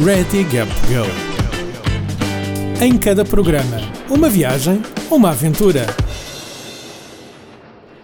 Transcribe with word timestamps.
Ready 0.00 0.44
Gap 0.44 0.70
Go. 0.86 1.04
Em 2.80 2.96
cada 2.96 3.24
programa, 3.24 3.78
uma 4.08 4.28
viagem, 4.28 4.80
uma 5.10 5.30
aventura. 5.30 5.86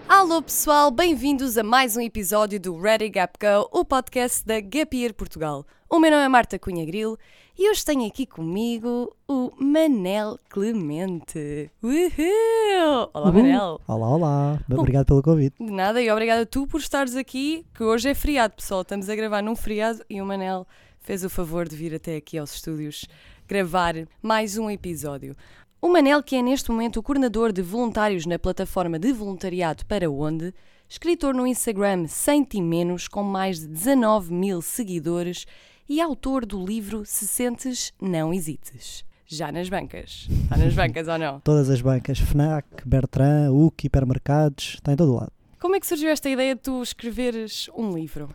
Alô 0.08 0.42
pessoal, 0.42 0.90
bem-vindos 0.90 1.56
a 1.56 1.62
mais 1.62 1.96
um 1.96 2.00
episódio 2.00 2.58
do 2.58 2.76
Ready 2.76 3.10
Gap 3.10 3.38
Go, 3.38 3.68
o 3.70 3.84
podcast 3.84 4.44
da 4.44 4.60
Gap 4.60 4.96
Year 4.96 5.14
Portugal. 5.14 5.64
O 5.88 6.00
meu 6.00 6.10
nome 6.10 6.24
é 6.24 6.28
Marta 6.28 6.58
Cunha 6.58 6.84
Grilo 6.84 7.16
e 7.56 7.70
hoje 7.70 7.84
tenho 7.84 8.04
aqui 8.08 8.26
comigo 8.26 9.14
o 9.28 9.52
Manel 9.56 10.36
Clemente. 10.48 11.70
Uhul! 11.80 13.08
Olá. 13.14 13.30
Manel! 13.30 13.80
Olá, 13.86 14.08
olá. 14.08 14.60
Obrigado 14.68 15.06
pelo 15.06 15.22
convite. 15.22 15.64
De 15.64 15.70
nada 15.70 16.02
e 16.02 16.10
obrigada 16.10 16.42
a 16.42 16.46
tu 16.46 16.66
por 16.66 16.80
estares 16.80 17.14
aqui, 17.14 17.64
que 17.72 17.84
hoje 17.84 18.08
é 18.08 18.14
feriado 18.14 18.56
pessoal, 18.56 18.82
estamos 18.82 19.08
a 19.08 19.14
gravar 19.14 19.42
num 19.42 19.54
feriado 19.54 20.04
e 20.10 20.20
o 20.20 20.26
Manel 20.26 20.66
fez 21.04 21.22
o 21.22 21.28
favor 21.28 21.68
de 21.68 21.76
vir 21.76 21.94
até 21.94 22.16
aqui 22.16 22.38
aos 22.38 22.54
estúdios 22.54 23.06
gravar 23.46 23.94
mais 24.22 24.56
um 24.56 24.70
episódio. 24.70 25.36
O 25.80 25.88
Manel, 25.88 26.22
que 26.22 26.34
é 26.34 26.42
neste 26.42 26.70
momento 26.70 26.96
o 26.96 27.02
coordenador 27.02 27.52
de 27.52 27.60
voluntários 27.60 28.24
na 28.24 28.38
plataforma 28.38 28.98
de 28.98 29.12
voluntariado 29.12 29.84
Para 29.84 30.10
Onde, 30.10 30.54
escritor 30.88 31.34
no 31.34 31.46
Instagram 31.46 32.06
Sem 32.08 32.42
Ti 32.42 32.62
Menos, 32.62 33.06
com 33.06 33.22
mais 33.22 33.60
de 33.60 33.66
19 33.66 34.32
mil 34.32 34.62
seguidores 34.62 35.44
e 35.86 36.00
autor 36.00 36.46
do 36.46 36.64
livro 36.64 37.04
Se 37.04 37.26
Sentes, 37.28 37.92
Não 38.00 38.32
Hesites. 38.32 39.04
Já 39.26 39.52
nas 39.52 39.68
bancas. 39.68 40.26
Está 40.44 40.56
nas 40.56 40.74
bancas 40.74 41.06
ou 41.06 41.18
não? 41.18 41.40
Todas 41.44 41.68
as 41.68 41.82
bancas, 41.82 42.18
FNAC, 42.18 42.66
Bertrand, 42.86 43.52
UC, 43.52 43.88
hipermercados, 43.88 44.76
está 44.76 44.90
em 44.90 44.96
todo 44.96 45.14
lado. 45.14 45.32
Como 45.60 45.76
é 45.76 45.80
que 45.80 45.86
surgiu 45.86 46.08
esta 46.08 46.30
ideia 46.30 46.54
de 46.54 46.62
tu 46.62 46.82
escreveres 46.82 47.68
um 47.76 47.94
livro? 47.94 48.30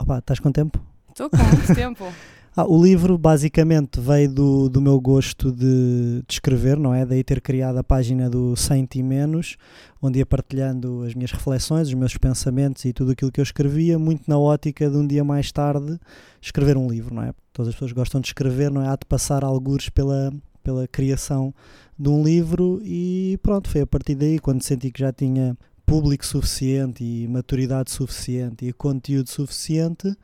Opa, 0.00 0.18
estás 0.18 0.40
com 0.40 0.50
tempo? 0.50 0.82
Estou 1.16 1.30
com 1.30 1.38
muito 1.38 1.72
tempo. 1.74 2.04
Ah, 2.54 2.66
o 2.66 2.82
livro 2.82 3.16
basicamente 3.16 3.98
veio 3.98 4.30
do, 4.30 4.68
do 4.68 4.82
meu 4.82 5.00
gosto 5.00 5.50
de, 5.50 6.22
de 6.26 6.34
escrever, 6.34 6.78
não 6.78 6.92
é? 6.92 7.06
Daí 7.06 7.24
ter 7.24 7.40
criado 7.40 7.78
a 7.78 7.84
página 7.84 8.28
do 8.28 8.54
100 8.54 8.88
e 8.96 9.02
Menos, 9.02 9.56
onde 10.00 10.18
ia 10.18 10.26
partilhando 10.26 11.04
as 11.06 11.14
minhas 11.14 11.32
reflexões, 11.32 11.88
os 11.88 11.94
meus 11.94 12.18
pensamentos 12.18 12.84
e 12.84 12.92
tudo 12.92 13.12
aquilo 13.12 13.32
que 13.32 13.40
eu 13.40 13.42
escrevia, 13.42 13.98
muito 13.98 14.24
na 14.28 14.38
ótica 14.38 14.90
de 14.90 14.96
um 14.98 15.06
dia 15.06 15.24
mais 15.24 15.50
tarde 15.50 15.98
escrever 16.38 16.76
um 16.76 16.86
livro, 16.86 17.14
não 17.14 17.22
é? 17.22 17.32
Todas 17.50 17.70
as 17.70 17.74
pessoas 17.74 17.92
gostam 17.92 18.20
de 18.20 18.26
escrever, 18.26 18.70
não 18.70 18.82
é? 18.82 18.88
Há 18.88 18.96
de 18.96 19.06
passar 19.06 19.42
algures 19.42 19.88
pela, 19.88 20.30
pela 20.62 20.86
criação 20.86 21.54
de 21.98 22.10
um 22.10 22.22
livro 22.22 22.78
e 22.84 23.38
pronto, 23.42 23.70
foi 23.70 23.80
a 23.80 23.86
partir 23.86 24.16
daí 24.16 24.38
quando 24.38 24.60
senti 24.60 24.90
que 24.90 25.00
já 25.00 25.10
tinha 25.10 25.56
público 25.86 26.26
suficiente 26.26 27.02
e 27.02 27.26
maturidade 27.26 27.90
suficiente 27.90 28.66
e 28.66 28.72
conteúdo 28.74 29.30
suficiente 29.30 30.14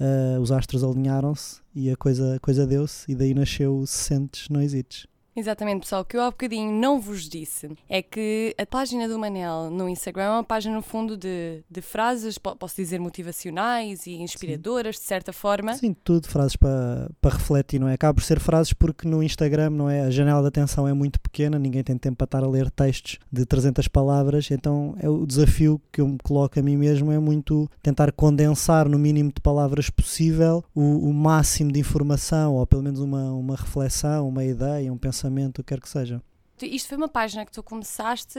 Uh, 0.00 0.40
os 0.40 0.52
astros 0.52 0.84
alinharam-se 0.84 1.60
e 1.74 1.90
a 1.90 1.96
coisa, 1.96 2.36
a 2.36 2.40
coisa 2.40 2.66
deu-se, 2.66 3.10
e 3.10 3.14
daí 3.16 3.34
nasceu 3.34 3.78
o 3.78 3.86
Se 3.86 4.04
Sentes, 4.04 4.48
Não 4.48 4.62
Hesites. 4.62 5.06
Exatamente, 5.38 5.80
pessoal. 5.82 6.02
O 6.02 6.04
que 6.04 6.16
eu 6.16 6.22
há 6.22 6.30
bocadinho 6.30 6.72
não 6.72 7.00
vos 7.00 7.28
disse 7.28 7.70
é 7.88 8.02
que 8.02 8.54
a 8.58 8.66
página 8.66 9.06
do 9.08 9.18
Manel 9.18 9.70
no 9.70 9.88
Instagram 9.88 10.24
é 10.24 10.30
uma 10.30 10.44
página, 10.44 10.74
no 10.74 10.82
fundo, 10.82 11.16
de, 11.16 11.62
de 11.70 11.80
frases, 11.80 12.38
po- 12.38 12.56
posso 12.56 12.74
dizer, 12.76 12.98
motivacionais 12.98 14.06
e 14.06 14.12
inspiradoras, 14.14 14.96
de 14.96 15.02
certa 15.02 15.32
forma. 15.32 15.74
Sim, 15.74 15.94
tudo 16.04 16.26
frases 16.28 16.56
para 16.56 17.08
para 17.20 17.36
refletir, 17.36 17.78
não 17.80 17.88
é? 17.88 17.94
Acaba 17.94 18.14
por 18.14 18.22
ser 18.22 18.40
frases 18.40 18.72
porque 18.72 19.06
no 19.06 19.22
Instagram, 19.22 19.70
não 19.70 19.88
é? 19.88 20.00
A 20.02 20.10
janela 20.10 20.40
de 20.42 20.48
atenção 20.48 20.88
é 20.88 20.92
muito 20.92 21.20
pequena, 21.20 21.58
ninguém 21.58 21.82
tem 21.84 21.96
tempo 21.96 22.16
para 22.16 22.24
estar 22.24 22.42
a 22.44 22.48
ler 22.48 22.70
textos 22.70 23.18
de 23.30 23.44
300 23.46 23.86
palavras, 23.88 24.50
então 24.50 24.94
é 24.98 25.08
o 25.08 25.26
desafio 25.26 25.80
que 25.92 26.00
eu 26.00 26.08
me 26.08 26.18
coloco 26.18 26.58
a 26.58 26.62
mim 26.62 26.76
mesmo 26.76 27.12
é 27.12 27.18
muito 27.18 27.70
tentar 27.82 28.10
condensar 28.12 28.88
no 28.88 28.98
mínimo 28.98 29.30
de 29.32 29.40
palavras 29.40 29.90
possível 29.90 30.64
o, 30.74 31.08
o 31.08 31.12
máximo 31.14 31.70
de 31.72 31.78
informação, 31.80 32.54
ou 32.54 32.66
pelo 32.66 32.82
menos 32.82 33.00
uma, 33.00 33.32
uma 33.32 33.54
reflexão, 33.56 34.28
uma 34.28 34.44
ideia, 34.44 34.92
um 34.92 34.96
pensamento, 34.98 35.27
o 35.28 35.62
que 35.62 35.62
quer 35.62 35.80
que 35.80 35.88
seja. 35.88 36.22
Isto 36.60 36.88
foi 36.88 36.98
uma 36.98 37.08
página 37.08 37.44
que 37.44 37.52
tu 37.52 37.62
começaste, 37.62 38.38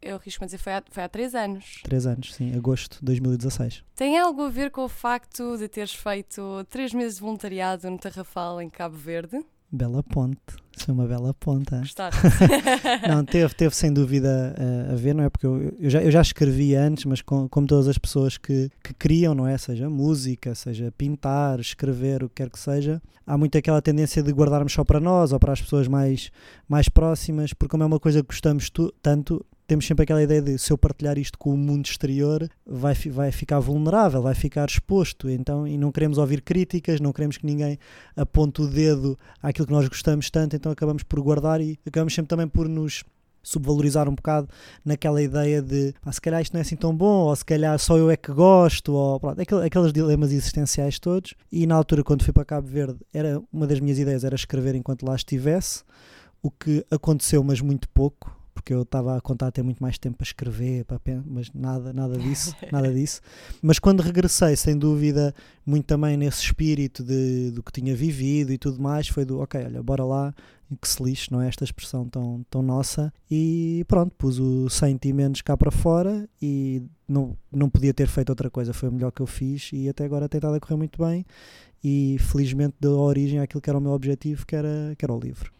eu 0.00 0.16
arrisco-me 0.16 0.44
a 0.44 0.46
dizer, 0.46 0.58
foi 0.58 0.72
há, 0.74 0.82
foi 0.90 1.02
há 1.02 1.08
três 1.08 1.34
anos. 1.34 1.80
Três 1.82 2.06
anos, 2.06 2.34
sim, 2.34 2.54
agosto 2.54 2.98
de 3.00 3.04
2016. 3.06 3.84
Tem 3.96 4.18
algo 4.18 4.42
a 4.42 4.48
ver 4.48 4.70
com 4.70 4.84
o 4.84 4.88
facto 4.88 5.56
de 5.56 5.68
teres 5.68 5.94
feito 5.94 6.64
três 6.70 6.94
meses 6.94 7.16
de 7.16 7.22
voluntariado 7.22 7.90
no 7.90 7.98
Tarrafal, 7.98 8.60
em 8.60 8.70
Cabo 8.70 8.96
Verde? 8.96 9.44
Bela 9.70 10.02
ponte, 10.02 10.40
isso 10.74 10.90
é 10.90 10.94
uma 10.94 11.06
bela 11.06 11.34
ponte. 11.34 11.74
hein? 11.74 11.80
Gostaste? 11.80 12.20
Não, 13.06 13.22
teve, 13.22 13.52
teve 13.54 13.74
sem 13.76 13.92
dúvida 13.92 14.54
uh, 14.56 14.92
a 14.92 14.96
ver, 14.96 15.14
não 15.14 15.24
é? 15.24 15.28
Porque 15.28 15.46
eu, 15.46 15.76
eu, 15.78 15.90
já, 15.90 16.02
eu 16.02 16.10
já 16.10 16.22
escrevi 16.22 16.74
antes, 16.74 17.04
mas 17.04 17.20
com, 17.20 17.46
como 17.48 17.66
todas 17.66 17.86
as 17.86 17.98
pessoas 17.98 18.38
que, 18.38 18.70
que 18.82 18.94
criam, 18.94 19.34
não 19.34 19.46
é? 19.46 19.58
Seja 19.58 19.90
música, 19.90 20.54
seja 20.54 20.90
pintar, 20.96 21.60
escrever, 21.60 22.24
o 22.24 22.28
que 22.30 22.36
quer 22.36 22.48
que 22.50 22.58
seja, 22.58 23.02
há 23.26 23.36
muito 23.36 23.58
aquela 23.58 23.82
tendência 23.82 24.22
de 24.22 24.32
guardarmos 24.32 24.72
só 24.72 24.84
para 24.84 25.00
nós 25.00 25.32
ou 25.32 25.38
para 25.38 25.52
as 25.52 25.60
pessoas 25.60 25.86
mais, 25.86 26.30
mais 26.66 26.88
próximas, 26.88 27.52
porque 27.52 27.70
como 27.70 27.82
é 27.82 27.86
uma 27.86 28.00
coisa 28.00 28.22
que 28.22 28.28
gostamos 28.28 28.70
tu, 28.70 28.90
tanto, 29.02 29.44
temos 29.68 29.86
sempre 29.86 30.02
aquela 30.04 30.22
ideia 30.22 30.40
de 30.40 30.58
se 30.58 30.72
eu 30.72 30.78
partilhar 30.78 31.18
isto 31.18 31.38
com 31.38 31.52
o 31.52 31.56
mundo 31.56 31.84
exterior, 31.84 32.48
vai, 32.66 32.94
vai 32.94 33.30
ficar 33.30 33.60
vulnerável, 33.60 34.22
vai 34.22 34.34
ficar 34.34 34.66
exposto, 34.66 35.28
então, 35.28 35.68
e 35.68 35.76
não 35.76 35.92
queremos 35.92 36.16
ouvir 36.16 36.40
críticas, 36.40 37.00
não 37.00 37.12
queremos 37.12 37.36
que 37.36 37.44
ninguém 37.44 37.78
aponte 38.16 38.62
o 38.62 38.66
dedo 38.66 39.16
àquilo 39.42 39.66
que 39.66 39.72
nós 39.72 39.86
gostamos 39.86 40.30
tanto, 40.30 40.56
então 40.56 40.72
acabamos 40.72 41.02
por 41.02 41.20
guardar 41.20 41.60
e 41.60 41.78
acabamos 41.86 42.14
sempre 42.14 42.30
também 42.30 42.48
por 42.48 42.66
nos 42.66 43.04
subvalorizar 43.42 44.08
um 44.08 44.14
bocado 44.14 44.48
naquela 44.84 45.22
ideia 45.22 45.60
de 45.62 45.94
ah, 46.02 46.12
se 46.12 46.20
calhar 46.20 46.40
isto 46.40 46.52
não 46.54 46.58
é 46.58 46.62
assim 46.62 46.76
tão 46.76 46.96
bom, 46.96 47.26
ou 47.26 47.36
se 47.36 47.44
calhar 47.44 47.78
só 47.78 47.96
eu 47.98 48.10
é 48.10 48.16
que 48.16 48.32
gosto, 48.32 48.94
ou 48.94 49.20
pronto, 49.20 49.40
aquele- 49.40 49.66
aqueles 49.66 49.92
dilemas 49.92 50.32
existenciais 50.32 50.98
todos. 50.98 51.34
E 51.52 51.66
na 51.66 51.74
altura, 51.74 52.02
quando 52.02 52.24
fui 52.24 52.32
para 52.32 52.44
Cabo 52.44 52.66
Verde, 52.66 52.98
era 53.12 53.40
uma 53.52 53.66
das 53.66 53.80
minhas 53.80 53.98
ideias 53.98 54.24
era 54.24 54.34
escrever 54.34 54.74
enquanto 54.74 55.04
lá 55.04 55.14
estivesse, 55.14 55.82
o 56.42 56.50
que 56.50 56.84
aconteceu, 56.90 57.44
mas 57.44 57.60
muito 57.60 57.88
pouco. 57.90 58.37
Porque 58.58 58.74
eu 58.74 58.82
estava 58.82 59.16
a 59.16 59.20
contar 59.20 59.52
ter 59.52 59.62
muito 59.62 59.80
mais 59.80 59.96
tempo 59.98 60.16
para 60.18 60.24
escrever, 60.24 60.84
para 60.84 60.98
pen- 60.98 61.22
mas 61.24 61.48
nada, 61.54 61.92
nada 61.92 62.18
disso, 62.18 62.56
nada 62.72 62.92
disso. 62.92 63.20
Mas 63.62 63.78
quando 63.78 64.00
regressei, 64.00 64.56
sem 64.56 64.76
dúvida, 64.76 65.32
muito 65.64 65.86
também 65.86 66.16
nesse 66.16 66.42
espírito 66.42 67.04
de, 67.04 67.52
do 67.52 67.62
que 67.62 67.70
tinha 67.70 67.94
vivido 67.94 68.52
e 68.52 68.58
tudo 68.58 68.82
mais, 68.82 69.06
foi 69.06 69.24
do 69.24 69.38
ok, 69.38 69.64
olha, 69.64 69.80
bora 69.80 70.04
lá, 70.04 70.34
que 70.82 70.88
se 70.88 71.00
lixe, 71.02 71.30
não 71.30 71.40
é? 71.40 71.46
Esta 71.48 71.62
expressão 71.62 72.06
tão, 72.08 72.44
tão 72.50 72.60
nossa. 72.62 73.12
E 73.30 73.84
pronto, 73.86 74.12
pus 74.18 74.38
o 74.40 74.68
sentimentos 74.68 75.40
cá 75.40 75.56
para 75.56 75.70
fora 75.70 76.28
e 76.42 76.82
não, 77.08 77.36
não 77.52 77.70
podia 77.70 77.94
ter 77.94 78.08
feito 78.08 78.30
outra 78.30 78.50
coisa. 78.50 78.72
Foi 78.74 78.88
o 78.88 78.92
melhor 78.92 79.12
que 79.12 79.22
eu 79.22 79.26
fiz 79.26 79.70
e 79.72 79.88
até 79.88 80.04
agora 80.04 80.28
tem 80.28 80.38
estado 80.38 80.56
a 80.56 80.60
correr 80.60 80.76
muito 80.76 81.02
bem. 81.02 81.24
E 81.82 82.16
felizmente 82.18 82.74
deu 82.80 82.98
origem 82.98 83.38
àquilo 83.38 83.60
que 83.62 83.70
era 83.70 83.78
o 83.78 83.80
meu 83.80 83.92
objetivo, 83.92 84.44
que 84.44 84.56
era, 84.56 84.94
que 84.98 85.04
era 85.04 85.12
o 85.14 85.18
livro. 85.20 85.52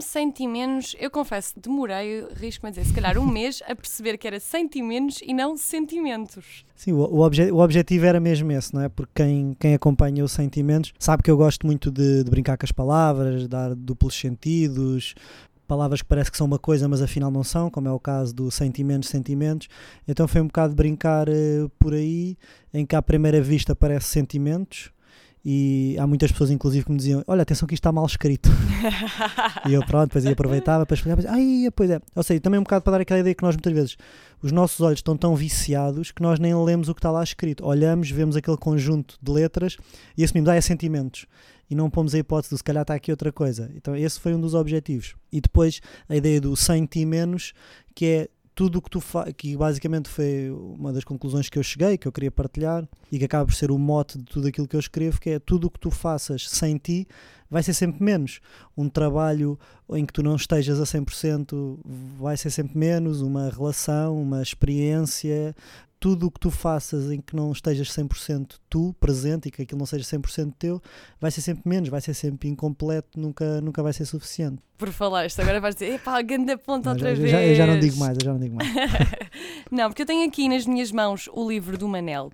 O 0.00 0.02
nome 0.02 0.02
Sentimenos, 0.02 0.96
eu 0.98 1.10
confesso, 1.10 1.52
demorei, 1.60 2.26
risco-me 2.34 2.68
a 2.68 2.70
dizer, 2.70 2.86
se 2.86 2.92
calhar 2.94 3.18
um 3.18 3.26
mês 3.30 3.62
a 3.68 3.76
perceber 3.76 4.16
que 4.16 4.26
era 4.26 4.40
Sentimenos 4.40 5.20
e 5.22 5.34
não 5.34 5.58
Sentimentos. 5.58 6.64
Sim, 6.74 6.92
o, 6.92 7.00
o, 7.00 7.20
obje- 7.20 7.52
o 7.52 7.58
objetivo 7.58 8.06
era 8.06 8.18
mesmo 8.18 8.50
esse, 8.50 8.72
não 8.72 8.80
é? 8.80 8.88
Porque 8.88 9.12
quem, 9.14 9.54
quem 9.60 9.74
acompanha 9.74 10.24
os 10.24 10.32
sentimentos 10.32 10.94
sabe 10.98 11.22
que 11.22 11.30
eu 11.30 11.36
gosto 11.36 11.66
muito 11.66 11.90
de, 11.90 12.24
de 12.24 12.30
brincar 12.30 12.56
com 12.56 12.64
as 12.64 12.72
palavras, 12.72 13.46
dar 13.46 13.74
duplos 13.74 14.14
sentidos, 14.14 15.14
palavras 15.68 16.00
que 16.00 16.08
parece 16.08 16.30
que 16.30 16.36
são 16.38 16.46
uma 16.46 16.58
coisa, 16.58 16.88
mas 16.88 17.02
afinal 17.02 17.30
não 17.30 17.44
são, 17.44 17.68
como 17.70 17.86
é 17.86 17.92
o 17.92 18.00
caso 18.00 18.34
do 18.34 18.50
sentimentos, 18.50 19.10
sentimentos. 19.10 19.68
Então 20.08 20.26
foi 20.26 20.40
um 20.40 20.46
bocado 20.46 20.74
brincar 20.74 21.28
eh, 21.28 21.68
por 21.78 21.92
aí, 21.92 22.38
em 22.72 22.86
que 22.86 22.96
à 22.96 23.02
primeira 23.02 23.42
vista 23.42 23.76
parece 23.76 24.06
sentimentos. 24.06 24.90
E 25.44 25.96
há 25.98 26.06
muitas 26.06 26.30
pessoas, 26.30 26.50
inclusive, 26.50 26.84
que 26.84 26.90
me 26.90 26.98
diziam: 26.98 27.24
Olha, 27.26 27.42
atenção, 27.42 27.66
que 27.66 27.74
isto 27.74 27.80
está 27.80 27.92
mal 27.92 28.06
escrito. 28.06 28.50
E 29.68 29.74
eu, 29.74 29.84
pronto, 29.84 30.08
depois 30.08 30.24
aproveitava 30.26 30.86
para 30.86 30.94
explicar, 30.94 31.18
ai, 31.28 31.68
pois 31.74 31.90
é. 31.90 32.00
Ou 32.14 32.22
seja, 32.22 32.40
também 32.40 32.58
um 32.58 32.62
bocado 32.62 32.82
para 32.82 32.92
dar 32.92 33.00
aquela 33.02 33.20
ideia 33.20 33.34
que 33.34 33.42
nós 33.42 33.54
muitas 33.54 33.72
vezes, 33.72 33.96
os 34.42 34.52
nossos 34.52 34.80
olhos 34.80 35.00
estão 35.00 35.16
tão 35.16 35.36
viciados 35.36 36.10
que 36.10 36.22
nós 36.22 36.38
nem 36.38 36.54
lemos 36.54 36.88
o 36.88 36.94
que 36.94 36.98
está 36.98 37.10
lá 37.10 37.22
escrito. 37.22 37.64
Olhamos, 37.66 38.10
vemos 38.10 38.36
aquele 38.36 38.56
conjunto 38.56 39.18
de 39.20 39.30
letras 39.30 39.76
e 40.16 40.24
assumimos, 40.24 40.48
ah, 40.48 40.56
é 40.56 40.60
sentimentos. 40.60 41.26
E 41.68 41.74
não 41.74 41.90
pomos 41.90 42.14
a 42.14 42.18
hipótese 42.18 42.54
de 42.54 42.58
se 42.58 42.64
calhar 42.64 42.82
está 42.82 42.94
aqui 42.94 43.10
outra 43.10 43.30
coisa. 43.30 43.70
Então 43.74 43.94
esse 43.94 44.18
foi 44.18 44.34
um 44.34 44.40
dos 44.40 44.54
objetivos. 44.54 45.14
E 45.30 45.40
depois 45.40 45.80
a 46.08 46.16
ideia 46.16 46.40
do 46.40 46.56
sem 46.56 46.86
ti 46.86 47.04
menos, 47.04 47.52
que 47.94 48.06
é 48.06 48.28
tudo 48.60 48.76
o 48.76 48.82
que 48.82 48.90
tu 48.90 49.00
fazes, 49.00 49.32
que 49.38 49.56
basicamente 49.56 50.10
foi 50.10 50.50
uma 50.50 50.92
das 50.92 51.02
conclusões 51.02 51.48
que 51.48 51.58
eu 51.58 51.62
cheguei, 51.62 51.96
que 51.96 52.06
eu 52.06 52.12
queria 52.12 52.30
partilhar, 52.30 52.86
e 53.10 53.18
que 53.18 53.24
acaba 53.24 53.46
por 53.46 53.54
ser 53.54 53.70
o 53.70 53.78
mote 53.78 54.18
de 54.18 54.24
tudo 54.24 54.48
aquilo 54.48 54.68
que 54.68 54.76
eu 54.76 54.80
escrevo, 54.80 55.18
que 55.18 55.30
é 55.30 55.38
tudo 55.38 55.68
o 55.68 55.70
que 55.70 55.80
tu 55.80 55.90
faças 55.90 56.46
sem 56.46 56.76
ti 56.76 57.08
vai 57.48 57.62
ser 57.62 57.72
sempre 57.72 58.04
menos. 58.04 58.38
Um 58.76 58.86
trabalho 58.86 59.58
em 59.94 60.04
que 60.04 60.12
tu 60.12 60.22
não 60.22 60.36
estejas 60.36 60.78
a 60.78 60.84
100% 60.84 61.78
vai 62.18 62.36
ser 62.36 62.50
sempre 62.50 62.76
menos, 62.76 63.22
uma 63.22 63.48
relação, 63.48 64.20
uma 64.20 64.42
experiência, 64.42 65.56
tudo 66.00 66.26
o 66.26 66.30
que 66.30 66.40
tu 66.40 66.50
faças 66.50 67.10
em 67.12 67.20
que 67.20 67.36
não 67.36 67.52
estejas 67.52 67.88
100% 67.88 68.54
tu 68.70 68.94
presente 68.98 69.48
e 69.48 69.50
que 69.50 69.60
aquilo 69.62 69.78
não 69.78 69.84
seja 69.86 70.02
100% 70.18 70.54
teu, 70.58 70.82
vai 71.20 71.30
ser 71.30 71.42
sempre 71.42 71.68
menos, 71.68 71.90
vai 71.90 72.00
ser 72.00 72.14
sempre 72.14 72.48
incompleto, 72.48 73.20
nunca, 73.20 73.60
nunca 73.60 73.82
vai 73.82 73.92
ser 73.92 74.06
suficiente. 74.06 74.62
Por 74.78 74.90
falar 74.90 75.26
isto, 75.26 75.40
agora 75.42 75.60
vais 75.60 75.74
dizer, 75.74 75.92
epá, 75.96 76.22
grande 76.22 76.56
ponto 76.56 76.86
Não, 76.86 76.92
outra 76.92 77.14
já, 77.14 77.20
vez. 77.20 77.30
já- 77.30 77.42
eu 77.44 77.54
já 77.54 77.66
não 77.66 77.78
digo 77.78 77.96
mais, 77.98 78.16
eu 78.18 78.24
já 78.24 78.32
não 78.32 78.40
digo 78.40 78.56
mais. 78.56 78.70
não, 79.70 79.88
porque 79.90 80.02
eu 80.02 80.06
tenho 80.06 80.26
aqui 80.26 80.48
nas 80.48 80.64
minhas 80.66 80.90
mãos 80.90 81.28
o 81.32 81.46
livro 81.46 81.76
do 81.76 81.86
Manel. 81.86 82.32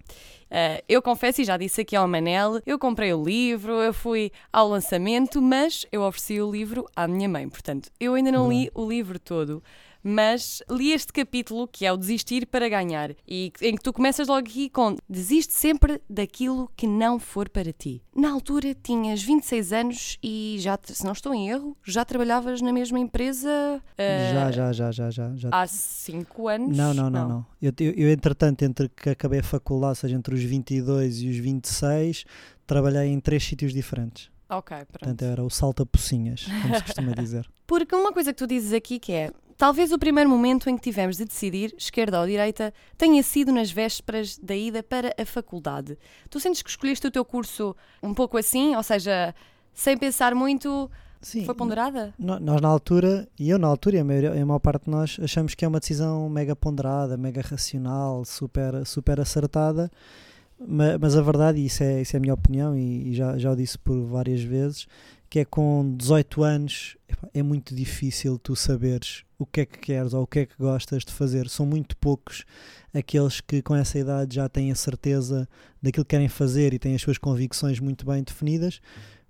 Ah, 0.49 0.81
eu 0.89 1.03
confesso, 1.03 1.41
e 1.43 1.45
já 1.45 1.57
disse 1.57 1.81
aqui 1.81 1.97
ao 1.97 2.07
Manel, 2.07 2.61
eu 2.65 2.79
comprei 2.79 3.13
o 3.13 3.21
livro, 3.23 3.73
eu 3.83 3.93
fui 3.93 4.31
ao 4.53 4.69
lançamento, 4.69 5.43
mas 5.43 5.85
eu 5.91 6.03
ofereci 6.03 6.41
o 6.41 6.49
livro 6.49 6.87
à 6.95 7.09
minha 7.09 7.29
mãe. 7.29 7.49
Portanto, 7.49 7.91
eu 7.99 8.15
ainda 8.15 8.31
não 8.31 8.49
li 8.49 8.71
o 8.73 8.89
livro 8.89 9.19
todo. 9.19 9.61
Mas 10.09 10.63
li 10.71 10.93
este 10.93 11.13
capítulo 11.13 11.67
que 11.67 11.85
é 11.85 11.93
o 11.93 11.97
Desistir 11.97 12.47
para 12.47 12.69
Ganhar, 12.69 13.11
e 13.27 13.53
em 13.61 13.75
que 13.75 13.83
tu 13.83 13.93
começas 13.93 14.29
logo 14.29 14.47
aqui 14.47 14.71
com 14.71 14.95
Desiste 15.09 15.53
sempre 15.53 16.01
daquilo 16.09 16.71
que 16.77 16.87
não 16.87 17.19
for 17.19 17.49
para 17.49 17.73
ti. 17.73 18.01
Na 18.15 18.31
altura 18.31 18.73
tinhas 18.73 19.21
26 19.21 19.73
anos 19.73 20.17
e 20.23 20.59
já, 20.61 20.79
se 20.85 21.05
não 21.05 21.11
estou 21.11 21.35
em 21.35 21.51
erro, 21.51 21.77
já 21.85 22.05
trabalhavas 22.05 22.63
na 22.63 22.73
mesma 22.73 23.01
empresa 23.01 23.83
ah, 23.99 24.33
Já, 24.33 24.51
já, 24.53 24.73
já, 24.73 24.93
já, 24.93 25.11
já. 25.11 25.35
já. 25.35 25.49
há 25.51 25.67
5 25.67 26.47
anos? 26.47 26.77
Não, 26.77 26.95
não, 26.95 27.11
não, 27.11 27.29
não. 27.29 27.47
Eu, 27.61 27.73
eu, 27.81 27.93
eu, 27.95 28.11
entretanto, 28.13 28.63
entre 28.63 28.89
que 28.89 29.11
acabei 29.11 29.41
a 29.41 29.43
faculdade, 29.43 29.91
ou 29.91 29.95
seja, 29.97 30.15
entre 30.15 30.37
os 30.37 30.41
22 30.41 31.23
e 31.23 31.29
os 31.31 31.37
26, 31.37 32.25
trabalhei 32.65 33.09
em 33.09 33.19
três 33.19 33.43
sítios 33.43 33.75
diferentes. 33.75 34.31
Ok, 34.49 34.77
pronto. 34.77 34.89
Portanto, 34.93 35.23
era 35.23 35.43
o 35.43 35.51
salta-pocinhas, 35.51 36.47
como 36.63 36.77
se 36.77 36.83
costuma 36.85 37.11
dizer. 37.19 37.51
Porque 37.67 37.93
uma 37.97 38.13
coisa 38.13 38.33
que 38.33 38.39
tu 38.39 38.47
dizes 38.47 38.73
aqui 38.73 39.01
que 39.01 39.11
é 39.11 39.33
Talvez 39.57 39.91
o 39.91 39.99
primeiro 39.99 40.29
momento 40.29 40.69
em 40.69 40.77
que 40.77 40.83
tivemos 40.83 41.17
de 41.17 41.25
decidir, 41.25 41.75
esquerda 41.79 42.21
ou 42.21 42.27
direita, 42.27 42.75
tenha 42.99 43.23
sido 43.23 43.51
nas 43.53 43.71
vésperas 43.71 44.39
da 44.39 44.55
ida 44.55 44.83
para 44.83 45.15
a 45.19 45.25
faculdade. 45.25 45.97
Tu 46.29 46.39
sentes 46.39 46.61
que 46.63 46.69
escolheste 46.69 47.07
o 47.07 47.11
teu 47.11 47.25
curso 47.25 47.75
um 48.03 48.13
pouco 48.13 48.37
assim, 48.37 48.77
ou 48.77 48.83
seja, 48.83 49.35
sem 49.73 49.97
pensar 49.97 50.35
muito, 50.35 50.91
Sim, 51.23 51.47
foi 51.47 51.55
ponderada? 51.55 52.13
nós 52.19 52.61
na 52.61 52.69
altura, 52.69 53.27
e 53.39 53.49
eu 53.49 53.59
na 53.59 53.67
altura, 53.67 53.97
e 53.97 54.01
a 54.01 54.05
maior, 54.05 54.37
a 54.37 54.47
maior 54.47 54.59
parte 54.59 54.85
de 54.85 54.91
nós, 54.91 55.17
achamos 55.23 55.55
que 55.55 55.65
é 55.65 55.69
uma 55.69 55.81
decisão 55.81 56.29
mega 56.29 56.55
ponderada, 56.55 57.17
mega 57.17 57.41
racional, 57.41 58.27
super, 58.27 58.85
super 58.85 59.19
acertada, 59.21 59.91
ma- 60.61 60.99
mas, 61.01 61.17
a 61.17 61.23
verdade, 61.23 61.59
e 61.61 61.67
isso 61.67 61.83
é, 61.83 62.03
isso 62.03 62.15
é 62.15 62.19
a 62.19 62.21
minha 62.21 62.35
opinião, 62.35 62.77
e, 62.77 63.09
e 63.11 63.15
já, 63.15 63.39
já 63.39 63.51
o 63.53 63.57
disse 63.57 63.79
por 63.79 63.99
várias 64.05 64.43
vezes, 64.43 64.87
que 65.29 65.41
é 65.41 65.45
com 65.45 65.95
18 65.97 66.43
anos 66.43 66.97
é 67.35 67.43
muito 67.43 67.75
difícil 67.75 68.39
tu 68.39 68.55
saberes 68.55 69.25
o 69.39 69.45
que 69.45 69.63
é 69.63 69.67
que 69.67 69.79
queres 69.79 70.15
ou 70.15 70.23
o 70.23 70.27
que 70.27 70.41
é 70.41 70.47
que 70.47 70.55
gostas 70.59 71.05
de 71.05 71.13
fazer. 71.13 71.49
São 71.49 71.67
muito 71.67 71.97
poucos 71.97 72.45
aqueles 72.95 73.41
que 73.41 73.61
com 73.63 73.75
essa 73.75 73.99
idade 73.99 74.37
já 74.37 74.49
têm 74.49 74.71
a 74.71 74.75
certeza 74.75 75.49
daquilo 75.83 76.05
que 76.05 76.11
querem 76.11 76.29
fazer 76.29 76.73
e 76.73 76.79
têm 76.79 76.95
as 76.95 77.03
suas 77.03 77.19
convicções 77.19 77.79
muito 77.79 78.07
bem 78.07 78.23
definidas, 78.23 78.81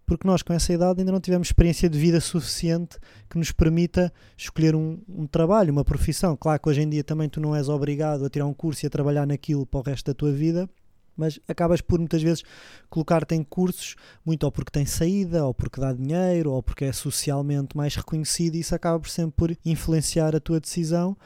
porque 0.04 0.26
nós 0.26 0.43
com 0.43 0.52
essa 0.52 0.72
idade 0.72 1.00
ainda 1.00 1.10
não 1.10 1.20
tivemos 1.20 1.48
experiência 1.48 1.88
de 1.88 1.99
vida 1.99 2.20
suficiente 2.20 2.99
que 3.28 3.38
nos 3.38 3.50
permita 3.50 4.12
escolher 4.37 4.76
um, 4.76 5.00
um 5.08 5.26
trabalho, 5.26 5.72
uma 5.72 5.84
profissão. 5.84 6.37
Claro 6.37 6.60
que 6.60 6.69
hoje 6.69 6.82
em 6.82 6.88
dia 6.88 7.02
também 7.02 7.28
tu 7.28 7.40
não 7.40 7.56
és 7.56 7.69
obrigado 7.69 8.25
a 8.25 8.31
tirar 8.31 8.46
um 8.46 8.54
curso 8.54 8.84
e 8.84 8.87
a 8.87 8.90
trabalhar 8.90 9.26
naquilo 9.26 9.66
para 9.66 9.81
o 9.81 9.82
resto 9.82 10.06
da 10.06 10.14
tua 10.14 10.31
vida, 10.31 10.69
mas 11.16 11.40
acabas 11.48 11.80
por 11.80 11.98
muitas 11.98 12.22
vezes 12.22 12.44
colocar-te 12.90 13.34
em 13.34 13.42
cursos 13.42 13.96
muito 14.24 14.44
ou 14.44 14.52
porque 14.52 14.70
tem 14.70 14.86
saída, 14.86 15.44
ou 15.44 15.54
porque 15.54 15.80
dá 15.80 15.92
dinheiro, 15.92 16.52
ou 16.52 16.62
porque 16.62 16.84
é 16.84 16.92
socialmente 16.92 17.76
mais 17.76 17.94
reconhecido, 17.94 18.56
e 18.56 18.60
isso 18.60 18.74
acaba 18.74 19.00
por 19.00 19.08
sempre 19.08 19.34
por 19.36 19.56
influenciar 19.64 20.34
a 20.34 20.40
tua 20.40 20.60
decisão, 20.60 21.16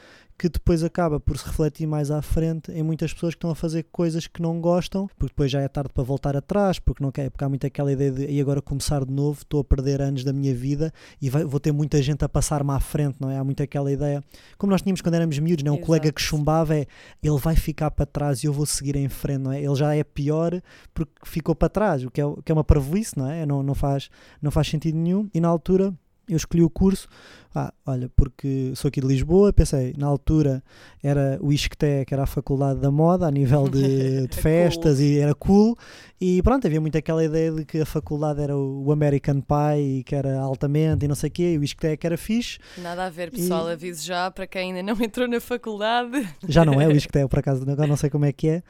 que 0.40 0.48
depois 0.48 0.82
acaba 0.82 1.20
por 1.20 1.36
se 1.36 1.44
refletir 1.44 1.86
mais 1.86 2.10
à 2.10 2.22
frente 2.22 2.72
em 2.72 2.82
muitas 2.82 3.12
pessoas 3.12 3.34
que 3.34 3.36
estão 3.36 3.50
a 3.50 3.54
fazer 3.54 3.82
coisas 3.92 4.26
que 4.26 4.40
não 4.40 4.58
gostam, 4.58 5.06
porque 5.18 5.32
depois 5.34 5.50
já 5.50 5.60
é 5.60 5.68
tarde 5.68 5.90
para 5.92 6.02
voltar 6.02 6.34
atrás, 6.34 6.78
porque 6.78 7.04
não 7.04 7.12
quer, 7.12 7.28
porque 7.30 7.44
há 7.44 7.48
muito 7.50 7.66
aquela 7.66 7.92
ideia 7.92 8.10
de 8.10 8.24
e 8.24 8.40
agora 8.40 8.62
começar 8.62 9.04
de 9.04 9.12
novo, 9.12 9.40
estou 9.42 9.60
a 9.60 9.64
perder 9.64 10.00
anos 10.00 10.24
da 10.24 10.32
minha 10.32 10.54
vida 10.54 10.90
e 11.20 11.28
vai- 11.28 11.44
vou 11.44 11.60
ter 11.60 11.72
muita 11.72 12.00
gente 12.00 12.24
a 12.24 12.28
passar-me 12.28 12.70
à 12.72 12.80
frente, 12.80 13.18
não 13.20 13.28
é? 13.30 13.36
Há 13.36 13.44
muito 13.44 13.62
aquela 13.62 13.92
ideia, 13.92 14.24
como 14.56 14.70
nós 14.70 14.80
tínhamos 14.80 15.02
quando 15.02 15.16
éramos 15.16 15.38
miúdos, 15.38 15.62
não 15.62 15.72
é? 15.72 15.74
Um 15.74 15.76
Exato. 15.76 15.86
colega 15.86 16.10
que 16.10 16.22
chumbava 16.22 16.74
é 16.74 16.86
ele 17.22 17.38
vai 17.38 17.54
ficar 17.54 17.90
para 17.90 18.06
trás 18.06 18.42
e 18.42 18.46
eu 18.46 18.52
vou 18.54 18.64
seguir 18.64 18.96
em 18.96 19.10
frente, 19.10 19.42
não 19.42 19.52
é? 19.52 19.62
Ele 19.62 19.74
já 19.74 19.94
é 19.94 20.02
pior 20.02 20.58
porque 20.94 21.12
ficou 21.22 21.54
para 21.54 21.68
trás, 21.68 22.02
o 22.02 22.10
que 22.10 22.18
é, 22.18 22.24
o 22.24 22.40
que 22.42 22.50
é 22.50 22.54
uma 22.54 22.64
parvoíce, 22.64 23.18
não 23.18 23.30
é? 23.30 23.44
Não, 23.44 23.62
não, 23.62 23.74
faz, 23.74 24.08
não 24.40 24.50
faz 24.50 24.68
sentido 24.68 24.96
nenhum. 24.96 25.28
E 25.34 25.38
na 25.40 25.48
altura 25.48 25.92
eu 26.28 26.36
escolhi 26.36 26.62
o 26.62 26.70
curso, 26.70 27.08
ah, 27.54 27.72
olha, 27.84 28.08
porque 28.14 28.72
sou 28.76 28.88
aqui 28.88 29.00
de 29.00 29.06
Lisboa, 29.06 29.52
pensei, 29.52 29.92
na 29.98 30.06
altura 30.06 30.62
era 31.02 31.38
o 31.42 31.48
que 31.50 32.12
era 32.14 32.22
a 32.22 32.26
faculdade 32.26 32.78
da 32.80 32.90
moda, 32.90 33.26
a 33.26 33.30
nível 33.30 33.68
de, 33.68 34.22
de 34.28 34.28
Cool. 34.28 34.42
festas, 34.42 35.00
e 35.00 35.18
era 35.18 35.34
cool, 35.34 35.76
e 36.20 36.40
pronto, 36.42 36.66
havia 36.66 36.80
muito 36.80 36.96
aquela 36.96 37.24
ideia 37.24 37.50
de 37.50 37.64
que 37.64 37.78
a 37.80 37.86
faculdade 37.86 38.40
era 38.40 38.56
o 38.56 38.92
American 38.92 39.40
Pie, 39.40 39.98
e 39.98 40.04
que 40.04 40.14
era 40.14 40.38
altamente, 40.38 41.04
e 41.04 41.08
não 41.08 41.14
sei 41.14 41.28
o 41.28 41.32
quê, 41.32 41.52
e 41.54 41.58
o 41.58 41.64
ISCTE 41.64 41.96
que 41.96 42.06
era 42.06 42.16
fixe, 42.16 42.58
Nada 42.78 43.06
a 43.06 43.10
ver, 43.10 43.30
pessoal, 43.30 43.68
E- 43.68 43.72
aviso 43.72 44.04
já 44.06 44.30
para 44.30 44.46
quem 44.46 44.72
ainda 44.72 44.82
não 44.82 44.98
entrou 45.02 45.26
na 45.26 45.40
faculdade. 45.40 46.28
Já 46.46 46.64
não 46.64 46.80
é 46.80 46.86
o 46.86 46.92
Isqueté, 46.92 47.26
por 47.26 47.38
acaso, 47.40 47.62
agora 47.68 47.86
não 47.88 47.96
sei 47.96 48.10
como 48.10 48.24
é 48.24 48.32
que 48.32 48.48
é. 48.48 48.62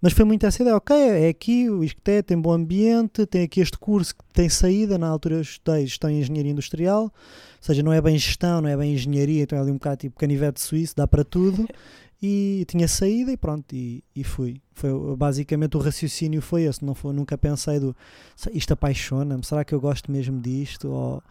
Mas 0.00 0.12
foi 0.12 0.24
muito 0.24 0.46
essa 0.46 0.62
ideia, 0.62 0.76
ok, 0.76 0.94
é 0.96 1.28
aqui, 1.28 1.68
o 1.68 1.82
Isqueté 1.82 2.22
tem 2.22 2.40
bom 2.40 2.52
ambiente, 2.52 3.26
tem 3.26 3.42
aqui 3.42 3.60
este 3.60 3.76
curso 3.76 4.14
que 4.14 4.22
tem 4.32 4.48
saída, 4.48 4.96
na 4.96 5.08
altura 5.08 5.34
eu 5.36 5.40
estudei 5.40 5.84
gestão 5.86 6.08
em 6.08 6.20
engenharia 6.20 6.52
industrial, 6.52 7.12
seja, 7.60 7.82
não 7.82 7.92
é 7.92 8.00
bem 8.00 8.16
gestão, 8.18 8.60
não 8.60 8.68
é 8.68 8.76
bem 8.76 8.94
engenharia, 8.94 9.42
então 9.42 9.58
é 9.58 9.60
ali 9.62 9.70
um 9.70 9.74
bocado 9.74 9.96
tipo 9.98 10.18
canivete 10.18 10.60
suíço, 10.60 10.94
dá 10.96 11.06
para 11.06 11.24
tudo. 11.24 11.66
E 12.20 12.64
tinha 12.66 12.88
saída 12.88 13.30
e 13.30 13.36
pronto, 13.36 13.72
e, 13.72 14.02
e 14.12 14.24
fui. 14.24 14.60
Foi, 14.74 14.90
basicamente 15.16 15.76
o 15.76 15.80
raciocínio 15.80 16.42
foi 16.42 16.64
esse, 16.64 16.84
não 16.84 16.92
foi, 16.92 17.12
nunca 17.14 17.38
pensei 17.38 17.78
do 17.78 17.94
"Se- 18.34 18.50
isto 18.52 18.72
apaixona-me, 18.72 19.44
será 19.44 19.64
que 19.64 19.72
eu 19.72 19.80
gosto 19.80 20.10
mesmo 20.10 20.40
disto? 20.40 20.88
Ou, 20.90 21.22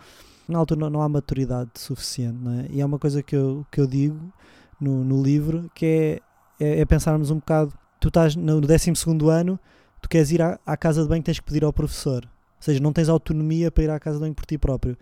na 0.47 0.57
altura 0.57 0.79
não, 0.79 0.89
não 0.89 1.01
há 1.01 1.09
maturidade 1.09 1.71
suficiente, 1.75 2.37
é? 2.47 2.67
E 2.75 2.79
é 2.79 2.85
uma 2.85 2.97
coisa 2.97 3.21
que 3.21 3.35
eu, 3.35 3.65
que 3.69 3.81
eu 3.81 3.85
digo 3.85 4.31
no, 4.79 5.03
no 5.03 5.21
livro, 5.21 5.69
que 5.75 5.85
é, 5.85 6.65
é, 6.65 6.79
é 6.79 6.85
pensarmos 6.85 7.31
um 7.31 7.35
bocado, 7.35 7.73
tu 7.99 8.07
estás 8.07 8.37
no 8.37 8.61
12 8.61 8.93
ano, 9.29 9.59
tu 10.01 10.07
queres 10.07 10.31
ir 10.31 10.41
à, 10.41 10.57
à 10.65 10.77
casa 10.77 11.03
de 11.03 11.09
banho, 11.09 11.21
tens 11.21 11.37
que 11.37 11.45
pedir 11.45 11.65
ao 11.65 11.73
professor. 11.73 12.23
Ou 12.23 12.61
seja, 12.63 12.79
não 12.79 12.93
tens 12.93 13.09
autonomia 13.09 13.69
para 13.69 13.83
ir 13.83 13.89
à 13.89 13.99
casa 13.99 14.15
de 14.17 14.21
banho 14.21 14.33
por 14.33 14.45
ti 14.45 14.57
próprio. 14.57 14.97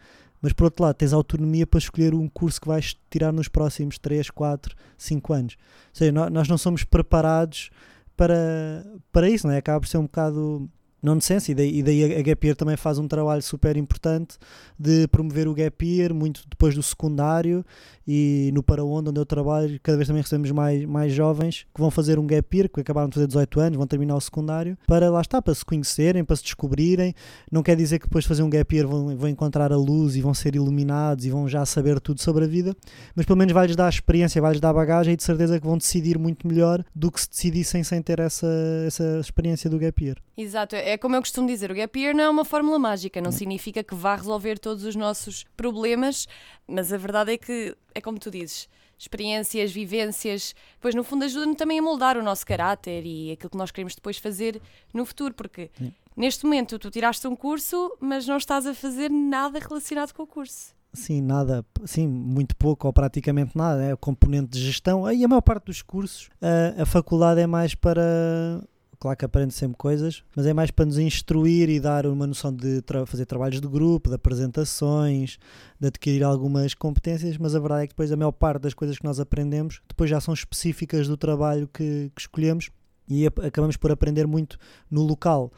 Mas 0.45 0.53
por 0.53 0.65
outro 0.65 0.83
lado, 0.83 0.95
tens 0.95 1.11
autonomia 1.11 1.65
para 1.65 1.79
escolher 1.79 2.13
um 2.13 2.29
curso 2.29 2.61
que 2.61 2.67
vais 2.67 2.95
tirar 3.09 3.31
nos 3.33 3.47
próximos 3.47 3.97
3, 3.97 4.29
4, 4.29 4.75
5 4.95 5.33
anos. 5.33 5.57
Ou 5.57 5.89
seja, 5.91 6.11
nó- 6.11 6.29
nós 6.29 6.47
não 6.47 6.57
somos 6.57 6.83
preparados 6.83 7.71
para, 8.15 8.85
para 9.11 9.27
isso, 9.27 9.47
não 9.47 9.53
é? 9.53 9.57
Acaba 9.57 9.79
por 9.79 9.87
ser 9.87 9.97
um 9.97 10.03
bocado 10.03 10.69
nonsense. 11.05 11.51
E 11.51 11.55
daí, 11.55 11.79
e 11.79 11.83
daí 11.83 12.17
a 12.17 12.21
Gap 12.21 12.45
Year 12.45 12.55
também 12.57 12.75
faz 12.75 12.97
um 12.97 13.07
trabalho 13.07 13.41
super 13.41 13.77
importante 13.77 14.37
de 14.77 15.07
promover 15.07 15.47
o 15.47 15.53
Gap 15.53 15.85
Year, 15.85 16.13
muito 16.13 16.43
depois 16.49 16.75
do 16.75 16.83
secundário 16.83 17.63
e 18.07 18.51
no 18.53 18.61
Para 18.61 18.83
Onde, 18.83 19.09
onde 19.09 19.19
eu 19.19 19.25
trabalho, 19.25 19.79
cada 19.81 19.97
vez 19.97 20.07
também 20.07 20.21
recebemos 20.21 20.51
mais, 20.51 20.85
mais 20.85 21.13
jovens 21.13 21.65
que 21.73 21.81
vão 21.81 21.89
fazer 21.89 22.19
um 22.19 22.27
Gap 22.27 22.55
Year, 22.55 22.69
que 22.69 22.81
acabaram 22.81 23.09
de 23.09 23.15
fazer 23.15 23.27
18 23.27 23.59
anos, 23.59 23.77
vão 23.77 23.87
terminar 23.87 24.15
o 24.15 24.21
secundário, 24.21 24.77
para 24.87 25.09
lá 25.09 25.21
está, 25.21 25.41
para 25.41 25.55
se 25.55 25.65
conhecerem, 25.65 26.23
para 26.23 26.35
se 26.35 26.43
descobrirem. 26.43 27.13
Não 27.51 27.63
quer 27.63 27.75
dizer 27.75 27.99
que 27.99 28.05
depois 28.05 28.23
de 28.23 28.27
fazer 28.27 28.43
um 28.43 28.49
Gap 28.49 28.75
Year 28.75 28.87
vão, 28.87 29.15
vão 29.17 29.29
encontrar 29.29 29.71
a 29.71 29.77
luz 29.77 30.15
e 30.15 30.21
vão 30.21 30.33
ser 30.33 30.55
iluminados 30.55 31.25
e 31.25 31.29
vão 31.29 31.47
já 31.47 31.65
saber 31.65 31.99
tudo 31.99 32.21
sobre 32.21 32.45
a 32.45 32.47
vida, 32.47 32.75
mas 33.15 33.25
pelo 33.25 33.37
menos 33.37 33.53
vai-lhes 33.53 33.75
dar 33.75 33.89
experiência, 33.89 34.41
vai-lhes 34.41 34.61
dar 34.61 34.73
bagagem 34.73 35.13
e 35.13 35.17
de 35.17 35.23
certeza 35.23 35.59
que 35.59 35.65
vão 35.65 35.77
decidir 35.77 36.17
muito 36.17 36.47
melhor 36.47 36.83
do 36.93 37.11
que 37.11 37.19
se 37.19 37.29
decidissem 37.29 37.83
sem 37.83 38.01
ter 38.01 38.19
essa, 38.19 38.47
essa 38.85 39.19
experiência 39.19 39.69
do 39.69 39.79
Gap 39.79 40.03
Year. 40.03 40.17
Exato, 40.37 40.75
é 40.75 40.94
como 40.97 41.15
eu 41.15 41.21
costumo 41.21 41.47
dizer, 41.47 41.71
o 41.71 41.75
gap 41.75 41.99
year 41.99 42.15
não 42.15 42.23
é 42.23 42.29
uma 42.29 42.45
fórmula 42.45 42.79
mágica, 42.79 43.21
não 43.21 43.31
significa 43.31 43.83
que 43.83 43.95
vá 43.95 44.15
resolver 44.15 44.59
todos 44.59 44.83
os 44.83 44.95
nossos 44.95 45.43
problemas, 45.55 46.27
mas 46.67 46.91
a 46.91 46.97
verdade 46.97 47.33
é 47.33 47.37
que 47.37 47.75
é 47.93 48.01
como 48.01 48.19
tu 48.19 48.29
dizes, 48.29 48.67
experiências, 48.97 49.71
vivências, 49.71 50.55
pois 50.79 50.95
no 50.95 51.03
fundo 51.03 51.25
ajudam 51.25 51.53
também 51.53 51.79
a 51.79 51.81
moldar 51.81 52.17
o 52.17 52.23
nosso 52.23 52.45
caráter 52.45 53.05
e 53.05 53.31
aquilo 53.31 53.49
que 53.49 53.57
nós 53.57 53.71
queremos 53.71 53.95
depois 53.95 54.17
fazer 54.17 54.61
no 54.93 55.05
futuro, 55.05 55.33
porque 55.33 55.69
Sim. 55.77 55.93
neste 56.15 56.45
momento 56.45 56.79
tu 56.79 56.89
tiraste 56.89 57.27
um 57.27 57.35
curso, 57.35 57.95
mas 57.99 58.25
não 58.27 58.37
estás 58.37 58.65
a 58.65 58.73
fazer 58.73 59.09
nada 59.09 59.59
relacionado 59.59 60.13
com 60.13 60.23
o 60.23 60.27
curso. 60.27 60.73
Sim, 60.95 61.21
nada, 61.21 61.65
sim, 61.83 62.07
muito 62.07 62.55
pouco 62.55 62.87
ou 62.87 62.93
praticamente 62.93 63.55
nada, 63.55 63.83
é 63.83 63.93
o 63.93 63.97
componente 63.97 64.51
de 64.51 64.61
gestão. 64.61 65.05
Aí 65.05 65.23
a 65.25 65.27
maior 65.27 65.41
parte 65.41 65.65
dos 65.65 65.81
cursos, 65.81 66.29
a, 66.41 66.83
a 66.83 66.85
faculdade 66.85 67.41
é 67.41 67.47
mais 67.47 67.75
para. 67.75 68.63
Claro 68.99 69.17
que 69.17 69.25
aprende 69.25 69.53
sempre 69.53 69.77
coisas, 69.77 70.23
mas 70.35 70.45
é 70.45 70.53
mais 70.53 70.71
para 70.71 70.85
nos 70.85 70.97
instruir 70.97 71.69
e 71.69 71.79
dar 71.79 72.05
uma 72.05 72.25
noção 72.25 72.51
de 72.53 72.81
tra- 72.81 73.05
fazer 73.05 73.25
trabalhos 73.25 73.59
de 73.61 73.67
grupo, 73.67 74.09
de 74.09 74.15
apresentações, 74.15 75.37
de 75.79 75.87
adquirir 75.87 76.23
algumas 76.23 76.73
competências, 76.73 77.37
mas 77.37 77.55
a 77.55 77.59
verdade 77.59 77.83
é 77.83 77.87
que 77.87 77.93
depois 77.93 78.11
a 78.11 78.15
maior 78.15 78.31
parte 78.31 78.61
das 78.63 78.73
coisas 78.73 78.97
que 78.97 79.03
nós 79.03 79.19
aprendemos 79.19 79.81
depois 79.87 80.09
já 80.09 80.19
são 80.21 80.33
específicas 80.33 81.07
do 81.07 81.17
trabalho 81.17 81.67
que, 81.71 82.11
que 82.15 82.21
escolhemos 82.21 82.69
e 83.07 83.27
acabamos 83.27 83.77
por 83.77 83.91
aprender 83.91 84.25
muito 84.25 84.57
no 84.89 85.03
local. 85.03 85.51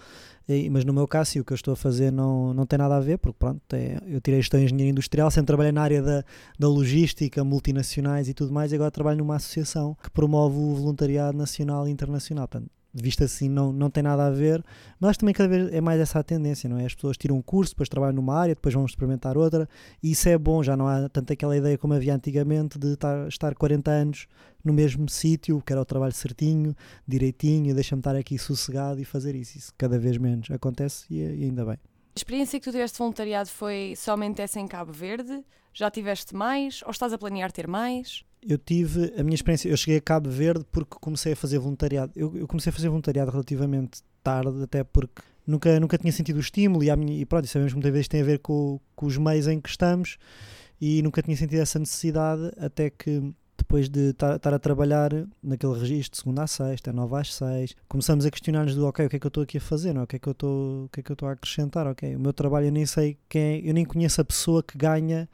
E- 0.49 0.69
mas 0.69 0.83
no 0.83 0.93
meu 0.93 1.07
caso, 1.07 1.31
sim, 1.31 1.39
o 1.39 1.45
que 1.45 1.53
eu 1.53 1.55
estou 1.55 1.73
a 1.73 1.77
fazer 1.77 2.11
não, 2.11 2.53
não 2.53 2.65
tem 2.65 2.79
nada 2.79 2.95
a 2.95 2.99
ver, 2.99 3.17
porque 3.17 3.37
pronto, 3.37 3.61
é- 3.73 3.99
eu 4.07 4.19
tirei 4.19 4.39
gestão 4.41 4.59
em 4.59 4.63
engenharia 4.63 4.89
industrial, 4.91 5.29
sempre 5.29 5.47
trabalhei 5.47 5.71
na 5.71 5.81
área 5.81 6.01
da, 6.01 6.23
da 6.57 6.67
logística, 6.67 7.43
multinacionais 7.43 8.27
e 8.29 8.33
tudo 8.33 8.51
mais, 8.53 8.71
e 8.71 8.75
agora 8.75 8.89
trabalho 8.91 9.17
numa 9.19 9.35
associação 9.35 9.95
que 10.01 10.09
promove 10.09 10.57
o 10.57 10.73
voluntariado 10.75 11.37
nacional 11.37 11.87
e 11.87 11.91
internacional. 11.91 12.47
Portanto, 12.47 12.71
visto 12.93 13.23
assim, 13.23 13.49
não, 13.49 13.71
não 13.71 13.89
tem 13.89 14.01
nada 14.01 14.25
a 14.25 14.31
ver, 14.31 14.63
mas 14.99 15.17
também 15.17 15.33
cada 15.33 15.49
vez 15.49 15.71
é 15.71 15.81
mais 15.81 15.99
essa 15.99 16.19
a 16.19 16.23
tendência, 16.23 16.69
não 16.69 16.79
é? 16.79 16.85
As 16.85 16.95
pessoas 16.95 17.17
tiram 17.17 17.35
um 17.35 17.41
curso, 17.41 17.73
depois 17.73 17.89
trabalham 17.89 18.15
numa 18.15 18.35
área, 18.35 18.55
depois 18.55 18.73
vão 18.73 18.85
experimentar 18.85 19.37
outra, 19.37 19.67
e 20.01 20.11
isso 20.11 20.27
é 20.29 20.37
bom, 20.37 20.63
já 20.63 20.75
não 20.75 20.87
há 20.87 21.07
tanto 21.09 21.33
aquela 21.33 21.55
ideia 21.55 21.77
como 21.77 21.93
havia 21.93 22.15
antigamente 22.15 22.79
de 22.79 22.93
estar, 22.93 23.27
estar 23.27 23.55
40 23.55 23.91
anos 23.91 24.27
no 24.63 24.73
mesmo 24.73 25.07
sítio, 25.09 25.61
que 25.61 25.71
era 25.71 25.81
o 25.81 25.85
trabalho 25.85 26.13
certinho, 26.13 26.75
direitinho, 27.07 27.73
deixa-me 27.73 27.99
estar 27.99 28.15
aqui 28.15 28.37
sossegado 28.37 28.99
e 28.99 29.05
fazer 29.05 29.35
isso. 29.35 29.57
Isso 29.57 29.73
cada 29.77 29.97
vez 29.97 30.17
menos 30.17 30.49
acontece 30.51 31.05
e, 31.09 31.19
e 31.19 31.43
ainda 31.45 31.65
bem. 31.65 31.75
A 31.75 32.17
experiência 32.17 32.59
que 32.59 32.65
tu 32.65 32.71
tiveste 32.71 32.95
de 32.95 32.99
voluntariado 32.99 33.49
foi 33.49 33.93
somente 33.95 34.41
essa 34.41 34.59
em 34.59 34.67
Cabo 34.67 34.91
Verde? 34.91 35.43
Já 35.73 35.91
tiveste 35.91 36.35
mais? 36.35 36.81
Ou 36.83 36.91
estás 36.91 37.13
a 37.13 37.17
planear 37.17 37.51
ter 37.51 37.67
mais? 37.67 38.25
Eu 38.41 38.57
tive 38.57 39.13
a 39.17 39.23
minha 39.23 39.35
experiência, 39.35 39.69
eu 39.69 39.77
cheguei 39.77 39.97
a 39.97 40.01
Cabo 40.01 40.29
Verde 40.29 40.65
porque 40.71 40.97
comecei 41.01 41.33
a 41.33 41.35
fazer 41.35 41.59
voluntariado. 41.59 42.11
Eu, 42.15 42.35
eu 42.37 42.47
comecei 42.47 42.69
a 42.69 42.73
fazer 42.73 42.89
voluntariado 42.89 43.31
relativamente 43.31 44.01
tarde, 44.23 44.63
até 44.63 44.83
porque 44.83 45.21
nunca, 45.45 45.79
nunca 45.79 45.97
tinha 45.97 46.11
sentido 46.11 46.37
o 46.37 46.41
estímulo 46.41 46.83
e, 46.83 46.95
minha, 46.95 47.21
e 47.21 47.25
pronto, 47.25 47.47
sabemos 47.47 47.73
muitas 47.73 47.91
vezes 47.91 48.07
tem 48.07 48.21
a 48.21 48.25
ver 48.25 48.39
com, 48.39 48.79
com 48.95 49.05
os 49.05 49.17
meios 49.17 49.47
em 49.47 49.59
que 49.59 49.69
estamos 49.69 50.17
e 50.79 51.01
nunca 51.01 51.21
tinha 51.21 51.35
sentido 51.35 51.61
essa 51.61 51.79
necessidade 51.79 52.51
até 52.57 52.89
que 52.89 53.33
depois 53.57 53.89
de 53.89 54.11
estar 54.11 54.35
estar 54.35 54.53
a 54.53 54.59
trabalhar 54.59 55.11
naquele 55.41 55.73
registro 55.73 56.11
de 56.11 56.17
segunda 56.17 56.43
a 56.43 56.47
sexta, 56.47 56.93
nove 56.93 57.15
às 57.15 57.33
seis, 57.33 57.75
começamos 57.87 58.25
a 58.25 58.29
questionar-nos 58.29 58.75
do 58.75 58.85
ok, 58.85 59.05
o 59.05 59.09
que 59.09 59.15
é 59.15 59.19
que 59.19 59.25
eu 59.25 59.29
estou 59.29 59.43
aqui 59.43 59.57
a 59.57 59.61
fazer, 59.61 59.93
não? 59.93 60.01
é? 60.01 60.03
o 60.03 60.07
que 60.07 60.17
é 60.17 60.19
que 60.19 60.27
eu 60.27 60.31
estou, 60.31 60.85
o 60.85 60.89
que 60.89 60.99
é 60.99 61.03
que 61.03 61.11
eu 61.11 61.15
estou 61.15 61.27
a 61.27 61.31
acrescentar, 61.31 61.87
ok, 61.87 62.15
o 62.15 62.19
meu 62.19 62.31
trabalho 62.31 62.67
eu 62.67 62.71
nem 62.71 62.85
sei 62.85 63.17
quem 63.27 63.41
é, 63.41 63.69
eu 63.69 63.73
nem 63.73 63.83
conheço 63.83 64.21
a 64.21 64.25
pessoa 64.25 64.61
que 64.61 64.77
ganha 64.77 65.27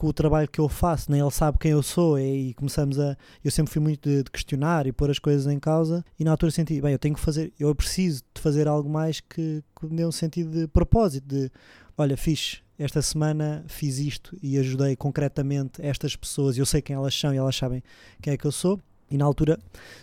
com 0.00 0.06
o 0.06 0.14
trabalho 0.14 0.48
que 0.48 0.58
eu 0.58 0.66
faço, 0.66 1.12
nem 1.12 1.20
ele 1.20 1.30
sabe 1.30 1.58
quem 1.58 1.72
eu 1.72 1.82
sou 1.82 2.18
e 2.18 2.54
começamos 2.54 2.98
a, 2.98 3.14
eu 3.44 3.50
sempre 3.50 3.70
fui 3.70 3.82
muito 3.82 4.08
de, 4.08 4.22
de 4.22 4.30
questionar 4.30 4.86
e 4.86 4.92
pôr 4.92 5.10
as 5.10 5.18
coisas 5.18 5.46
em 5.46 5.58
causa 5.58 6.02
e 6.18 6.24
na 6.24 6.30
altura 6.30 6.50
senti, 6.50 6.80
bem, 6.80 6.92
eu 6.92 6.98
tenho 6.98 7.14
que 7.14 7.20
fazer, 7.20 7.52
eu 7.60 7.74
preciso 7.74 8.22
de 8.34 8.40
fazer 8.40 8.66
algo 8.66 8.88
mais 8.88 9.20
que, 9.20 9.62
que 9.78 9.86
me 9.86 9.96
dê 9.96 10.06
um 10.06 10.10
sentido 10.10 10.58
de 10.58 10.66
propósito, 10.68 11.28
de 11.28 11.50
olha, 11.98 12.16
fixe, 12.16 12.62
esta 12.78 13.02
semana 13.02 13.62
fiz 13.68 13.98
isto 13.98 14.34
e 14.42 14.56
ajudei 14.56 14.96
concretamente 14.96 15.82
estas 15.84 16.16
pessoas 16.16 16.56
e 16.56 16.60
eu 16.60 16.66
sei 16.66 16.80
quem 16.80 16.96
elas 16.96 17.14
são 17.14 17.34
e 17.34 17.36
elas 17.36 17.54
sabem 17.54 17.82
quem 18.22 18.32
é 18.32 18.38
que 18.38 18.46
eu 18.46 18.52
sou. 18.52 18.80
E 19.10 19.18
na 19.18 19.26
altura 19.26 19.58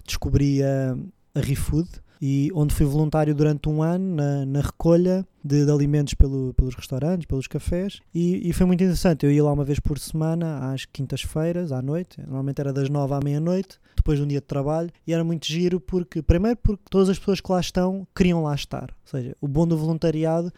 descobri 0.06 0.62
a, 0.62 0.96
a 1.34 1.40
ReFood, 1.40 1.90
e 2.22 2.50
onde 2.54 2.74
fui 2.74 2.86
voluntário 2.86 3.34
durante 3.34 3.70
um 3.70 3.82
ano 3.82 4.16
na, 4.16 4.46
na 4.46 4.62
recolha 4.62 5.26
de, 5.44 5.66
de 5.66 5.72
alimentos 5.72 6.14
pelo, 6.14 6.54
pelos 6.54 6.76
restaurantes, 6.76 7.26
pelos 7.26 7.48
cafés, 7.48 8.00
e, 8.14 8.50
e 8.50 8.54
foi 8.54 8.66
muito 8.66 8.84
interessante. 8.84 9.26
Eu 9.26 9.32
ia 9.32 9.44
lá 9.44 9.52
uma 9.52 9.64
vez 9.64 9.80
por 9.80 9.98
semana, 9.98 10.72
às 10.72 10.86
quintas-feiras, 10.86 11.72
à 11.72 11.82
noite, 11.82 12.20
normalmente 12.22 12.60
era 12.60 12.74
das 12.74 12.90
nove 12.90 13.14
à 13.14 13.20
meia-noite, 13.20 13.80
depois 13.96 14.18
de 14.20 14.26
um 14.26 14.28
dia 14.28 14.40
de 14.40 14.46
trabalho, 14.46 14.90
e 15.06 15.14
era 15.14 15.24
muito 15.24 15.46
giro 15.46 15.80
porque, 15.80 16.22
primeiro, 16.22 16.58
porque 16.62 16.84
todas 16.90 17.10
as 17.10 17.18
pessoas 17.18 17.40
que 17.40 17.52
lá 17.52 17.60
estão 17.60 18.08
queriam 18.16 18.44
lá 18.44 18.54
estar. 18.54 18.90
Ou 18.92 19.10
seja, 19.10 19.36
o 19.40 19.48
bom 19.48 19.68
do 19.68 19.78
voluntariado 19.78 20.52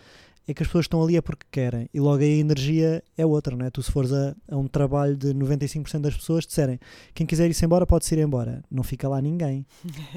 é 0.51 0.53
que 0.53 0.63
as 0.63 0.67
pessoas 0.67 0.85
estão 0.85 1.03
ali 1.03 1.15
é 1.15 1.21
porque 1.21 1.45
querem 1.51 1.89
e 1.93 1.99
logo 1.99 2.23
aí 2.23 2.37
a 2.37 2.41
energia 2.41 3.03
é 3.17 3.25
outra, 3.25 3.55
não 3.55 3.65
é? 3.65 3.69
Tu 3.69 3.83
se 3.83 3.91
fores 3.91 4.11
a, 4.11 4.35
a 4.49 4.57
um 4.57 4.67
trabalho 4.67 5.15
de 5.15 5.33
95% 5.33 5.99
das 6.01 6.15
pessoas 6.15 6.45
disserem 6.45 6.79
quem 7.13 7.25
quiser 7.25 7.49
ir-se 7.49 7.65
embora 7.65 7.85
pode-se 7.85 8.15
ir 8.15 8.19
embora, 8.19 8.63
não 8.69 8.83
fica 8.83 9.07
lá 9.07 9.21
ninguém, 9.21 9.65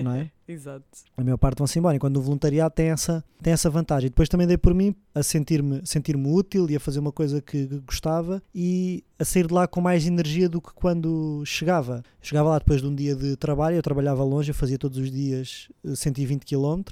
não 0.03 0.12
é? 0.12 0.31
Exato. 0.53 0.85
A 1.17 1.23
maior 1.23 1.39
parte 1.39 1.59
vão-se 1.59 1.79
embora, 1.79 1.97
enquanto 1.97 2.17
o 2.17 2.21
voluntariado 2.21 2.75
tem 2.75 2.89
essa, 2.89 3.25
tem 3.41 3.53
essa 3.53 3.71
vantagem. 3.71 4.11
Depois 4.11 4.29
também 4.29 4.47
dei 4.47 4.59
por 4.59 4.75
mim 4.75 4.95
a 5.15 5.23
sentir-me 5.23 5.81
sentir 5.85 6.17
útil 6.17 6.69
e 6.69 6.77
a 6.77 6.81
fazer 6.81 6.99
uma 6.99 7.12
coisa 7.12 7.41
que, 7.41 7.67
gostava 7.87 8.43
e 8.55 9.05
a 9.19 9.25
sair 9.25 9.47
de 9.47 9.55
lá 9.55 9.67
com 9.67 9.81
mais 9.81 10.07
energia 10.07 10.49
do 10.49 10.61
que 10.61 10.73
quando 10.75 11.43
chegava. 11.47 12.03
Chegava 12.21 12.51
lá 12.51 12.59
depois 12.59 12.81
de 12.81 12.87
um 12.87 12.95
dia 12.95 13.15
de 13.15 13.37
trabalho, 13.37 13.77
eu 13.77 13.83
trabalhava 13.83 14.23
longe, 14.25 14.51
eu 14.51 14.55
fazia 14.55 14.79
todos 14.79 14.99
os 14.99 15.11
dias 15.11 15.69
eh, 15.85 15.95
120 15.95 16.45
km 16.45 16.83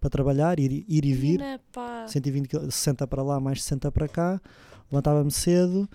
para 0.00 0.10
trabalhar, 0.10 0.58
ir, 0.58 0.84
ir 0.88 1.04
e 1.04 1.12
vir. 1.12 1.38
Menina, 1.38 1.60
pá. 1.72 1.93
120 2.06 2.48
km, 2.48 2.70
60 2.70 3.06
para 3.06 3.22
lá, 3.22 3.40
mais 3.40 3.62
60 3.62 3.90
para 3.92 4.08
cá. 4.08 4.40
Levantava-me 4.90 5.30
cedo 5.30 5.88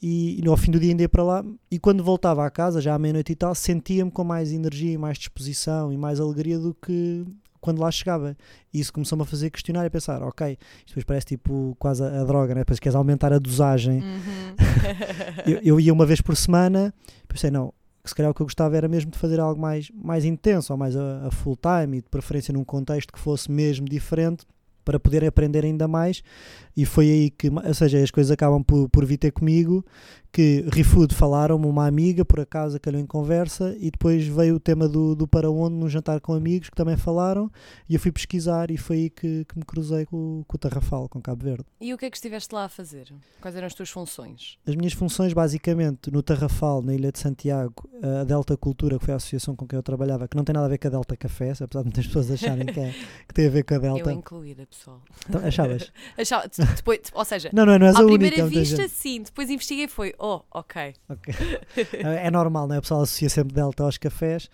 e, 0.00 0.38
e 0.38 0.42
no 0.42 0.50
ao 0.50 0.56
fim 0.56 0.70
do 0.70 0.78
dia 0.78 0.90
ainda 0.90 1.02
ia 1.02 1.08
para 1.08 1.22
lá. 1.22 1.44
E 1.70 1.78
quando 1.78 2.02
voltava 2.02 2.44
à 2.44 2.50
casa, 2.50 2.80
já 2.80 2.94
à 2.94 2.98
meia-noite 2.98 3.32
e 3.32 3.36
tal, 3.36 3.54
sentia-me 3.54 4.10
com 4.10 4.24
mais 4.24 4.52
energia 4.52 4.92
e 4.92 4.98
mais 4.98 5.18
disposição 5.18 5.92
e 5.92 5.96
mais 5.96 6.20
alegria 6.20 6.58
do 6.58 6.74
que 6.74 7.24
quando 7.60 7.80
lá 7.80 7.90
chegava. 7.90 8.36
E 8.72 8.78
isso 8.78 8.92
começou-me 8.92 9.22
a 9.22 9.26
fazer 9.26 9.50
questionar 9.50 9.84
e 9.84 9.86
a 9.86 9.90
pensar: 9.90 10.22
ok, 10.22 10.58
isto 10.78 10.88
depois 10.88 11.04
parece 11.04 11.26
tipo 11.26 11.76
quase 11.78 12.02
a, 12.02 12.20
a 12.20 12.24
droga, 12.24 12.54
né? 12.54 12.60
depois 12.60 12.78
queres 12.78 12.94
aumentar 12.94 13.32
a 13.32 13.38
dosagem. 13.38 14.02
Uhum. 14.02 14.54
eu, 15.46 15.60
eu 15.62 15.80
ia 15.80 15.92
uma 15.92 16.06
vez 16.06 16.20
por 16.20 16.36
semana, 16.36 16.94
pensei: 17.26 17.50
não. 17.50 17.72
que 18.02 18.10
Se 18.10 18.14
calhar 18.14 18.30
o 18.30 18.34
que 18.34 18.42
eu 18.42 18.46
gostava 18.46 18.76
era 18.76 18.88
mesmo 18.88 19.10
de 19.10 19.18
fazer 19.18 19.40
algo 19.40 19.60
mais, 19.60 19.90
mais 19.94 20.24
intenso 20.24 20.72
ou 20.72 20.78
mais 20.78 20.94
a, 20.96 21.26
a 21.26 21.30
full 21.30 21.56
time 21.56 21.98
e 21.98 22.02
de 22.02 22.08
preferência 22.08 22.52
num 22.52 22.64
contexto 22.64 23.12
que 23.12 23.18
fosse 23.18 23.50
mesmo 23.50 23.88
diferente 23.88 24.46
para 24.86 25.00
poder 25.00 25.24
aprender 25.24 25.64
ainda 25.64 25.88
mais 25.88 26.22
e 26.76 26.86
foi 26.86 27.10
aí 27.10 27.30
que, 27.30 27.48
ou 27.50 27.74
seja, 27.74 27.98
as 27.98 28.10
coisas 28.10 28.30
acabam 28.30 28.62
por, 28.62 28.88
por 28.88 29.04
vir 29.04 29.18
ter 29.18 29.32
comigo 29.32 29.84
que 30.36 30.66
ReFood 30.70 31.14
falaram-me 31.14 31.64
uma 31.64 31.86
amiga 31.86 32.22
por 32.22 32.40
acaso 32.40 32.78
calhou 32.78 33.00
em 33.00 33.06
conversa 33.06 33.74
e 33.80 33.90
depois 33.90 34.26
veio 34.26 34.56
o 34.56 34.60
tema 34.60 34.86
do, 34.86 35.14
do 35.14 35.26
para 35.26 35.50
onde 35.50 35.74
num 35.76 35.88
jantar 35.88 36.20
com 36.20 36.34
amigos 36.34 36.68
que 36.68 36.76
também 36.76 36.94
falaram 36.94 37.50
e 37.88 37.94
eu 37.94 38.00
fui 38.00 38.12
pesquisar 38.12 38.70
e 38.70 38.76
foi 38.76 38.96
aí 38.96 39.08
que, 39.10 39.46
que 39.46 39.58
me 39.58 39.64
cruzei 39.64 40.04
com, 40.04 40.44
com 40.46 40.56
o 40.56 40.58
Tarrafal, 40.58 41.08
com 41.08 41.22
Cabo 41.22 41.42
Verde. 41.42 41.64
E 41.80 41.94
o 41.94 41.96
que 41.96 42.04
é 42.04 42.10
que 42.10 42.18
estiveste 42.18 42.54
lá 42.54 42.66
a 42.66 42.68
fazer? 42.68 43.10
Quais 43.40 43.56
eram 43.56 43.66
as 43.66 43.72
tuas 43.72 43.88
funções? 43.88 44.58
As 44.66 44.76
minhas 44.76 44.92
funções, 44.92 45.32
basicamente, 45.32 46.10
no 46.10 46.22
Tarrafal, 46.22 46.82
na 46.82 46.92
Ilha 46.92 47.10
de 47.10 47.18
Santiago, 47.18 47.88
a 48.20 48.24
Delta 48.24 48.58
Cultura, 48.58 48.98
que 48.98 49.06
foi 49.06 49.14
a 49.14 49.16
associação 49.16 49.56
com 49.56 49.66
quem 49.66 49.78
eu 49.78 49.82
trabalhava, 49.82 50.28
que 50.28 50.36
não 50.36 50.44
tem 50.44 50.52
nada 50.52 50.66
a 50.66 50.68
ver 50.68 50.76
com 50.76 50.88
a 50.88 50.90
Delta 50.90 51.16
Café, 51.16 51.52
apesar 51.52 51.80
de 51.80 51.84
muitas 51.84 52.06
pessoas 52.06 52.30
acharem 52.30 52.66
que, 52.66 52.78
é, 52.78 52.92
que 53.26 53.32
tem 53.32 53.46
a 53.46 53.50
ver 53.50 53.62
com 53.62 53.74
a 53.74 53.78
Delta. 53.78 54.10
Eu 54.10 54.18
incluída, 54.18 54.66
pessoal. 54.66 55.00
Então, 55.26 55.40
achavas? 55.42 55.90
Achava- 56.18 56.46
depois, 56.76 57.00
ou 57.14 57.24
seja, 57.24 57.48
Não, 57.54 57.64
não, 57.64 57.78
não 57.78 57.86
és 57.86 57.96
à 57.96 58.00
a 58.00 58.04
primeira 58.04 58.44
única. 58.44 58.60
vista, 58.60 58.86
sim. 58.88 59.22
Depois 59.22 59.48
investiguei 59.48 59.86
e 59.86 59.88
foi, 59.88 60.12
oh, 60.26 60.58
ok. 60.58 60.94
Ok. 61.08 61.34
É 62.02 62.30
normal, 62.30 62.66
não 62.66 62.74
é? 62.74 62.78
O 62.78 62.82
pessoal 62.82 63.02
associa 63.02 63.28
sempre 63.28 63.54
Delta 63.54 63.84
aos 63.84 63.98
cafés. 63.98 64.48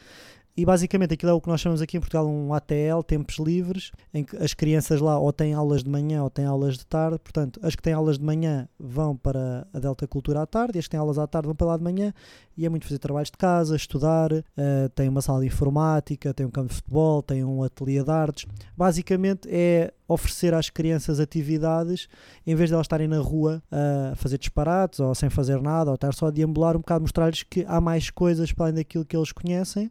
E 0.54 0.66
basicamente 0.66 1.14
aquilo 1.14 1.30
é 1.30 1.34
o 1.34 1.40
que 1.40 1.48
nós 1.48 1.62
chamamos 1.62 1.80
aqui 1.80 1.96
em 1.96 2.00
Portugal 2.00 2.26
um 2.28 2.52
ATL, 2.52 3.02
tempos 3.06 3.38
livres, 3.38 3.90
em 4.12 4.22
que 4.22 4.36
as 4.36 4.52
crianças 4.52 5.00
lá 5.00 5.18
ou 5.18 5.32
têm 5.32 5.54
aulas 5.54 5.82
de 5.82 5.88
manhã 5.88 6.22
ou 6.22 6.28
têm 6.28 6.44
aulas 6.44 6.76
de 6.76 6.84
tarde. 6.84 7.18
Portanto, 7.18 7.58
as 7.62 7.74
que 7.74 7.82
têm 7.82 7.94
aulas 7.94 8.18
de 8.18 8.24
manhã 8.24 8.68
vão 8.78 9.16
para 9.16 9.66
a 9.72 9.78
Delta 9.78 10.06
Cultura 10.06 10.42
à 10.42 10.46
tarde 10.46 10.76
e 10.76 10.78
as 10.78 10.84
que 10.84 10.90
têm 10.90 11.00
aulas 11.00 11.18
à 11.18 11.26
tarde 11.26 11.46
vão 11.46 11.56
para 11.56 11.68
lá 11.68 11.76
de 11.78 11.82
manhã. 11.82 12.12
E 12.54 12.66
é 12.66 12.68
muito 12.68 12.84
fazer 12.84 12.98
trabalhos 12.98 13.30
de 13.30 13.38
casa, 13.38 13.74
estudar, 13.74 14.30
eh, 14.30 14.90
tem 14.94 15.08
uma 15.08 15.22
sala 15.22 15.40
de 15.40 15.46
informática, 15.46 16.34
tem 16.34 16.44
um 16.44 16.50
campo 16.50 16.68
de 16.68 16.74
futebol, 16.74 17.22
tem 17.22 17.42
um 17.42 17.62
ateliê 17.62 18.04
de 18.04 18.10
artes. 18.10 18.44
Basicamente 18.76 19.48
é 19.50 19.94
oferecer 20.12 20.54
às 20.54 20.70
crianças 20.70 21.20
atividades 21.20 22.08
em 22.46 22.54
vez 22.54 22.70
de 22.70 22.74
elas 22.74 22.84
estarem 22.84 23.08
na 23.08 23.18
rua 23.18 23.62
a 23.70 24.14
fazer 24.16 24.38
disparates 24.38 25.00
ou 25.00 25.14
sem 25.14 25.30
fazer 25.30 25.60
nada 25.60 25.90
ou 25.90 25.94
estar 25.94 26.14
só 26.14 26.26
a 26.26 26.30
deambular, 26.30 26.76
um 26.76 26.80
bocado 26.80 27.02
mostrar-lhes 27.02 27.42
que 27.42 27.64
há 27.66 27.80
mais 27.80 28.10
coisas 28.10 28.52
para 28.52 28.66
além 28.66 28.74
daquilo 28.76 29.04
que 29.04 29.16
eles 29.16 29.32
conhecem 29.32 29.90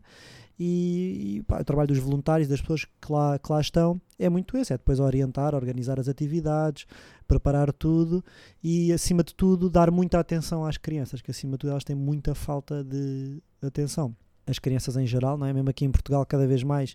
e, 0.63 1.37
e 1.37 1.43
pá, 1.43 1.59
o 1.61 1.65
trabalho 1.65 1.87
dos 1.87 1.97
voluntários, 1.97 2.47
das 2.47 2.61
pessoas 2.61 2.85
que 2.85 3.11
lá, 3.11 3.39
que 3.39 3.51
lá 3.51 3.59
estão, 3.59 3.99
é 4.19 4.29
muito 4.29 4.55
esse, 4.55 4.71
é 4.71 4.77
depois 4.77 4.99
orientar, 4.99 5.55
organizar 5.55 5.99
as 5.99 6.07
atividades, 6.07 6.85
preparar 7.27 7.73
tudo 7.73 8.23
e 8.63 8.93
acima 8.93 9.23
de 9.23 9.33
tudo 9.33 9.71
dar 9.71 9.89
muita 9.89 10.19
atenção 10.19 10.63
às 10.63 10.77
crianças, 10.77 11.19
que 11.19 11.31
acima 11.31 11.53
de 11.53 11.59
tudo 11.59 11.71
elas 11.71 11.83
têm 11.83 11.95
muita 11.95 12.35
falta 12.35 12.83
de 12.83 13.41
atenção. 13.59 14.15
As 14.51 14.59
crianças 14.59 14.97
em 14.97 15.07
geral, 15.07 15.37
não 15.37 15.47
é? 15.47 15.53
Mesmo 15.53 15.69
aqui 15.69 15.85
em 15.85 15.91
Portugal, 15.91 16.25
cada 16.25 16.45
vez 16.45 16.63
mais, 16.63 16.93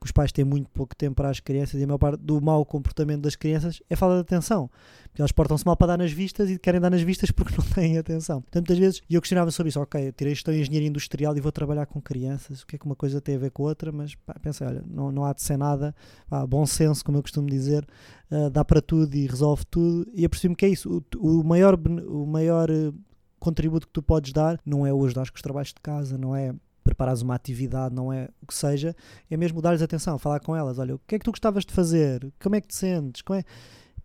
que 0.00 0.06
os 0.06 0.12
pais 0.12 0.32
têm 0.32 0.44
muito 0.44 0.68
pouco 0.70 0.94
tempo 0.94 1.16
para 1.16 1.30
as 1.30 1.40
crianças 1.40 1.80
e 1.80 1.84
a 1.84 1.86
maior 1.86 1.98
parte 1.98 2.20
do 2.20 2.40
mau 2.40 2.64
comportamento 2.64 3.22
das 3.22 3.36
crianças 3.36 3.82
é 3.88 3.96
falta 3.96 4.16
de 4.16 4.20
atenção. 4.22 4.70
Porque 5.04 5.20
elas 5.20 5.32
portam-se 5.32 5.64
mal 5.64 5.76
para 5.76 5.88
dar 5.88 5.98
nas 5.98 6.12
vistas 6.12 6.50
e 6.50 6.58
querem 6.58 6.80
dar 6.80 6.90
nas 6.90 7.02
vistas 7.02 7.30
porque 7.30 7.54
não 7.56 7.64
têm 7.72 7.98
atenção. 7.98 8.42
Portanto, 8.42 8.74
vezes, 8.74 9.02
e 9.08 9.14
eu 9.14 9.20
questionava 9.20 9.50
sobre 9.50 9.70
isso, 9.70 9.80
ok, 9.80 10.12
tirei 10.12 10.34
gestão 10.34 10.52
em 10.52 10.60
engenharia 10.60 10.88
industrial 10.88 11.36
e 11.36 11.40
vou 11.40 11.52
trabalhar 11.52 11.86
com 11.86 12.00
crianças, 12.00 12.62
o 12.62 12.66
que 12.66 12.76
é 12.76 12.78
que 12.78 12.86
uma 12.86 12.96
coisa 12.96 13.20
tem 13.20 13.36
a 13.36 13.38
ver 13.38 13.50
com 13.50 13.62
outra, 13.62 13.92
mas 13.92 14.14
pá, 14.14 14.34
pensei, 14.40 14.66
olha, 14.66 14.82
não, 14.86 15.10
não 15.12 15.24
há 15.24 15.32
de 15.32 15.42
ser 15.42 15.56
nada, 15.56 15.94
pá, 16.28 16.46
bom 16.46 16.66
senso, 16.66 17.04
como 17.04 17.18
eu 17.18 17.22
costumo 17.22 17.48
dizer, 17.48 17.86
ah, 18.30 18.48
dá 18.48 18.64
para 18.64 18.82
tudo 18.82 19.14
e 19.14 19.26
resolve 19.26 19.64
tudo, 19.66 20.10
e 20.14 20.24
apercebi-me 20.24 20.56
que 20.56 20.66
é 20.66 20.68
isso, 20.68 21.04
o, 21.16 21.40
o 21.40 21.44
maior, 21.44 21.74
o 21.74 22.26
maior 22.26 22.70
eh, 22.70 22.92
contributo 23.38 23.86
que 23.86 23.92
tu 23.92 24.02
podes 24.02 24.32
dar 24.32 24.58
não 24.64 24.86
é 24.86 24.92
o 24.92 25.04
ajudar 25.04 25.30
com 25.30 25.36
os 25.36 25.42
trabalhos 25.42 25.68
de 25.68 25.80
casa, 25.80 26.18
não 26.18 26.34
é 26.34 26.54
preparares 26.84 27.22
uma 27.22 27.34
atividade, 27.34 27.94
não 27.94 28.12
é 28.12 28.28
o 28.40 28.46
que 28.46 28.54
seja, 28.54 28.94
é 29.30 29.36
mesmo 29.36 29.60
dar-lhes 29.60 29.82
atenção, 29.82 30.18
falar 30.18 30.38
com 30.40 30.54
elas, 30.54 30.78
olha, 30.78 30.94
o 30.94 31.00
que 31.06 31.14
é 31.14 31.18
que 31.18 31.24
tu 31.24 31.32
gostavas 31.32 31.64
de 31.64 31.72
fazer? 31.72 32.30
Como 32.40 32.54
é 32.54 32.60
que 32.60 32.68
te 32.68 32.76
sentes? 32.76 33.22
Como 33.22 33.38
é? 33.38 33.42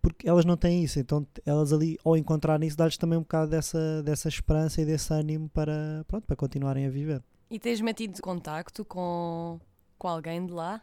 Porque 0.02 0.28
elas 0.28 0.46
não 0.46 0.56
têm 0.56 0.84
isso, 0.84 0.98
então 0.98 1.28
elas 1.46 1.74
ali, 1.74 1.98
ao 2.06 2.16
encontrar 2.16 2.64
isso, 2.64 2.78
dá-lhes 2.78 2.98
também 2.98 3.20
um 3.20 3.22
bocado 3.22 3.52
dessa, 3.52 4.02
dessa 4.02 4.30
esperança 4.30 4.82
e 4.82 4.86
desse 4.86 5.14
ânimo 5.14 5.50
para, 5.50 6.06
pronto, 6.08 6.26
para 6.26 6.38
continuarem 6.38 6.86
a 6.86 6.90
viver. 6.90 7.22
E 7.52 7.60
tens 7.60 7.82
mantido 7.82 8.22
contacto 8.22 8.86
com, 8.86 9.60
com 9.98 10.08
alguém 10.08 10.46
de 10.46 10.54
lá? 10.54 10.82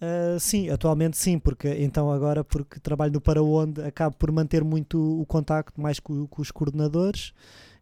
Uh, 0.00 0.40
sim, 0.40 0.70
atualmente 0.70 1.18
sim, 1.18 1.38
porque 1.38 1.68
então 1.68 2.10
agora 2.10 2.42
porque 2.42 2.80
trabalho 2.80 3.12
no 3.12 3.20
Para 3.20 3.42
Onde 3.42 3.82
acabo 3.82 4.16
por 4.16 4.32
manter 4.32 4.64
muito 4.64 5.20
o 5.20 5.26
contacto 5.26 5.78
mais 5.78 6.00
com, 6.00 6.26
com, 6.26 6.40
os 6.40 6.50
coordenadores 6.50 7.34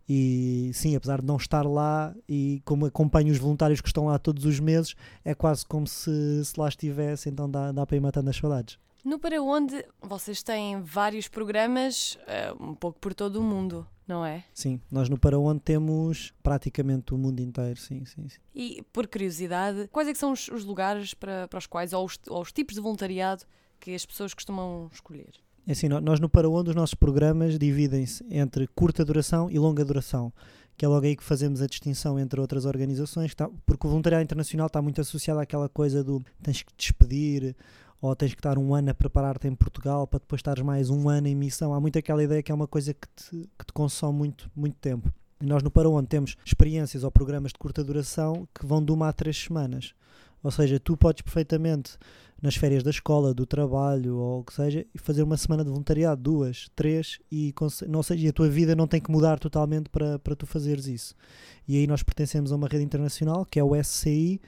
e 0.09 0.71
sim, 0.73 0.97
apesar 0.97 1.21
de 1.21 1.27
não 1.27 1.37
estar 1.37 1.67
lá 1.67 2.15
e 2.29 2.63
como 2.65 2.87
acompanho 2.87 3.31
os 3.31 3.39
voluntários 3.39 3.81
que 3.81 3.89
estão 3.89 4.07
lá 4.07 4.19
todos 4.19 4.45
os 4.45 4.59
meses, 4.59 4.95
é 5.25 5.35
quase 5.35 5.67
como 5.67 5.87
se, 5.87 6.45
se 6.45 6.59
lá 6.59 6.69
estivesse, 6.69 7.29
então 7.29 7.51
dá, 7.51 7.73
dá 7.73 7.87
para 7.87 7.97
ir 7.97 8.01
matando 8.01 8.31
as 8.31 8.37
saudades. 8.37 8.79
No 9.05 9.19
Para 9.19 9.41
Onde 9.43 9.85
vocês 10.01 10.43
têm 10.43 10.83
vários 10.83 11.29
programas, 11.29 12.19
uh, 12.23 12.63
um 12.63 12.75
pouco 12.75 12.99
por 12.99 13.15
todo 13.15 13.37
o 13.37 13.43
mundo 13.43 13.87
não 14.09 14.25
é? 14.25 14.43
Sim, 14.55 14.81
nós 14.91 15.09
no 15.11 15.19
Para 15.19 15.39
Onde 15.39 15.61
temos 15.61 16.33
praticamente 16.43 17.13
o 17.13 17.19
mundo 17.19 17.41
inteiro, 17.41 17.79
sim, 17.79 18.05
sim, 18.07 18.27
sim. 18.27 18.41
E 18.55 18.83
por 18.91 19.07
curiosidade, 19.07 19.87
quais 19.89 20.09
é 20.09 20.15
são 20.15 20.33
os, 20.33 20.49
os, 20.49 20.65
lugares 20.65 21.13
para, 21.13 21.47
para 21.47 21.59
os 21.59 21.67
quais, 21.67 21.93
ou 21.93 22.07
os, 22.07 22.19
ou 22.27 22.41
os 22.41 22.51
tipos 22.51 22.75
de 22.75 22.81
voluntariado 22.81 23.45
que 23.79 23.95
as 23.95 24.07
pessoas 24.07 24.33
costumam 24.33 24.89
escolher? 24.91 25.35
É 25.69 25.73
assim, 25.73 25.87
nós 25.87 26.19
no 26.19 26.31
Para 26.31 26.49
Onde 26.49 26.71
os 26.71 26.75
nossos 26.75 26.95
programas 26.95 27.59
dividem-se 27.59 28.25
entre 28.31 28.67
curta 28.69 29.05
duração 29.05 29.51
e 29.51 29.59
longa 29.59 29.85
duração, 29.85 30.33
que 30.79 30.83
é 30.83 30.89
logo 30.89 31.05
aí 31.05 31.15
que 31.15 31.23
fazemos 31.23 31.61
a 31.61 31.67
distinção 31.67 32.19
entre 32.19 32.41
outras 32.41 32.65
organizações, 32.65 33.35
tá, 33.35 33.51
porque 33.67 33.87
o 33.87 33.91
voluntariado 33.91 34.25
internacional 34.25 34.69
está 34.69 34.81
muito 34.81 34.99
associado 34.99 35.41
àquela 35.41 35.69
coisa 35.69 36.03
do 36.03 36.25
tens 36.43 36.63
que 36.63 36.73
despedir 36.75 37.55
ou 38.01 38.17
tens 38.17 38.33
que 38.33 38.39
estar 38.39 38.57
um 38.57 38.75
ano 38.75 38.93
a 38.93 38.95
preparar-te 38.95 39.47
em 39.47 39.55
Portugal 39.55 40.07
para 40.07 40.21
depois 40.21 40.39
estares 40.39 40.65
mais 40.65 40.89
um 40.89 41.07
ano 41.07 41.29
em 41.29 41.35
missão. 41.35 41.75
Há 41.75 41.81
muito 41.83 41.99
aquela 41.99 42.25
ideia 42.25 42.43
que 42.43 42.51
é 42.51 42.55
uma 42.55 42.67
coisa 42.67 42.95
que 42.95 43.07
te, 43.15 43.47
que 43.59 43.67
te 43.67 43.73
consome 43.75 44.17
muito, 44.17 44.51
muito 44.57 44.77
tempo. 44.77 45.13
E 45.39 45.45
nós 45.45 45.63
no 45.63 45.71
Para 45.71 45.91
Onde 45.91 46.09
temos 46.09 46.35
experiências 46.47 47.05
ou 47.05 47.11
programas 47.11 47.53
de 47.53 47.59
curta 47.59 47.85
duração 47.85 48.49
que 48.59 48.65
vão 48.65 48.83
de 48.83 48.91
uma 48.91 49.11
a 49.11 49.13
três 49.13 49.37
semanas. 49.37 49.93
Ou 50.43 50.51
seja, 50.51 50.79
tu 50.79 50.97
podes 50.97 51.23
perfeitamente, 51.23 51.99
nas 52.41 52.55
férias 52.55 52.83
da 52.83 52.91
escola, 52.91 53.35
do 53.35 53.45
trabalho 53.45 54.17
ou 54.17 54.41
o 54.41 54.45
que 54.45 54.55
seja, 54.55 54.87
fazer 54.97 55.23
uma 55.23 55.37
semana 55.37 55.65
de 55.65 55.71
voluntariado, 55.71 56.23
duas, 56.23 56.69
três, 56.75 57.19
e, 57.31 57.53
não 57.89 58.03
seja, 58.03 58.27
e 58.27 58.29
a 58.29 58.33
tua 58.33 58.49
vida 58.49 58.77
não 58.77 58.87
tem 58.87 59.01
que 59.01 59.11
mudar 59.11 59.39
totalmente 59.39 59.89
para, 59.91 60.19
para 60.19 60.37
tu 60.37 60.47
fazeres 60.47 60.87
isso. 60.87 61.15
E 61.67 61.77
aí 61.77 61.87
nós 61.87 62.03
pertencemos 62.03 62.53
a 62.53 62.57
uma 62.57 62.69
rede 62.69 62.85
internacional, 62.85 63.45
que 63.45 63.59
é 63.59 63.65
o 63.65 63.75
SCI, 63.83 64.41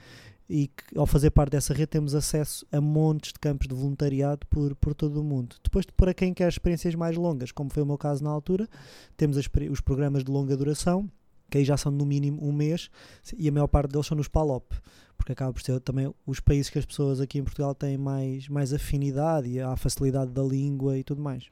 e 0.49 0.67
que 0.67 0.97
ao 0.97 1.05
fazer 1.05 1.31
parte 1.31 1.51
dessa 1.51 1.73
rede 1.73 1.87
temos 1.87 2.13
acesso 2.13 2.65
a 2.71 2.81
montes 2.81 3.31
de 3.31 3.39
campos 3.39 3.67
de 3.67 3.73
voluntariado 3.73 4.45
por, 4.47 4.75
por 4.75 4.93
todo 4.93 5.21
o 5.21 5.23
mundo. 5.23 5.55
Depois, 5.63 5.85
para 5.85 6.13
quem 6.13 6.33
quer 6.33 6.49
experiências 6.49 6.93
mais 6.93 7.15
longas, 7.15 7.53
como 7.53 7.69
foi 7.69 7.81
o 7.81 7.85
meu 7.85 7.97
caso 7.97 8.21
na 8.21 8.29
altura, 8.29 8.67
temos 9.15 9.37
as, 9.37 9.45
os 9.69 9.79
programas 9.79 10.25
de 10.25 10.31
longa 10.31 10.57
duração, 10.57 11.09
que 11.49 11.57
aí 11.57 11.63
já 11.63 11.77
são 11.77 11.89
no 11.89 12.05
mínimo 12.05 12.45
um 12.45 12.51
mês, 12.51 12.89
e 13.37 13.47
a 13.47 13.51
maior 13.51 13.67
parte 13.67 13.91
deles 13.91 14.07
são 14.07 14.17
nos 14.17 14.27
PALOP, 14.27 14.73
porque 15.21 15.33
acaba 15.33 15.53
por 15.53 15.61
ser 15.61 15.79
também 15.79 16.11
os 16.25 16.39
países 16.39 16.69
que 16.69 16.79
as 16.79 16.85
pessoas 16.85 17.21
aqui 17.21 17.37
em 17.37 17.43
Portugal 17.43 17.75
têm 17.75 17.95
mais, 17.95 18.47
mais 18.47 18.73
afinidade 18.73 19.47
e 19.47 19.61
a 19.61 19.75
facilidade 19.75 20.31
da 20.31 20.41
língua 20.41 20.97
e 20.97 21.03
tudo 21.03 21.21
mais. 21.21 21.45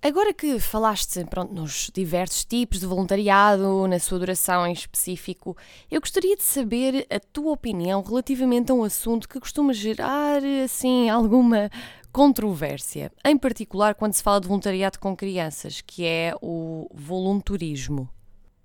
Agora 0.00 0.32
que 0.32 0.58
falaste 0.58 1.24
pronto, 1.26 1.54
nos 1.54 1.90
diversos 1.94 2.44
tipos 2.44 2.80
de 2.80 2.86
voluntariado, 2.86 3.86
na 3.86 4.00
sua 4.00 4.18
duração 4.18 4.66
em 4.66 4.72
específico, 4.72 5.56
eu 5.90 6.00
gostaria 6.00 6.34
de 6.34 6.42
saber 6.42 7.06
a 7.08 7.20
tua 7.20 7.52
opinião 7.52 8.02
relativamente 8.02 8.72
a 8.72 8.74
um 8.74 8.82
assunto 8.82 9.28
que 9.28 9.38
costuma 9.38 9.74
gerar 9.74 10.42
assim 10.64 11.08
alguma 11.10 11.70
controvérsia, 12.10 13.12
em 13.24 13.36
particular 13.36 13.94
quando 13.94 14.14
se 14.14 14.22
fala 14.22 14.40
de 14.40 14.48
voluntariado 14.48 14.98
com 14.98 15.14
crianças, 15.14 15.82
que 15.82 16.04
é 16.04 16.34
o 16.40 16.88
volunturismo. 16.94 18.08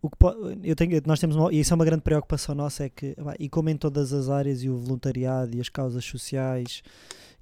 O 0.07 0.09
que 0.09 0.69
eu 0.69 0.75
tenho, 0.75 1.01
nós 1.05 1.19
temos 1.19 1.35
uma, 1.35 1.53
e 1.53 1.59
isso 1.59 1.73
é 1.73 1.75
uma 1.75 1.85
grande 1.85 2.01
preocupação 2.01 2.55
nossa 2.55 2.85
é 2.85 2.89
que 2.89 3.15
e 3.39 3.49
como 3.49 3.69
em 3.69 3.75
todas 3.75 4.13
as 4.13 4.29
áreas 4.29 4.63
e 4.63 4.69
o 4.69 4.77
voluntariado 4.77 5.55
e 5.55 5.59
as 5.59 5.67
causas 5.67 6.05
sociais 6.05 6.81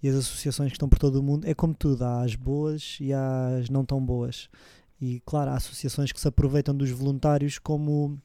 e 0.02 0.10
as 0.10 0.16
associações 0.16 0.70
que 0.70 0.76
estão 0.76 0.90
por 0.90 1.00
todo 1.00 1.20
o 1.20 1.24
mundo, 1.24 1.48
é 1.48 1.54
como 1.54 1.74
tudo, 1.74 2.04
há 2.04 2.24
as 2.24 2.36
boas 2.36 2.98
e 3.00 3.14
há 3.14 3.58
as 3.60 3.70
não 3.70 3.86
tão 3.86 4.04
boas. 4.04 4.50
E 5.00 5.22
claro, 5.26 5.52
há 5.52 5.56
associações 5.56 6.12
que 6.12 6.20
se 6.20 6.28
aproveitam 6.28 6.76
dos 6.76 6.90
voluntários 6.90 7.60
como 7.60 8.20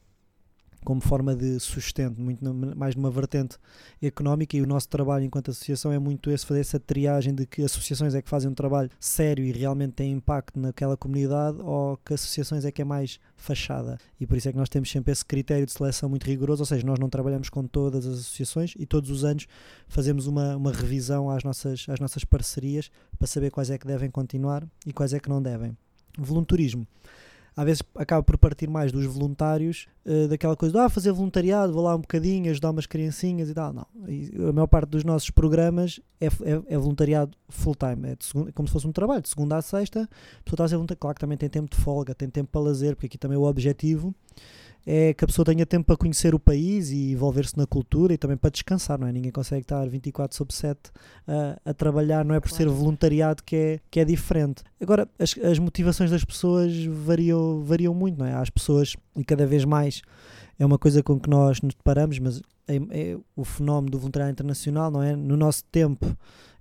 como 0.84 1.00
forma 1.00 1.34
de 1.34 1.60
sustento, 1.60 2.20
muito 2.20 2.42
mais 2.76 2.94
numa 2.94 3.10
vertente 3.10 3.56
económica 4.00 4.56
e 4.56 4.62
o 4.62 4.66
nosso 4.66 4.88
trabalho 4.88 5.25
enquanto 5.25 5.50
associação 5.50 5.92
é 5.92 5.99
muito 5.99 6.30
esse, 6.30 6.46
fazer 6.46 6.60
essa 6.60 6.80
triagem 6.80 7.34
de 7.34 7.46
que 7.46 7.62
associações 7.62 8.14
é 8.14 8.22
que 8.22 8.28
fazem 8.28 8.50
um 8.50 8.54
trabalho 8.54 8.90
sério 8.99 9.44
e 9.44 9.52
realmente 9.52 9.92
tem 9.92 10.12
impacto 10.12 10.58
naquela 10.58 10.96
comunidade 10.96 11.58
ou 11.60 11.99
que 11.99 12.14
associações 12.14 12.64
é 12.64 12.72
que 12.72 12.80
é 12.80 12.84
mais 12.84 13.20
fachada 13.37 13.99
e 14.18 14.26
por 14.26 14.37
isso 14.37 14.49
é 14.49 14.52
que 14.52 14.58
nós 14.58 14.68
temos 14.68 14.90
sempre 14.90 15.12
esse 15.12 15.25
critério 15.25 15.66
de 15.66 15.72
seleção 15.72 16.08
muito 16.08 16.25
rigoroso, 16.25 16.62
ou 16.62 16.66
seja, 16.66 16.87
nós 16.87 16.99
não 16.99 17.08
trabalhamos 17.08 17.50
com 17.50 17.66
todas 17.66 18.06
as 18.06 18.20
associações 18.20 18.75
e 18.78 18.87
todos 18.87 19.10
os 19.10 19.25
anos 19.25 19.46
fazemos 19.87 20.26
uma, 20.26 20.56
uma 20.56 20.72
revisão 20.72 21.30
às 21.30 21.44
nossas, 21.44 21.87
às 21.88 22.00
nossas 22.00 22.25
parcerias 22.25 22.90
para 23.18 23.26
saber 23.26 23.50
quais 23.50 23.70
é 23.70 23.76
que 23.76 23.87
devem 23.87 24.10
continuar 24.10 24.66
e 24.87 24.92
quais 24.92 25.12
é 25.12 25.20
que 25.20 25.28
não 25.28 25.42
devem. 25.42 25.76
Volunturismo 26.18 26.87
às 27.61 27.67
vezes 27.67 27.83
acaba 27.95 28.23
por 28.23 28.38
partir 28.38 28.71
mais 28.71 28.90
dos 28.90 29.04
voluntários 29.04 29.87
uh, 30.06 30.28
daquela 30.28 30.56
coisa 30.56 30.73
de 30.73 30.78
ah, 30.78 30.89
fazer 30.89 31.13
voluntariado, 31.13 31.75
vou 31.75 31.82
lá 31.82 31.95
um 31.95 32.00
bocadinho, 32.00 32.50
ajudar 32.50 32.71
umas 32.71 32.87
criancinhas 32.87 33.50
e 33.50 33.54
tal. 33.54 33.71
Não. 33.75 33.87
E 34.08 34.32
a 34.49 34.50
maior 34.50 34.67
parte 34.67 34.89
dos 34.89 35.04
nossos 35.04 35.28
programas 35.28 36.00
é, 36.19 36.28
é, 36.28 36.63
é 36.69 36.78
voluntariado 36.78 37.37
full-time, 37.50 38.08
é, 38.08 38.13
é, 38.13 38.52
como 38.52 38.67
se 38.67 38.73
fosse 38.73 38.87
um 38.87 38.93
trabalho, 38.93 39.21
de 39.21 39.28
segunda 39.28 39.58
a 39.58 39.63
sexta. 39.63 40.04
A 40.04 40.43
pessoa 40.43 40.54
está 40.54 40.65
a 40.65 40.67
fazer 40.69 40.76
voluntariado. 40.76 41.00
Claro 41.00 41.15
que 41.15 41.21
também 41.21 41.37
tem 41.37 41.50
tempo 41.50 41.76
de 41.76 41.82
folga, 41.82 42.15
tem 42.15 42.30
tempo 42.30 42.49
para 42.50 42.63
lazer, 42.63 42.97
porque 42.97 43.08
aqui 43.08 43.19
também 43.19 43.37
o 43.37 43.43
objetivo 43.43 44.15
é 44.86 45.12
que 45.12 45.25
a 45.25 45.26
pessoa 45.26 45.45
tenha 45.45 45.66
tempo 45.66 45.86
para 45.86 45.97
conhecer 45.97 46.34
o 46.34 46.38
país 46.38 46.90
e 46.90 47.12
envolver-se 47.12 47.56
na 47.56 47.66
cultura 47.66 48.14
e 48.14 48.19
também 48.19 48.36
para 48.36 48.50
descansar, 48.50 48.99
não 48.99 49.06
é? 49.06 49.12
Ninguém 49.12 49.30
consegue 49.30 49.62
estar 49.62 49.86
24 49.88 50.36
sobre 50.36 50.54
7 50.54 50.78
a, 51.26 51.71
a 51.71 51.75
trabalhar, 51.75 52.25
não 52.25 52.34
é 52.34 52.40
por 52.40 52.49
claro. 52.49 52.64
ser 52.64 52.69
voluntariado 52.69 53.43
que 53.43 53.56
é, 53.56 53.80
que 53.90 54.00
é 54.00 54.04
diferente. 54.04 54.62
Agora, 54.80 55.08
as, 55.19 55.36
as 55.38 55.58
motivações 55.58 56.10
das 56.10 56.25
pessoas 56.25 56.84
variam, 56.84 57.62
variam 57.62 57.95
muito, 57.95 58.19
não 58.19 58.26
é? 58.26 58.34
As 58.34 58.50
pessoas, 58.50 58.97
e 59.16 59.25
cada 59.25 59.47
vez 59.47 59.64
mais 59.64 60.02
é 60.58 60.64
uma 60.64 60.78
coisa 60.78 61.02
com 61.02 61.19
que 61.19 61.28
nós 61.28 61.60
nos 61.60 61.75
deparamos, 61.75 62.19
mas 62.19 62.43
é, 62.69 62.76
é 62.90 63.19
o 63.34 63.45
fenómeno 63.45 63.90
do 63.90 63.99
voluntariado 63.99 64.32
internacional, 64.32 64.90
não 64.90 65.02
é? 65.02 65.16
No 65.16 65.36
nosso 65.36 65.64
tempo 65.64 66.06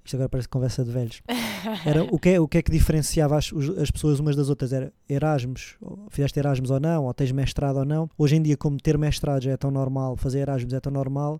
isto 0.09 0.15
agora 0.15 0.29
parece 0.29 0.49
conversa 0.49 0.83
de 0.83 0.91
velhos. 0.91 1.21
Era, 1.85 2.03
o, 2.03 2.17
que 2.17 2.29
é, 2.29 2.39
o 2.39 2.47
que 2.47 2.57
é 2.57 2.61
que 2.61 2.71
diferenciava 2.71 3.37
as, 3.37 3.51
as 3.79 3.91
pessoas 3.91 4.19
umas 4.19 4.35
das 4.35 4.49
outras? 4.49 4.73
Era 4.73 4.91
Erasmus, 5.07 5.75
fizeste 6.09 6.39
Erasmus 6.39 6.71
ou 6.71 6.79
não, 6.79 7.05
ou 7.05 7.13
tens 7.13 7.31
mestrado 7.31 7.77
ou 7.77 7.85
não. 7.85 8.09
Hoje 8.17 8.35
em 8.35 8.41
dia, 8.41 8.57
como 8.57 8.77
ter 8.77 8.97
mestrado 8.97 9.43
já 9.43 9.51
é 9.51 9.57
tão 9.57 9.69
normal, 9.69 10.15
fazer 10.17 10.39
Erasmus 10.39 10.73
é 10.73 10.79
tão 10.79 10.91
normal, 10.91 11.39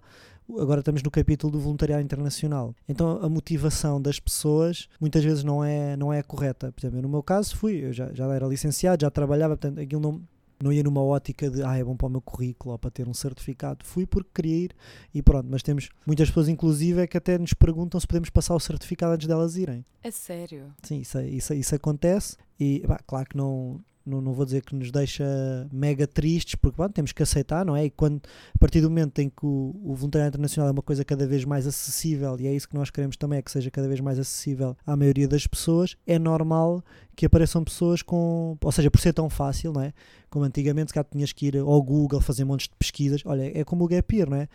agora 0.60 0.82
estamos 0.82 1.02
no 1.02 1.10
capítulo 1.10 1.52
do 1.52 1.60
voluntariado 1.60 2.04
internacional. 2.04 2.76
Então 2.88 3.20
a 3.24 3.30
motivação 3.30 4.02
das 4.02 4.20
pessoas 4.20 4.88
muitas 5.00 5.24
vezes 5.24 5.44
não 5.44 5.64
é, 5.64 5.98
não 5.98 6.14
é 6.14 6.22
correta. 6.22 6.72
Por 6.72 6.82
exemplo, 6.82 7.02
no 7.02 7.10
meu 7.10 7.24
caso 7.24 7.56
fui, 7.56 7.86
eu 7.86 7.94
já, 7.94 8.14
já 8.14 8.26
era 8.26 8.46
licenciado, 8.46 9.02
já 9.02 9.10
trabalhava, 9.10 9.58
portanto 9.58 9.80
aquilo 9.80 10.02
não 10.02 10.22
não 10.62 10.72
ia 10.74 10.84
numa 10.84 11.02
ótica 11.02 11.50
de 11.50 11.64
ah, 11.64 11.78
é 11.78 11.84
bom 11.84 11.96
para 11.96 12.08
o 12.08 12.10
meu 12.10 12.22
currículo 12.22 12.74
ou 12.74 12.80
para 12.80 12.92
ter 12.92 13.08
um 13.08 13.14
certificado. 13.14 13.86
Fui 13.86 14.06
porque 14.06 14.30
queria 14.34 14.66
ir 14.66 14.76
e 15.14 15.22
pronto. 15.22 15.48
Mas 15.50 15.64
temos 15.64 15.90
muitas 16.06 16.30
pessoas, 16.30 16.48
inclusive, 16.48 17.02
é 17.02 17.08
que 17.08 17.18
até 17.18 17.38
nos 17.38 17.54
perguntam 17.54 18.00
se 18.00 18.08
podemos 18.08 18.30
passar 18.30 18.56
o 18.56 18.60
certificado 18.60 19.14
antes 19.14 19.28
delas 19.28 19.56
irem. 19.56 19.86
É 20.04 20.12
sério? 20.12 20.74
Sim, 20.84 21.00
isso, 21.00 21.20
isso, 21.22 21.54
isso 21.54 21.76
acontece 21.76 22.38
e 22.60 22.84
bah, 22.86 23.00
claro 23.06 23.28
que 23.30 23.38
não, 23.38 23.82
não, 24.10 24.22
não 24.22 24.34
vou 24.34 24.44
dizer 24.44 24.64
que 24.64 24.76
nos 24.76 24.92
deixa 24.92 25.24
mega 25.72 26.08
tristes, 26.08 26.56
porque 26.56 26.78
bom, 26.78 26.90
temos 26.90 27.12
que 27.12 27.22
aceitar, 27.22 27.66
não 27.66 27.76
é? 27.76 27.86
E 27.86 27.90
quando, 27.90 28.22
a 28.54 28.60
partir 28.60 28.82
do 28.82 28.90
momento 28.90 29.20
em 29.20 29.30
que 29.30 29.46
o, 29.46 29.76
o 29.84 29.94
voluntariado 29.96 30.36
internacional 30.36 30.70
é 30.70 30.72
uma 30.72 30.82
coisa 30.82 31.06
cada 31.06 31.28
vez 31.28 31.46
mais 31.46 31.68
acessível, 31.68 32.36
e 32.40 32.48
é 32.48 32.54
isso 32.54 32.68
que 32.68 32.76
nós 32.76 32.90
queremos 32.90 33.16
também, 33.16 33.40
é 33.40 33.42
que 33.42 33.52
seja 33.52 33.70
cada 33.70 33.88
vez 33.88 34.00
mais 34.00 34.20
acessível 34.20 34.76
à 34.86 34.96
maioria 34.96 35.28
das 35.28 35.46
pessoas, 35.46 35.96
é 36.08 36.18
normal 36.18 36.84
que 37.20 37.26
apareçam 37.26 37.62
pessoas 37.66 38.02
com. 38.02 38.58
Ou 38.64 38.72
seja, 38.72 38.90
por 38.90 39.02
ser 39.02 39.12
tão 39.12 39.30
fácil, 39.30 39.74
não 39.74 39.82
é? 39.82 39.92
Como 40.30 40.46
antigamente, 40.46 40.92
se 40.92 40.94
calhar 40.94 41.06
tinhas 41.12 41.34
que 41.34 41.48
ir 41.48 41.58
ao 41.58 41.84
Google 41.84 42.22
fazer 42.22 42.46
montes 42.46 42.70
de 42.70 42.76
pesquisas. 42.78 43.22
Olha, 43.26 43.52
é 43.60 43.62
como 43.66 43.84
o 43.84 43.88
Gap 43.90 44.16
Year, 44.16 44.30
não 44.30 44.38
é? 44.38 44.48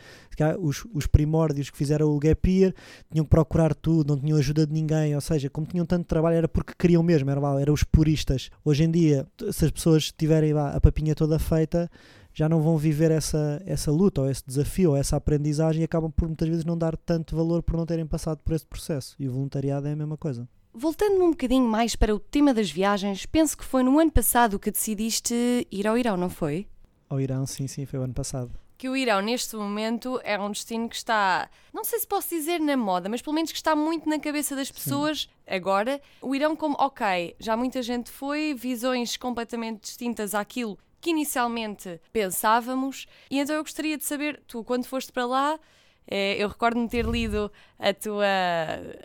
Os, 0.58 0.86
os 0.94 1.06
primórdios 1.06 1.68
que 1.68 1.76
fizeram 1.76 2.08
o 2.08 2.18
Gap 2.18 2.50
Year 2.50 2.72
tinham 3.12 3.26
que 3.26 3.28
procurar 3.28 3.74
tudo, 3.74 4.14
não 4.14 4.18
tinham 4.18 4.38
ajuda 4.38 4.66
de 4.66 4.72
ninguém. 4.72 5.14
Ou 5.14 5.20
seja, 5.20 5.50
como 5.50 5.66
tinham 5.66 5.84
tanto 5.84 6.06
trabalho, 6.06 6.36
era 6.36 6.48
porque 6.48 6.72
queriam 6.78 7.02
mesmo, 7.02 7.30
era, 7.30 7.60
era 7.60 7.70
os 7.70 7.84
puristas. 7.84 8.48
Hoje 8.64 8.84
em 8.84 8.90
dia, 8.90 9.26
se 9.52 9.66
as 9.66 9.70
pessoas 9.70 10.10
tiverem 10.10 10.52
a 10.52 10.80
papinha 10.80 11.14
toda 11.14 11.38
feita, 11.38 11.90
já 12.32 12.48
não 12.48 12.62
vão 12.62 12.78
viver 12.78 13.10
essa, 13.10 13.60
essa 13.66 13.92
luta 13.92 14.22
ou 14.22 14.30
esse 14.30 14.42
desafio 14.46 14.92
ou 14.92 14.96
essa 14.96 15.16
aprendizagem 15.16 15.82
e 15.82 15.84
acabam 15.84 16.10
por 16.10 16.28
muitas 16.28 16.48
vezes 16.48 16.64
não 16.64 16.78
dar 16.78 16.96
tanto 16.96 17.36
valor 17.36 17.62
por 17.62 17.76
não 17.76 17.84
terem 17.84 18.06
passado 18.06 18.38
por 18.42 18.54
esse 18.54 18.64
processo. 18.64 19.14
E 19.18 19.28
o 19.28 19.32
voluntariado 19.32 19.86
é 19.86 19.92
a 19.92 19.96
mesma 19.96 20.16
coisa. 20.16 20.48
Voltando 20.76 21.24
um 21.24 21.30
bocadinho 21.30 21.68
mais 21.68 21.94
para 21.94 22.12
o 22.12 22.18
tema 22.18 22.52
das 22.52 22.68
viagens, 22.68 23.24
penso 23.24 23.56
que 23.56 23.64
foi 23.64 23.84
no 23.84 23.96
ano 24.00 24.10
passado 24.10 24.58
que 24.58 24.72
decidiste 24.72 25.32
ir 25.70 25.86
ao 25.86 25.96
Irão, 25.96 26.16
não 26.16 26.28
foi? 26.28 26.66
Ao 27.08 27.20
Irão, 27.20 27.46
sim, 27.46 27.68
sim, 27.68 27.86
foi 27.86 28.00
o 28.00 28.02
ano 28.02 28.12
passado. 28.12 28.50
Que 28.76 28.88
o 28.88 28.96
Irão, 28.96 29.20
neste 29.20 29.54
momento, 29.54 30.20
é 30.24 30.36
um 30.36 30.50
destino 30.50 30.88
que 30.88 30.96
está, 30.96 31.48
não 31.72 31.84
sei 31.84 32.00
se 32.00 32.06
posso 32.08 32.28
dizer 32.28 32.58
na 32.58 32.76
moda, 32.76 33.08
mas 33.08 33.22
pelo 33.22 33.36
menos 33.36 33.52
que 33.52 33.56
está 33.56 33.76
muito 33.76 34.08
na 34.08 34.18
cabeça 34.18 34.56
das 34.56 34.68
pessoas 34.68 35.20
sim. 35.20 35.28
agora. 35.46 36.02
O 36.20 36.34
Irão, 36.34 36.56
como, 36.56 36.74
ok, 36.80 37.36
já 37.38 37.56
muita 37.56 37.80
gente 37.80 38.10
foi, 38.10 38.52
visões 38.52 39.16
completamente 39.16 39.82
distintas 39.82 40.34
àquilo 40.34 40.76
que 41.00 41.10
inicialmente 41.10 42.00
pensávamos, 42.12 43.06
e 43.30 43.38
então 43.38 43.54
eu 43.54 43.62
gostaria 43.62 43.96
de 43.96 44.04
saber, 44.04 44.42
tu, 44.48 44.64
quando 44.64 44.86
foste 44.86 45.12
para 45.12 45.24
lá, 45.24 45.60
eu 46.08 46.48
recordo-me 46.48 46.88
ter 46.88 47.04
lido 47.04 47.50
a 47.78 47.92
tua, 47.94 48.24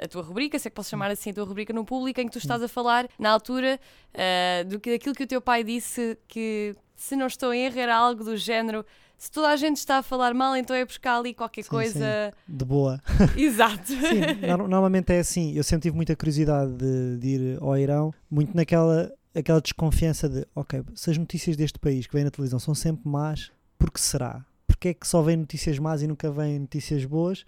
a 0.03 0.07
tua 0.07 0.21
rubrica, 0.21 0.57
se 0.59 0.67
é 0.67 0.71
que 0.71 0.75
posso 0.75 0.89
chamar 0.89 1.11
assim 1.11 1.31
a 1.31 1.33
tua 1.33 1.45
rubrica 1.45 1.73
no 1.73 1.85
público, 1.85 2.19
em 2.19 2.25
que 2.25 2.31
tu 2.31 2.37
estás 2.39 2.61
a 2.61 2.67
falar, 2.67 3.07
na 3.17 3.29
altura, 3.29 3.79
uh, 4.13 4.67
do 4.67 4.79
que, 4.79 4.91
daquilo 4.91 5.15
que 5.15 5.23
o 5.23 5.27
teu 5.27 5.41
pai 5.41 5.63
disse, 5.63 6.17
que 6.27 6.75
se 6.95 7.15
não 7.15 7.27
estou 7.27 7.53
em 7.53 7.65
erro 7.65 7.79
era 7.79 7.95
algo 7.95 8.23
do 8.23 8.35
género 8.35 8.85
se 9.19 9.29
toda 9.29 9.49
a 9.49 9.55
gente 9.57 9.75
está 9.75 9.97
a 9.97 10.01
falar 10.01 10.33
mal, 10.33 10.55
então 10.55 10.73
é 10.73 10.85
buscar 10.85 11.17
ali 11.17 11.33
qualquer 11.33 11.63
Sim, 11.63 11.69
coisa. 11.69 12.33
sim, 12.47 12.55
de 12.57 12.63
boa. 12.63 13.01
Exato. 13.35 13.85
Sim, 13.87 14.21
nor- 14.47 14.67
normalmente 14.69 15.11
é 15.11 15.19
assim. 15.19 15.51
Eu 15.53 15.63
sempre 15.63 15.83
tive 15.83 15.95
muita 15.97 16.15
curiosidade 16.15 16.71
de, 16.71 17.17
de 17.17 17.27
ir 17.27 17.57
ao 17.61 17.77
Irão, 17.77 18.13
muito 18.31 18.55
naquela 18.55 19.11
aquela 19.35 19.61
desconfiança 19.61 20.27
de, 20.27 20.45
ok, 20.55 20.83
se 20.95 21.11
as 21.11 21.17
notícias 21.17 21.55
deste 21.55 21.77
país 21.79 22.07
que 22.07 22.13
vêm 22.13 22.23
na 22.23 22.31
televisão 22.31 22.59
são 22.59 22.73
sempre 22.73 23.07
más, 23.09 23.51
por 23.77 23.91
que 23.91 23.99
será? 23.99 24.43
Porque 24.79 24.87
é 24.87 24.93
que 24.93 25.05
só 25.05 25.21
vêm 25.21 25.35
notícias 25.35 25.77
más 25.77 26.01
e 26.01 26.07
nunca 26.07 26.31
vêm 26.31 26.57
notícias 26.57 27.03
boas? 27.03 27.43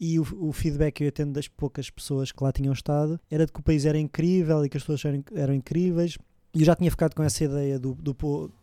E 0.00 0.18
o, 0.18 0.26
o 0.40 0.52
feedback 0.52 0.94
que 0.94 1.04
eu 1.04 1.08
atendo 1.08 1.32
das 1.34 1.46
poucas 1.46 1.90
pessoas 1.90 2.32
que 2.32 2.42
lá 2.42 2.50
tinham 2.50 2.72
estado 2.72 3.20
era 3.30 3.44
de 3.44 3.52
que 3.52 3.60
o 3.60 3.62
país 3.62 3.84
era 3.84 3.98
incrível 3.98 4.64
e 4.64 4.70
que 4.70 4.78
as 4.78 4.82
pessoas 4.82 5.04
eram, 5.04 5.22
eram 5.34 5.52
incríveis. 5.54 6.16
E 6.54 6.60
eu 6.60 6.64
já 6.66 6.74
tinha 6.74 6.90
ficado 6.90 7.14
com 7.14 7.22
essa 7.22 7.44
ideia 7.44 7.78
do, 7.78 7.94
do, 7.94 8.14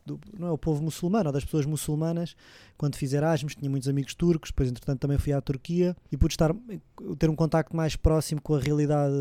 do- 0.05 0.19
não 0.37 0.47
é 0.47 0.51
o 0.51 0.57
povo 0.57 0.81
muçulmano, 0.83 1.27
ou 1.29 1.33
das 1.33 1.43
pessoas 1.45 1.65
muçulmanas, 1.65 2.35
quando 2.77 2.95
fiz 2.95 3.13
Erasmus, 3.13 3.55
tinha 3.55 3.69
muitos 3.69 3.87
amigos 3.89 4.13
turcos, 4.13 4.49
depois 4.51 4.69
entretanto 4.69 4.99
também 4.99 5.17
fui 5.17 5.33
à 5.33 5.41
Turquia 5.41 5.95
e 6.11 6.17
pude 6.17 6.33
estar, 6.33 6.53
ter 7.17 7.29
um 7.31 7.35
contacto 7.35 7.75
mais 7.75 7.95
próximo 7.95 8.41
com 8.41 8.53
a 8.55 8.59
realidade 8.59 9.15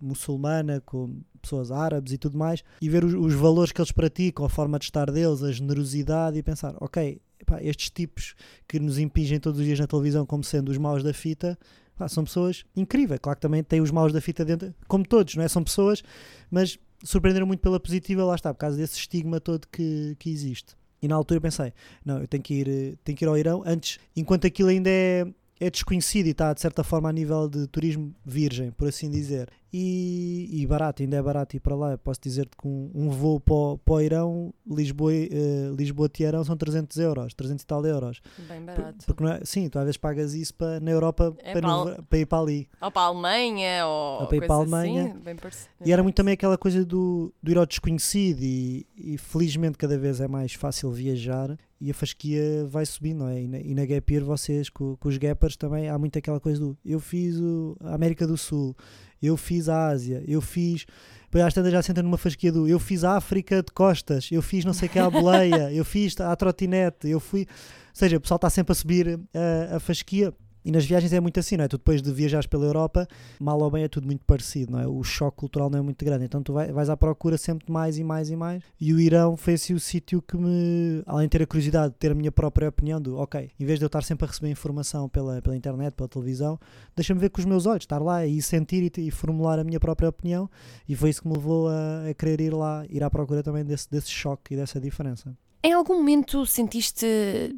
muçulmana, 0.00 0.80
com 0.84 1.20
pessoas 1.40 1.70
árabes 1.70 2.12
e 2.12 2.18
tudo 2.18 2.36
mais, 2.38 2.62
e 2.80 2.88
ver 2.88 3.04
os, 3.04 3.14
os 3.14 3.34
valores 3.34 3.72
que 3.72 3.80
eles 3.80 3.92
praticam, 3.92 4.44
a 4.44 4.48
forma 4.48 4.78
de 4.78 4.84
estar 4.84 5.10
deles, 5.10 5.42
a 5.42 5.50
generosidade 5.50 6.38
e 6.38 6.42
pensar, 6.42 6.74
ok, 6.80 7.20
epá, 7.48 7.62
estes 7.62 7.90
tipos 7.90 8.34
que 8.66 8.78
nos 8.78 8.98
impingem 8.98 9.40
todos 9.40 9.58
os 9.58 9.66
dias 9.66 9.78
na 9.78 9.86
televisão 9.86 10.26
como 10.26 10.44
sendo 10.44 10.68
os 10.70 10.78
maus 10.78 11.02
da 11.02 11.14
fita, 11.14 11.58
pá, 11.96 12.06
são 12.08 12.24
pessoas 12.24 12.64
incríveis. 12.76 13.18
Claro 13.20 13.36
que 13.36 13.42
também 13.42 13.62
têm 13.64 13.80
os 13.80 13.90
maus 13.90 14.12
da 14.12 14.20
fita 14.20 14.44
dentro, 14.44 14.74
como 14.86 15.06
todos, 15.06 15.34
não 15.34 15.42
é? 15.42 15.48
São 15.48 15.64
pessoas, 15.64 16.02
mas 16.50 16.78
surpreenderam 17.02 17.46
muito 17.46 17.60
pela 17.60 17.80
positiva, 17.80 18.24
lá 18.24 18.34
está, 18.34 18.52
por 18.52 18.60
causa 18.60 18.76
desse 18.76 18.98
estigma 18.98 19.40
todo 19.40 19.66
que, 19.68 20.14
que 20.18 20.30
existe. 20.30 20.76
E 21.00 21.06
na 21.08 21.14
altura 21.14 21.40
pensei, 21.40 21.72
não, 22.04 22.18
eu 22.18 22.26
tenho 22.26 22.42
que 22.42 22.54
ir, 22.54 22.68
eh, 22.68 22.94
tenho 23.04 23.16
que 23.16 23.24
ir 23.24 23.28
ao 23.28 23.38
Irão 23.38 23.62
antes, 23.64 24.00
enquanto 24.16 24.46
aquilo 24.48 24.68
ainda 24.68 24.90
é, 24.90 25.24
é 25.60 25.70
desconhecido 25.70 26.26
e 26.26 26.30
está 26.30 26.52
de 26.52 26.60
certa 26.60 26.84
forma 26.84 27.08
a 27.08 27.12
nível 27.12 27.48
de 27.48 27.66
turismo 27.66 28.14
virgem, 28.24 28.70
por 28.70 28.88
assim 28.88 29.10
dizer. 29.10 29.48
E, 29.72 30.48
e 30.50 30.66
barato, 30.66 31.02
ainda 31.02 31.16
é 31.16 31.22
barato 31.22 31.54
ir 31.56 31.60
para 31.60 31.74
lá. 31.76 31.90
Eu 31.92 31.98
posso 31.98 32.18
dizer-te 32.22 32.56
que 32.56 32.66
um, 32.66 32.90
um 32.94 33.10
voo 33.10 33.38
para, 33.38 33.54
o- 33.54 33.78
para 33.78 33.94
o 33.94 34.00
Irão, 34.00 34.54
Lisboa, 34.66 35.12
eh, 35.12 35.70
Lisboa-Teherão, 35.76 36.42
são 36.42 36.56
300 36.56 36.96
euros, 36.98 37.34
300 37.34 37.62
e 37.62 37.66
tal 37.66 37.84
euros. 37.84 38.20
Bem 38.48 38.60
Por- 38.64 38.74
barato. 38.76 39.04
Porque 39.06 39.22
não 39.22 39.30
é, 39.30 39.40
sim, 39.44 39.68
tu 39.68 39.78
às 39.78 39.84
vezes 39.84 39.96
pagas 39.98 40.32
isso 40.32 40.54
para, 40.54 40.80
na 40.80 40.90
Europa 40.90 41.36
É 41.40 41.52
para, 41.52 41.60
para 41.68 42.02
para 42.02 42.18
ir 42.18 42.26
para 42.26 42.38
ali. 42.42 42.68
Ou 42.80 42.90
para 42.90 43.02
a 43.02 43.04
Alemanha, 43.06 43.86
ou 43.86 44.20
Ou 44.22 44.26
para 44.26 44.36
ir 44.36 44.46
para 44.46 44.54
a 44.54 44.58
Alemanha. 44.58 45.04
assim. 45.10 45.18
Bem 45.20 45.36
parecido. 45.36 45.68
E 45.84 45.92
era 45.92 46.02
muito 46.02 46.14
também 46.16 46.32
aquela 46.34 46.56
coisa 46.56 46.82
do, 46.84 47.32
do 47.42 47.50
ir 47.50 47.58
ao 47.58 47.66
desconhecido 47.66 48.42
e, 48.42 48.86
e 48.96 49.18
felizmente 49.18 49.76
cada 49.76 49.98
vez 49.98 50.18
é 50.20 50.28
mais 50.28 50.54
fácil 50.54 50.90
viajar 50.92 51.58
e 51.80 51.90
a 51.90 51.94
fasquia 51.94 52.66
vai 52.66 52.84
subindo, 52.84 53.18
não 53.18 53.28
é? 53.28 53.42
E 53.42 53.48
na, 53.48 53.58
e 53.58 53.74
na 53.74 53.86
Gap 53.86 54.12
Year 54.12 54.24
vocês, 54.24 54.68
com, 54.68 54.96
com 54.96 55.08
os 55.08 55.16
Gappers 55.16 55.56
também 55.56 55.88
há 55.88 55.98
muito 55.98 56.18
aquela 56.18 56.40
coisa 56.40 56.60
do 56.60 56.76
eu 56.84 56.98
fiz 56.98 57.36
o, 57.38 57.76
a 57.80 57.94
América 57.94 58.26
do 58.26 58.36
Sul, 58.36 58.76
eu 59.22 59.36
fiz 59.36 59.68
a 59.68 59.88
Ásia, 59.88 60.22
eu 60.26 60.40
fiz... 60.40 60.86
Depois 61.24 61.44
às 61.44 61.52
tantas 61.52 61.72
já 61.72 61.82
senta 61.82 62.02
numa 62.02 62.16
fasquia 62.16 62.50
do 62.50 62.66
eu 62.66 62.78
fiz 62.78 63.04
a 63.04 63.16
África 63.16 63.62
de 63.62 63.70
costas, 63.72 64.28
eu 64.32 64.40
fiz 64.42 64.64
não 64.64 64.72
sei 64.72 64.88
que 64.88 64.98
à 64.98 65.08
boleia, 65.08 65.70
eu 65.74 65.84
fiz 65.84 66.18
a 66.20 66.34
trotinete, 66.34 67.08
eu 67.08 67.20
fui... 67.20 67.40
Ou 67.40 67.46
seja, 67.92 68.16
o 68.16 68.20
pessoal 68.20 68.36
está 68.36 68.50
sempre 68.50 68.72
a 68.72 68.74
subir 68.74 69.20
a, 69.34 69.76
a 69.76 69.80
fasquia 69.80 70.32
e 70.64 70.70
nas 70.72 70.84
viagens 70.84 71.12
é 71.12 71.20
muito 71.20 71.38
assim, 71.40 71.56
não 71.56 71.64
é? 71.64 71.68
Tu 71.68 71.78
depois 71.78 72.02
de 72.02 72.12
viajares 72.12 72.46
pela 72.46 72.64
Europa, 72.64 73.06
mal 73.40 73.60
ou 73.60 73.70
bem 73.70 73.84
é 73.84 73.88
tudo 73.88 74.06
muito 74.06 74.24
parecido, 74.24 74.72
não 74.72 74.80
é? 74.80 74.86
O 74.86 75.02
choque 75.02 75.36
cultural 75.38 75.70
não 75.70 75.78
é 75.78 75.82
muito 75.82 76.04
grande, 76.04 76.24
então 76.24 76.42
tu 76.42 76.52
vai- 76.52 76.72
vais 76.72 76.88
à 76.90 76.96
procura 76.96 77.36
sempre 77.38 77.66
de 77.66 77.72
mais 77.72 77.98
e 77.98 78.04
mais 78.04 78.30
e 78.30 78.36
mais. 78.36 78.62
E 78.80 78.92
o 78.92 79.00
Irão 79.00 79.36
foi 79.36 79.54
assim 79.54 79.74
o 79.74 79.80
sítio 79.80 80.20
que 80.22 80.36
me, 80.36 81.02
além 81.06 81.26
de 81.26 81.30
ter 81.30 81.42
a 81.42 81.46
curiosidade 81.46 81.92
de 81.92 81.98
ter 81.98 82.10
a 82.12 82.14
minha 82.14 82.32
própria 82.32 82.68
opinião, 82.68 83.00
do 83.00 83.16
ok, 83.16 83.50
em 83.58 83.64
vez 83.64 83.78
de 83.78 83.84
eu 83.84 83.88
estar 83.88 84.02
sempre 84.02 84.24
a 84.26 84.28
receber 84.28 84.50
informação 84.50 85.08
pela, 85.08 85.40
pela 85.42 85.56
internet, 85.56 85.94
pela 85.94 86.08
televisão, 86.08 86.58
deixa-me 86.94 87.20
ver 87.20 87.30
com 87.30 87.40
os 87.40 87.44
meus 87.46 87.66
olhos, 87.66 87.84
estar 87.84 87.98
lá 88.02 88.26
e 88.26 88.40
sentir 88.42 88.92
e, 88.96 89.06
e 89.06 89.10
formular 89.10 89.58
a 89.58 89.64
minha 89.64 89.80
própria 89.80 90.08
opinião. 90.08 90.48
E 90.88 90.94
foi 90.96 91.10
isso 91.10 91.22
que 91.22 91.28
me 91.28 91.34
levou 91.34 91.68
a, 91.68 92.08
a 92.10 92.14
querer 92.14 92.40
ir 92.40 92.54
lá, 92.54 92.84
ir 92.90 93.02
à 93.02 93.10
procura 93.10 93.42
também 93.42 93.64
desse, 93.64 93.90
desse 93.90 94.10
choque 94.10 94.54
e 94.54 94.56
dessa 94.56 94.80
diferença. 94.80 95.36
Em 95.62 95.72
algum 95.72 95.94
momento 95.96 96.46
sentiste 96.46 97.04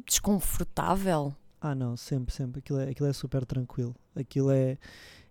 desconfortável? 0.07 1.33
Ah, 1.61 1.75
não, 1.75 1.95
sempre, 1.95 2.33
sempre. 2.33 2.59
Aquilo 2.59 2.79
é, 2.79 2.89
aquilo 2.89 3.07
é 3.07 3.13
super 3.13 3.45
tranquilo. 3.45 3.95
Aquilo 4.15 4.49
é. 4.49 4.79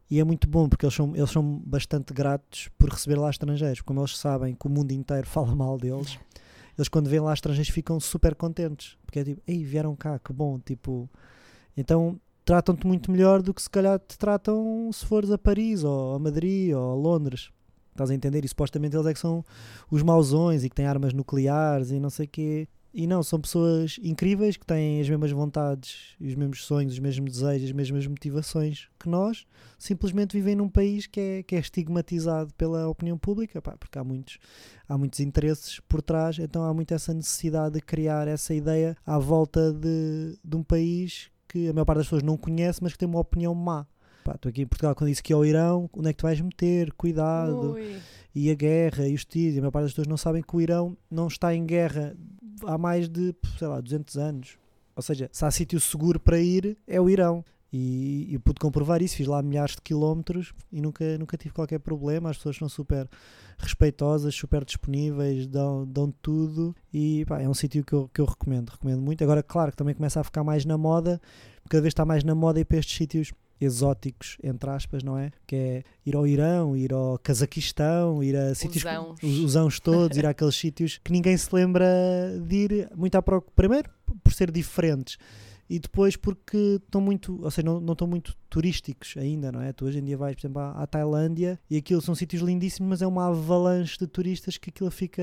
E 0.08 0.20
é 0.20 0.24
muito 0.24 0.48
bom 0.48 0.68
porque 0.68 0.86
eles 0.86 0.94
são, 0.94 1.14
eles 1.14 1.30
são 1.30 1.42
bastante 1.64 2.14
gratos 2.14 2.68
por 2.78 2.88
receber 2.88 3.18
lá 3.18 3.28
estrangeiros. 3.28 3.80
Como 3.80 4.00
eles 4.00 4.16
sabem 4.16 4.54
que 4.54 4.66
o 4.66 4.70
mundo 4.70 4.92
inteiro 4.92 5.26
fala 5.28 5.54
mal 5.56 5.76
deles, 5.76 6.18
eles 6.78 6.88
quando 6.88 7.10
vêm 7.10 7.20
lá 7.20 7.34
estrangeiros 7.34 7.72
ficam 7.72 7.98
super 7.98 8.36
contentes. 8.36 8.96
Porque 9.04 9.18
é 9.18 9.24
tipo, 9.24 9.42
ei, 9.46 9.64
vieram 9.64 9.96
cá, 9.96 10.20
que 10.20 10.32
bom. 10.32 10.58
Tipo, 10.60 11.10
então 11.76 12.20
tratam-te 12.44 12.86
muito 12.86 13.10
melhor 13.10 13.42
do 13.42 13.52
que 13.52 13.62
se 13.62 13.70
calhar 13.70 13.98
te 13.98 14.16
tratam 14.16 14.90
se 14.92 15.04
fores 15.04 15.30
a 15.30 15.38
Paris 15.38 15.82
ou 15.82 16.14
a 16.14 16.18
Madrid 16.18 16.72
ou 16.74 16.92
a 16.92 16.94
Londres. 16.94 17.50
Estás 17.90 18.10
a 18.10 18.14
entender? 18.14 18.44
E 18.44 18.48
supostamente 18.48 18.96
eles 18.96 19.06
é 19.06 19.12
que 19.12 19.18
são 19.18 19.44
os 19.90 20.02
mausões 20.02 20.62
e 20.62 20.68
que 20.68 20.76
têm 20.76 20.86
armas 20.86 21.12
nucleares 21.12 21.90
e 21.90 21.98
não 21.98 22.08
sei 22.08 22.26
o 22.26 22.28
quê. 22.28 22.68
E 22.92 23.06
não, 23.06 23.22
são 23.22 23.40
pessoas 23.40 24.00
incríveis 24.02 24.56
que 24.56 24.66
têm 24.66 25.00
as 25.00 25.08
mesmas 25.08 25.30
vontades, 25.30 26.16
os 26.20 26.34
mesmos 26.34 26.64
sonhos, 26.64 26.94
os 26.94 26.98
mesmos 26.98 27.32
desejos, 27.32 27.68
as 27.68 27.72
mesmas 27.72 28.06
motivações 28.06 28.88
que 28.98 29.08
nós, 29.08 29.46
simplesmente 29.78 30.36
vivem 30.36 30.56
num 30.56 30.68
país 30.68 31.06
que 31.06 31.20
é, 31.20 31.42
que 31.44 31.54
é 31.54 31.60
estigmatizado 31.60 32.52
pela 32.54 32.88
opinião 32.88 33.16
pública, 33.16 33.62
pá, 33.62 33.76
porque 33.78 33.96
há 33.96 34.02
muitos, 34.02 34.38
há 34.88 34.98
muitos 34.98 35.20
interesses 35.20 35.78
por 35.88 36.02
trás, 36.02 36.38
então 36.38 36.64
há 36.64 36.74
muito 36.74 36.92
essa 36.92 37.14
necessidade 37.14 37.74
de 37.74 37.80
criar 37.80 38.26
essa 38.26 38.52
ideia 38.52 38.96
à 39.06 39.18
volta 39.18 39.72
de, 39.72 40.36
de 40.44 40.56
um 40.56 40.62
país 40.62 41.30
que 41.46 41.68
a 41.68 41.72
maior 41.72 41.84
parte 41.84 41.98
das 41.98 42.06
pessoas 42.06 42.22
não 42.22 42.36
conhece, 42.36 42.82
mas 42.82 42.92
que 42.92 42.98
tem 42.98 43.08
uma 43.08 43.20
opinião 43.20 43.54
má. 43.54 43.86
Pá, 44.24 44.34
Estou 44.34 44.50
aqui 44.50 44.62
em 44.62 44.66
Portugal 44.66 44.94
quando 44.94 45.10
disse 45.10 45.22
que 45.22 45.32
é 45.32 45.36
o 45.36 45.44
Irão, 45.44 45.88
onde 45.92 46.10
é 46.10 46.12
que 46.12 46.18
tu 46.18 46.22
vais 46.22 46.40
meter? 46.40 46.92
Cuidado 46.92 47.72
Ui. 47.72 47.98
e 48.34 48.50
a 48.50 48.54
guerra 48.54 49.08
e 49.08 49.14
os 49.14 49.24
tiros, 49.24 49.56
a 49.56 49.60
maior 49.60 49.70
parte 49.70 49.84
das 49.84 49.92
pessoas 49.92 50.06
não 50.06 50.16
sabem 50.16 50.42
que 50.42 50.54
o 50.54 50.60
Irão 50.60 50.96
não 51.10 51.26
está 51.26 51.54
em 51.54 51.64
guerra 51.64 52.14
há 52.64 52.78
mais 52.78 53.08
de, 53.08 53.34
sei 53.58 53.68
lá, 53.68 53.80
200 53.80 54.16
anos. 54.16 54.58
Ou 54.94 55.02
seja, 55.02 55.28
se 55.32 55.44
há 55.44 55.50
sítio 55.50 55.80
seguro 55.80 56.18
para 56.20 56.38
ir, 56.38 56.76
é 56.86 57.00
o 57.00 57.08
Irão. 57.08 57.44
E 57.72 58.36
pude 58.44 58.58
comprovar 58.58 59.00
isso, 59.00 59.14
fiz 59.14 59.28
lá 59.28 59.40
milhares 59.40 59.76
de 59.76 59.82
quilómetros 59.82 60.52
e 60.72 60.80
nunca, 60.80 61.16
nunca 61.18 61.36
tive 61.36 61.54
qualquer 61.54 61.78
problema. 61.78 62.28
As 62.28 62.36
pessoas 62.36 62.56
são 62.56 62.68
super 62.68 63.08
respeitosas, 63.58 64.34
super 64.34 64.64
disponíveis, 64.64 65.46
dão, 65.46 65.86
dão 65.86 66.12
tudo. 66.20 66.74
E 66.92 67.24
pá, 67.26 67.40
é 67.40 67.48
um 67.48 67.54
sítio 67.54 67.84
que 67.84 67.92
eu, 67.92 68.10
que 68.12 68.20
eu 68.20 68.24
recomendo, 68.24 68.70
recomendo 68.70 69.00
muito. 69.00 69.22
Agora, 69.22 69.40
claro 69.40 69.70
que 69.70 69.76
também 69.76 69.94
começa 69.94 70.20
a 70.20 70.24
ficar 70.24 70.42
mais 70.42 70.64
na 70.64 70.76
moda, 70.76 71.20
cada 71.68 71.80
vez 71.80 71.92
está 71.92 72.04
mais 72.04 72.24
na 72.24 72.34
moda 72.34 72.58
ir 72.58 72.64
para 72.64 72.78
estes 72.78 72.96
sítios 72.96 73.32
exóticos, 73.60 74.36
entre 74.42 74.70
aspas, 74.70 75.02
não 75.02 75.18
é? 75.18 75.30
Que 75.46 75.56
é 75.56 75.84
ir 76.06 76.16
ao 76.16 76.26
Irão, 76.26 76.76
ir 76.76 76.92
ao 76.92 77.18
Cazaquistão, 77.18 78.22
ir 78.22 78.36
a 78.36 78.54
sítios, 78.54 78.84
os 79.22 79.38
usãos 79.38 79.78
todos, 79.78 80.16
ir 80.16 80.24
àqueles 80.26 80.54
sítios 80.54 80.98
que 81.02 81.12
ninguém 81.12 81.36
se 81.36 81.54
lembra 81.54 81.86
de 82.46 82.56
ir 82.56 82.90
muito 82.96 83.14
à 83.16 83.22
procura. 83.22 83.52
Primeiro, 83.54 83.90
por 84.22 84.32
ser 84.32 84.50
diferentes. 84.50 85.18
E 85.68 85.78
depois 85.78 86.16
porque 86.16 86.80
estão 86.84 87.00
muito, 87.00 87.40
ou 87.40 87.48
seja, 87.48 87.64
não, 87.64 87.78
não 87.78 87.92
estão 87.92 88.08
muito 88.08 88.36
turísticos 88.48 89.14
ainda, 89.16 89.52
não 89.52 89.62
é? 89.62 89.72
Tu 89.72 89.84
hoje 89.84 90.00
em 90.00 90.04
dia 90.04 90.16
vais, 90.16 90.34
por 90.34 90.40
exemplo, 90.40 90.60
à, 90.60 90.82
à 90.82 90.84
Tailândia 90.84 91.60
e 91.70 91.76
aquilo 91.76 92.00
são 92.02 92.12
sítios 92.12 92.42
lindíssimos, 92.42 92.90
mas 92.90 93.02
é 93.02 93.06
uma 93.06 93.28
avalanche 93.28 93.96
de 93.96 94.08
turistas 94.08 94.58
que 94.58 94.70
aquilo 94.70 94.90
fica 94.90 95.22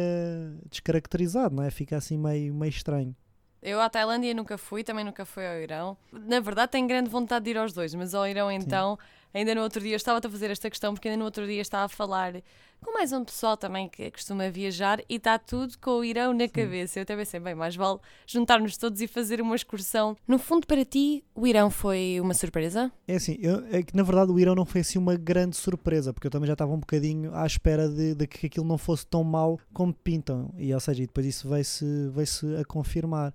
descaracterizado, 0.70 1.54
não 1.54 1.64
é? 1.64 1.70
Fica 1.70 1.98
assim 1.98 2.18
meio, 2.18 2.54
meio 2.54 2.70
estranho. 2.70 3.14
Eu 3.62 3.82
à 3.82 3.90
Tailândia 3.90 4.34
nunca 4.34 4.58
fui, 4.58 4.84
também 4.84 5.04
nunca 5.04 5.26
fui 5.26 5.46
ao 5.46 5.56
Irão. 5.56 5.98
Na 6.12 6.40
verdade, 6.40 6.72
tenho 6.72 6.88
grande 6.88 7.10
vontade 7.10 7.46
de 7.46 7.52
ir 7.52 7.58
aos 7.58 7.74
dois, 7.74 7.94
mas 7.96 8.14
ao 8.14 8.28
Irão 8.28 8.52
então, 8.52 8.98
ainda 9.34 9.56
no 9.56 9.62
outro 9.62 9.82
dia, 9.82 9.94
eu 9.94 9.98
estava 9.98 10.20
a 10.20 10.30
fazer 10.30 10.52
esta 10.52 10.70
questão 10.70 10.94
porque 10.94 11.08
ainda 11.08 11.20
no 11.20 11.26
outro 11.26 11.46
dia 11.46 11.62
estava 11.62 11.86
a 11.86 11.90
falar 11.90 12.34
com 12.84 12.94
mais 12.94 13.12
um 13.12 13.24
pessoal 13.24 13.58
também 13.58 13.90
que 13.90 14.10
costuma 14.12 14.50
viajar 14.50 15.00
e 15.10 15.16
está 15.16 15.38
tudo 15.38 15.74
com 15.80 15.92
o 16.00 16.04
Irão 16.06 16.34
na 16.34 16.48
cabeça. 16.48 17.00
Eu 17.00 17.04
até 17.04 17.16
pensei, 17.16 17.40
bem, 17.40 17.54
mais 17.56 17.76
vale 17.76 18.00
juntar-nos 18.26 18.78
todos 18.78 19.02
e 19.02 19.08
fazer 19.08 19.42
uma 19.42 19.56
excursão. 19.56 20.16
No 20.28 20.38
fundo, 20.40 20.66
para 20.66 20.86
ti, 20.86 21.24
o 21.36 21.46
Irão 21.46 21.70
foi 21.70 22.18
uma 22.22 22.34
surpresa? 22.34 22.92
É 23.08 23.16
assim, 23.16 23.38
eu- 23.42 23.66
é 23.72 23.84
que 23.84 23.96
na 23.96 24.04
verdade 24.04 24.32
o 24.32 24.40
Irão 24.40 24.56
não 24.56 24.66
foi 24.66 24.82
assim 24.82 24.98
uma 24.98 25.16
grande 25.16 25.56
surpresa, 25.58 26.14
porque 26.14 26.28
eu 26.28 26.32
também 26.32 26.48
já 26.48 26.54
estava 26.54 26.72
um 26.74 26.80
bocadinho 26.80 27.34
à 27.36 27.46
espera 27.46 27.90
de, 27.90 28.16
de 28.16 28.28
que 28.28 28.46
aquilo 28.48 28.66
não 28.66 28.78
fosse 28.78 29.06
tão 29.06 29.24
mau 29.24 29.60
como 29.74 29.94
pintam, 29.94 30.54
e 30.58 30.74
ou 30.74 30.80
seja, 30.80 31.04
e 31.04 31.08
depois 31.08 31.26
isso 31.26 31.50
veio-se 31.50 31.86
veio 32.10 32.60
a 32.62 32.66
confirmar. 32.66 33.34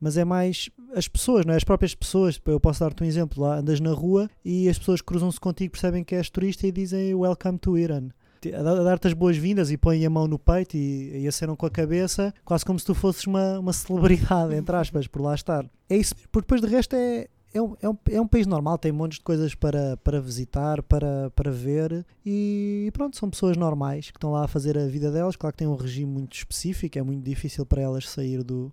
Mas 0.00 0.16
é 0.16 0.24
mais 0.24 0.68
as 0.96 1.06
pessoas, 1.06 1.46
não 1.46 1.54
é? 1.54 1.56
As 1.56 1.62
próprias 1.62 1.94
pessoas. 1.94 2.40
Eu 2.44 2.58
posso 2.58 2.80
dar-te 2.80 3.04
um 3.04 3.06
exemplo. 3.06 3.40
Lá 3.44 3.58
andas 3.58 3.78
na 3.78 3.92
rua 3.92 4.28
e 4.44 4.68
as 4.68 4.76
pessoas 4.76 5.00
cruzam-se 5.00 5.38
contigo, 5.38 5.70
percebem 5.70 6.02
que 6.02 6.16
és 6.16 6.28
turista 6.28 6.66
e 6.66 6.72
dizem 6.72 7.14
Welcome 7.14 7.56
to 7.58 7.78
Iran. 7.78 8.08
A 8.48 8.62
dar- 8.62 8.80
a 8.80 8.82
dar-te 8.82 9.06
as 9.08 9.12
boas-vindas 9.12 9.70
e 9.70 9.76
põem 9.76 10.04
a 10.06 10.10
mão 10.10 10.26
no 10.26 10.38
peito 10.38 10.76
e, 10.76 11.22
e 11.22 11.28
acenam 11.28 11.54
com 11.54 11.66
a 11.66 11.70
cabeça, 11.70 12.32
quase 12.44 12.64
como 12.64 12.78
se 12.78 12.86
tu 12.86 12.94
fosses 12.94 13.26
uma, 13.26 13.58
uma 13.58 13.72
celebridade, 13.72 14.54
entre 14.56 14.74
aspas, 14.74 15.06
por 15.06 15.20
lá 15.22 15.34
estar. 15.34 15.64
É 15.88 15.96
isso, 15.96 16.14
porque 16.30 16.46
depois 16.46 16.60
de 16.60 16.66
resto 16.68 16.96
é, 16.96 17.26
é 17.54 17.60
um, 17.60 17.76
é, 17.80 17.88
um, 17.88 17.96
é 18.10 18.20
um 18.20 18.26
país 18.26 18.46
normal, 18.46 18.78
tem 18.78 18.92
montes 18.92 19.18
de 19.18 19.24
coisas 19.24 19.54
para, 19.54 19.96
para 19.98 20.20
visitar, 20.20 20.82
para, 20.82 21.30
para 21.30 21.50
ver 21.50 22.04
e 22.24 22.90
pronto, 22.92 23.16
são 23.16 23.28
pessoas 23.28 23.56
normais 23.56 24.10
que 24.10 24.16
estão 24.16 24.32
lá 24.32 24.44
a 24.44 24.48
fazer 24.48 24.78
a 24.78 24.86
vida 24.86 25.10
delas. 25.10 25.36
Claro 25.36 25.52
que 25.52 25.58
tem 25.58 25.68
um 25.68 25.76
regime 25.76 26.10
muito 26.10 26.34
específico, 26.34 26.98
é 26.98 27.02
muito 27.02 27.22
difícil 27.22 27.66
para 27.66 27.82
elas 27.82 28.08
sair 28.08 28.42
do, 28.42 28.72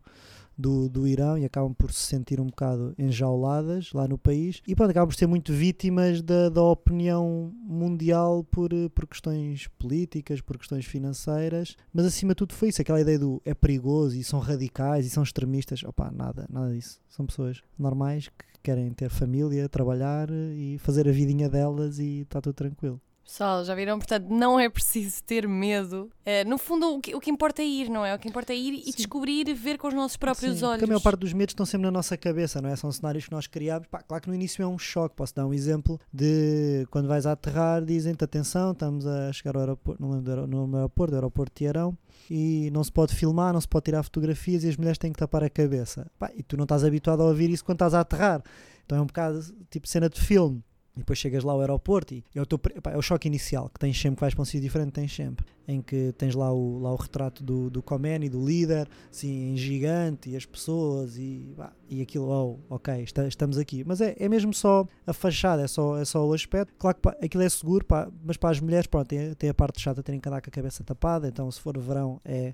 do, 0.59 0.89
do 0.89 1.07
Irão 1.07 1.37
e 1.37 1.45
acabam 1.45 1.73
por 1.73 1.91
se 1.91 2.01
sentir 2.01 2.41
um 2.41 2.47
bocado 2.47 2.93
enjauladas 2.97 3.93
lá 3.93 4.07
no 4.07 4.17
país 4.17 4.61
e 4.67 4.75
pronto, 4.75 4.91
acabam 4.91 5.07
por 5.07 5.15
ser 5.15 5.27
muito 5.27 5.53
vítimas 5.53 6.21
da, 6.21 6.49
da 6.49 6.61
opinião 6.61 7.53
mundial 7.63 8.43
por, 8.43 8.69
por 8.93 9.07
questões 9.07 9.67
políticas, 9.79 10.41
por 10.41 10.57
questões 10.57 10.85
financeiras, 10.85 11.77
mas 11.93 12.05
acima 12.05 12.33
de 12.33 12.37
tudo 12.37 12.53
foi 12.53 12.69
isso, 12.69 12.81
aquela 12.81 12.99
ideia 12.99 13.17
do 13.17 13.41
é 13.45 13.53
perigoso 13.53 14.17
e 14.17 14.23
são 14.23 14.39
radicais 14.39 15.05
e 15.05 15.09
são 15.09 15.23
extremistas, 15.23 15.81
opá, 15.83 16.11
nada, 16.11 16.45
nada 16.49 16.73
disso. 16.73 16.99
São 17.07 17.25
pessoas 17.25 17.61
normais 17.77 18.27
que 18.27 18.48
querem 18.61 18.91
ter 18.91 19.09
família, 19.09 19.67
trabalhar 19.69 20.29
e 20.31 20.77
fazer 20.79 21.07
a 21.07 21.11
vidinha 21.11 21.49
delas 21.49 21.99
e 21.99 22.21
está 22.21 22.41
tudo 22.41 22.53
tranquilo. 22.53 23.01
Pessoal, 23.29 23.63
já 23.63 23.75
viram? 23.75 23.99
Portanto, 23.99 24.25
não 24.27 24.59
é 24.59 24.67
preciso 24.67 25.23
ter 25.23 25.47
medo. 25.47 26.09
É, 26.25 26.43
no 26.43 26.57
fundo, 26.57 26.95
o 26.95 26.99
que, 26.99 27.13
o 27.13 27.19
que 27.19 27.29
importa 27.29 27.61
é 27.61 27.65
ir, 27.65 27.87
não 27.87 28.03
é? 28.03 28.15
O 28.15 28.17
que 28.17 28.27
importa 28.27 28.53
é 28.53 28.55
ir 28.55 28.73
e 28.73 28.85
Sim. 28.85 28.97
descobrir 28.97 29.47
e 29.47 29.53
ver 29.53 29.77
com 29.77 29.87
os 29.87 29.93
nossos 29.93 30.17
próprios 30.17 30.57
Sim, 30.57 30.65
olhos. 30.65 30.77
Porque 30.77 30.85
a 30.85 30.87
maior 30.87 30.99
parte 30.99 31.19
dos 31.19 31.31
medos 31.31 31.51
estão 31.51 31.63
sempre 31.63 31.85
na 31.85 31.91
nossa 31.91 32.17
cabeça, 32.17 32.59
não 32.59 32.69
é? 32.71 32.75
São 32.75 32.91
cenários 32.91 33.25
que 33.25 33.31
nós 33.31 33.45
criamos. 33.45 33.87
Pá, 33.87 34.01
claro 34.01 34.23
que 34.23 34.29
no 34.29 34.33
início 34.33 34.63
é 34.63 34.67
um 34.67 34.79
choque. 34.79 35.15
Posso 35.15 35.35
dar 35.35 35.45
um 35.45 35.53
exemplo 35.53 36.01
de 36.11 36.87
quando 36.89 37.07
vais 37.07 37.27
a 37.27 37.33
aterrar, 37.33 37.85
dizem-te 37.85 38.23
atenção, 38.23 38.71
estamos 38.71 39.05
a 39.05 39.31
chegar 39.31 39.55
ao 39.55 39.61
aeroporto, 39.61 40.01
não 40.01 40.09
lembro 40.09 40.47
do 40.47 40.77
aeroporto, 40.77 41.11
do 41.11 41.15
aeroporto 41.15 41.51
de 41.51 41.57
Tiarão, 41.65 41.95
e 42.29 42.69
não 42.71 42.83
se 42.83 42.91
pode 42.91 43.15
filmar, 43.15 43.53
não 43.53 43.61
se 43.61 43.67
pode 43.67 43.85
tirar 43.85 44.03
fotografias 44.03 44.63
e 44.63 44.69
as 44.69 44.77
mulheres 44.77 44.97
têm 44.97 45.11
que 45.11 45.19
tapar 45.19 45.43
a 45.43 45.49
cabeça. 45.49 46.09
Pá, 46.19 46.31
e 46.35 46.43
tu 46.43 46.55
não 46.55 46.63
estás 46.63 46.83
habituado 46.83 47.21
a 47.21 47.25
ouvir 47.25 47.49
isso 47.49 47.65
quando 47.65 47.77
estás 47.77 47.93
a 47.93 48.01
aterrar. 48.01 48.43
Então 48.85 48.97
é 48.97 49.01
um 49.01 49.05
bocado 49.05 49.41
tipo 49.69 49.87
cena 49.87 50.09
de 50.09 50.21
filme. 50.21 50.63
E 50.99 51.01
depois 51.01 51.17
chegas 51.17 51.45
lá 51.45 51.53
ao 51.53 51.61
aeroporto 51.61 52.13
e 52.13 52.23
é 52.35 52.41
o, 52.41 52.45
teu, 52.45 52.59
pri- 52.59 52.81
pá, 52.81 52.91
é 52.91 52.97
o 52.97 53.01
choque 53.01 53.25
inicial, 53.27 53.69
que 53.69 53.79
tens 53.79 53.97
sempre, 53.97 54.17
que 54.17 54.21
vais 54.21 54.33
para 54.33 54.41
um 54.41 54.45
sítio 54.45 54.59
diferente, 54.61 54.91
tens 54.91 55.15
sempre. 55.15 55.45
Em 55.65 55.81
que 55.81 56.11
tens 56.17 56.35
lá 56.35 56.51
o, 56.51 56.77
lá 56.79 56.91
o 56.91 56.95
retrato 56.97 57.41
do, 57.41 57.69
do 57.69 57.81
Khomeini, 57.81 58.27
do 58.27 58.43
líder, 58.45 58.89
assim, 59.09 59.51
em 59.53 59.55
gigante, 59.55 60.29
e 60.29 60.35
as 60.35 60.45
pessoas, 60.45 61.15
e, 61.17 61.53
pá, 61.55 61.71
e 61.89 62.01
aquilo, 62.01 62.27
oh, 62.27 62.59
ok, 62.75 63.01
esta- 63.01 63.27
estamos 63.27 63.57
aqui. 63.57 63.83
Mas 63.85 64.01
é, 64.01 64.13
é 64.19 64.27
mesmo 64.27 64.53
só 64.53 64.85
a 65.07 65.13
fachada, 65.13 65.61
é 65.63 65.67
só, 65.67 65.95
é 65.97 66.03
só 66.03 66.27
o 66.27 66.33
aspecto. 66.33 66.73
Claro 66.77 66.95
que 66.97 67.01
pá, 67.03 67.15
aquilo 67.23 67.43
é 67.43 67.49
seguro, 67.49 67.85
pá, 67.85 68.09
mas 68.23 68.35
para 68.35 68.49
as 68.49 68.59
mulheres, 68.59 68.87
pronto, 68.87 69.07
tem, 69.07 69.33
tem 69.35 69.49
a 69.49 69.53
parte 69.53 69.79
chata 69.79 70.03
terem 70.03 70.19
que 70.19 70.27
andar 70.27 70.41
com 70.41 70.49
a 70.49 70.51
cabeça 70.51 70.83
tapada, 70.83 71.27
então 71.29 71.49
se 71.49 71.61
for 71.61 71.77
verão 71.79 72.19
é, 72.25 72.53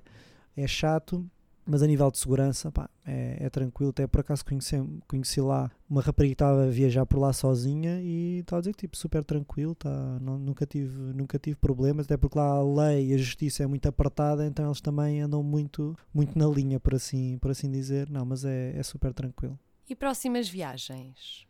é 0.56 0.66
chato. 0.68 1.26
Mas 1.66 1.82
a 1.82 1.86
nível 1.86 2.08
de 2.12 2.18
segurança, 2.18 2.70
pá, 2.70 2.88
é, 3.04 3.38
é 3.40 3.50
tranquilo. 3.50 3.90
Até 3.90 4.06
por 4.06 4.20
acaso 4.20 4.44
conheci, 4.44 4.76
conheci 5.08 5.40
lá 5.40 5.70
uma 5.90 6.00
rapariga 6.00 6.30
que 6.30 6.34
estava 6.34 6.64
a 6.64 6.70
viajar 6.70 7.04
por 7.04 7.18
lá 7.18 7.32
sozinha 7.32 8.00
e 8.00 8.38
estava 8.38 8.58
a 8.58 8.62
dizer 8.62 8.72
que 8.72 8.82
tipo, 8.82 8.96
super 8.96 9.24
tranquilo, 9.24 9.74
tá, 9.74 10.18
não, 10.20 10.38
nunca, 10.38 10.64
tive, 10.64 10.96
nunca 11.12 11.38
tive 11.38 11.56
problemas, 11.56 12.06
até 12.06 12.16
porque 12.16 12.38
lá 12.38 12.44
a 12.44 12.62
lei 12.62 13.08
e 13.08 13.14
a 13.14 13.18
justiça 13.18 13.64
é 13.64 13.66
muito 13.66 13.86
apertada, 13.86 14.46
então 14.46 14.66
eles 14.66 14.80
também 14.80 15.20
andam 15.20 15.42
muito, 15.42 15.96
muito 16.14 16.38
na 16.38 16.46
linha, 16.46 16.78
por 16.78 16.94
assim, 16.94 17.36
por 17.38 17.50
assim 17.50 17.70
dizer. 17.70 18.08
Não, 18.08 18.24
mas 18.24 18.44
é, 18.44 18.76
é 18.76 18.82
super 18.84 19.12
tranquilo. 19.12 19.58
E 19.88 19.94
próximas 19.94 20.48
viagens? 20.48 21.46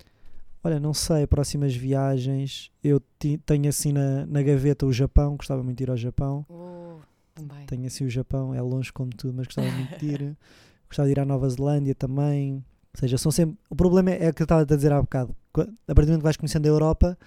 Olha, 0.63 0.81
não 0.81 0.93
sei, 0.93 1.27
próximas 1.27 1.77
viagens. 1.77 2.73
Eu 2.83 3.01
tenho 3.47 3.69
assim 3.69 3.93
na, 3.93 4.27
na 4.27 4.43
gaveta 4.43 4.85
o 4.85 4.93
Japão, 4.93 5.37
gostava 5.37 5.63
muito 5.63 5.79
de 5.79 5.85
ir 5.85 5.91
ao 5.91 5.97
Japão. 5.97 6.45
Oh, 6.49 6.99
também. 7.37 7.67
Tenho 7.67 7.87
assim 7.87 8.05
o 8.05 8.11
Japão, 8.11 8.55
é 8.55 8.61
longe 8.61 8.93
como 8.93 9.11
tudo, 9.11 9.35
mas 9.35 9.47
gostava 9.47 9.71
muito 9.71 9.99
de 9.99 10.07
ir. 10.07 10.37
gostava 10.89 11.07
de 11.07 11.13
ir 11.13 11.21
à 11.21 11.25
Nova 11.25 11.49
Zelândia 11.49 11.95
também. 11.95 12.55
Ou 12.55 13.01
seja, 13.01 13.19
são 13.19 13.31
sempre. 13.31 13.57
O 13.69 13.77
problema 13.77 14.11
é 14.11 14.31
o 14.31 14.35
que 14.35 14.43
eu 14.43 14.45
estava 14.45 14.63
a 14.63 14.65
dizer 14.65 14.93
há 14.93 15.01
bocado. 15.01 15.37
A 15.55 15.95
partir 15.95 16.07
do 16.07 16.09
momento 16.09 16.19
que 16.19 16.25
vais 16.25 16.37
conhecendo 16.37 16.67
a 16.67 16.69
Europa, 16.69 17.19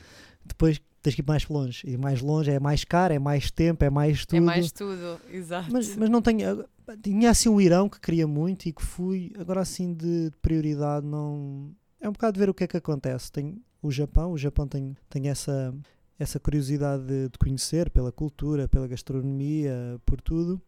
depois 0.45 0.81
tens 1.01 1.15
que 1.15 1.21
ir 1.21 1.27
mais 1.27 1.47
longe. 1.47 1.81
E 1.85 1.97
mais 1.97 2.21
longe 2.21 2.51
é 2.51 2.59
mais 2.59 2.83
caro, 2.83 3.13
é 3.13 3.19
mais 3.19 3.51
tempo, 3.51 3.83
é 3.83 3.89
mais 3.89 4.25
tudo. 4.25 4.37
É 4.37 4.41
mais 4.41 4.71
tudo, 4.71 5.19
exato. 5.31 5.71
Mas, 5.71 5.95
mas 5.95 6.09
não 6.09 6.21
tenho. 6.21 6.65
Tinha 7.03 7.29
assim 7.29 7.49
o 7.49 7.61
Irão 7.61 7.87
que 7.87 7.99
queria 7.99 8.27
muito 8.27 8.67
e 8.67 8.73
que 8.73 8.83
fui. 8.83 9.31
Agora 9.37 9.61
assim 9.61 9.93
de 9.93 10.31
prioridade 10.41 11.05
não. 11.05 11.71
É 12.01 12.09
um 12.09 12.13
bocado 12.13 12.33
de 12.33 12.39
ver 12.39 12.49
o 12.49 12.53
que 12.53 12.63
é 12.63 12.67
que 12.67 12.77
acontece. 12.77 13.31
Tem 13.31 13.61
o 13.81 13.91
Japão, 13.91 14.31
o 14.31 14.37
Japão 14.37 14.67
tem, 14.67 14.95
tem 15.09 15.29
essa, 15.29 15.73
essa 16.19 16.39
curiosidade 16.39 17.03
de, 17.03 17.29
de 17.29 17.37
conhecer 17.39 17.89
pela 17.89 18.11
cultura, 18.11 18.67
pela 18.67 18.87
gastronomia, 18.87 19.99
por 20.05 20.19
tudo. 20.19 20.61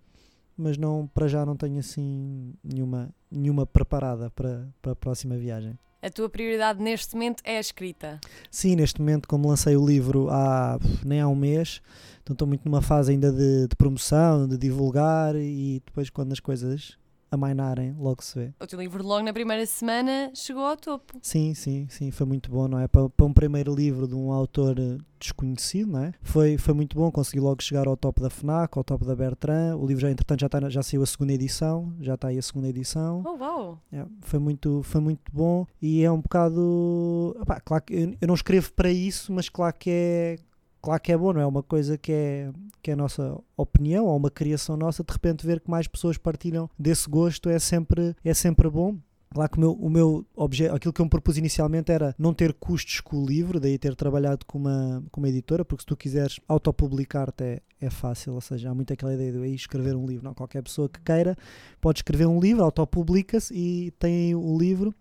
Mas 0.58 0.78
não, 0.78 1.08
para 1.08 1.28
já 1.28 1.46
não 1.46 1.56
tenho 1.56 1.80
assim 1.80 2.54
nenhuma, 2.64 3.14
nenhuma 3.30 3.66
preparada 3.66 4.30
para, 4.30 4.68
para 4.82 4.94
a 4.94 4.96
próxima 4.96 5.36
viagem. 5.36 5.78
A 6.02 6.10
tua 6.10 6.30
prioridade 6.30 6.82
neste 6.82 7.14
momento 7.14 7.44
é 7.46 7.58
a 7.58 7.60
escrita. 7.60 8.20
Sim, 8.50 8.76
neste 8.76 9.00
momento, 9.00 9.28
como 9.28 9.48
lancei 9.48 9.76
o 9.76 9.86
livro 9.86 10.30
há 10.30 10.80
nem 11.06 11.22
há 11.22 11.28
um 11.28 11.36
mês, 11.36 11.80
então 12.24 12.34
estou 12.34 12.48
muito 12.48 12.66
numa 12.66 12.82
fase 12.82 13.12
ainda 13.12 13.32
de, 13.32 13.68
de 13.68 13.76
promoção, 13.76 14.48
de 14.48 14.58
divulgar 14.58 15.36
e 15.36 15.82
depois 15.86 16.10
quando 16.10 16.32
as 16.32 16.40
coisas 16.40 16.98
amainarem, 17.32 17.96
logo 17.98 18.22
se 18.22 18.38
vê. 18.38 18.54
O 18.60 18.68
teu 18.68 18.80
livro, 18.80 19.04
logo 19.04 19.24
na 19.24 19.32
primeira 19.32 19.66
semana, 19.66 20.32
chegou 20.36 20.66
ao 20.66 20.76
topo. 20.76 21.18
Sim, 21.22 21.54
sim, 21.54 21.88
sim, 21.90 22.12
foi 22.12 22.28
muito 22.28 22.52
bom, 22.52 22.68
não 22.68 22.78
é? 22.78 22.88
Para, 22.88 23.10
para 23.10 23.26
um 23.26 23.34
primeiro 23.34 23.74
livro 23.74 24.06
de 24.06 24.14
um 24.14 24.32
autor 24.32 24.78
eh, 24.78 24.98
desconhecido, 25.18 25.92
não 25.94 26.04
é? 26.04 26.14
Foi, 26.22 26.58
foi 26.58 26.74
muito 26.74 26.96
bom, 26.98 27.10
consegui 27.10 27.40
logo 27.40 27.64
chegar 27.64 27.88
ao 27.88 27.96
top 27.96 28.22
da 28.22 28.30
FNAC, 28.30 28.78
ao 28.78 28.84
top 28.84 29.06
da 29.06 29.16
Bertrand. 29.16 29.78
O 29.78 29.86
livro 29.86 30.02
já, 30.02 30.12
entretanto, 30.12 30.42
já, 30.42 30.48
está, 30.48 30.70
já 30.70 30.84
saiu 30.84 31.04
a 31.04 31.06
segunda 31.06 31.32
edição, 31.32 31.94
já 32.02 32.16
está 32.16 32.28
aí 32.28 32.38
a 32.38 32.42
segunda 32.42 32.68
edição. 32.68 33.24
Oh, 33.26 33.38
uau! 33.38 33.80
É, 33.94 34.06
foi, 34.20 34.40
muito, 34.40 34.84
foi 34.84 35.00
muito 35.00 35.32
bom 35.32 35.66
e 35.82 36.04
é 36.04 36.12
um 36.12 36.20
bocado. 36.20 37.38
opá, 37.40 37.62
claro 37.62 37.84
que 37.84 37.94
eu, 37.94 38.14
eu 38.20 38.28
não 38.28 38.36
escrevo 38.36 38.74
para 38.74 38.92
isso, 38.92 39.32
mas 39.32 39.48
claro 39.48 39.76
que 39.78 39.90
é. 39.90 40.36
Claro 40.82 41.02
que 41.02 41.12
é 41.12 41.18
bom, 41.18 41.32
não 41.32 41.42
é 41.42 41.46
uma 41.46 41.62
coisa 41.62 41.98
que 41.98 42.12
é, 42.12 42.52
que 42.82 42.90
é 42.90 42.94
a 42.94 42.98
nossa 42.98 43.38
opinião 43.56 44.06
ou 44.06 44.18
uma 44.18 44.32
criação 44.32 44.76
nossa, 44.76 45.04
de 45.04 45.14
repente 45.14 45.46
ver 45.46 45.60
que 45.60 45.70
mais 45.70 45.88
pessoas 45.88 46.18
partilham 46.18 46.70
desse 46.78 47.08
gosto 47.08 47.50
é 47.50 47.60
sempre, 47.60 48.16
é 48.26 48.34
sempre 48.34 48.68
bom. 48.70 48.98
Claro 49.34 49.50
que 49.50 49.58
o 49.58 49.62
meu, 49.62 49.72
o 49.74 49.90
meu 49.90 50.26
objeto, 50.36 50.76
aquilo 50.76 50.92
que 50.92 51.00
eu 51.00 51.06
me 51.06 51.10
propus 51.10 51.38
inicialmente 51.38 51.90
era 51.90 52.14
não 52.18 52.34
ter 52.34 52.52
custos 52.54 53.00
com 53.00 53.18
o 53.18 53.26
livro, 53.26 53.62
daí 53.62 53.78
ter 53.78 53.96
trabalhado 53.96 54.46
com 54.46 54.58
uma, 54.58 55.02
com 55.10 55.22
uma 55.22 55.30
editora, 55.30 55.64
porque 55.64 55.84
se 55.84 55.86
tu 55.86 55.96
quiseres 55.96 56.38
autopublicar-te 56.50 57.44
é, 57.44 57.62
é 57.80 57.90
fácil, 57.90 58.34
ou 58.34 58.42
seja, 58.42 58.70
há 58.70 58.76
muito 58.76 58.92
aquela 58.92 59.14
ideia 59.14 59.32
de 59.32 59.38
aí 59.38 59.56
escrever 59.56 59.96
um 59.96 60.06
livro. 60.06 60.26
Não, 60.26 60.34
qualquer 60.34 60.62
pessoa 60.62 60.90
que 60.90 61.00
queira 61.00 61.38
pode 61.80 62.00
escrever 62.00 62.26
um 62.26 62.42
livro, 62.42 62.64
autopublica-se 62.64 63.54
e 63.54 63.92
tem 63.92 64.36
o 64.36 64.58
livro. 64.58 64.94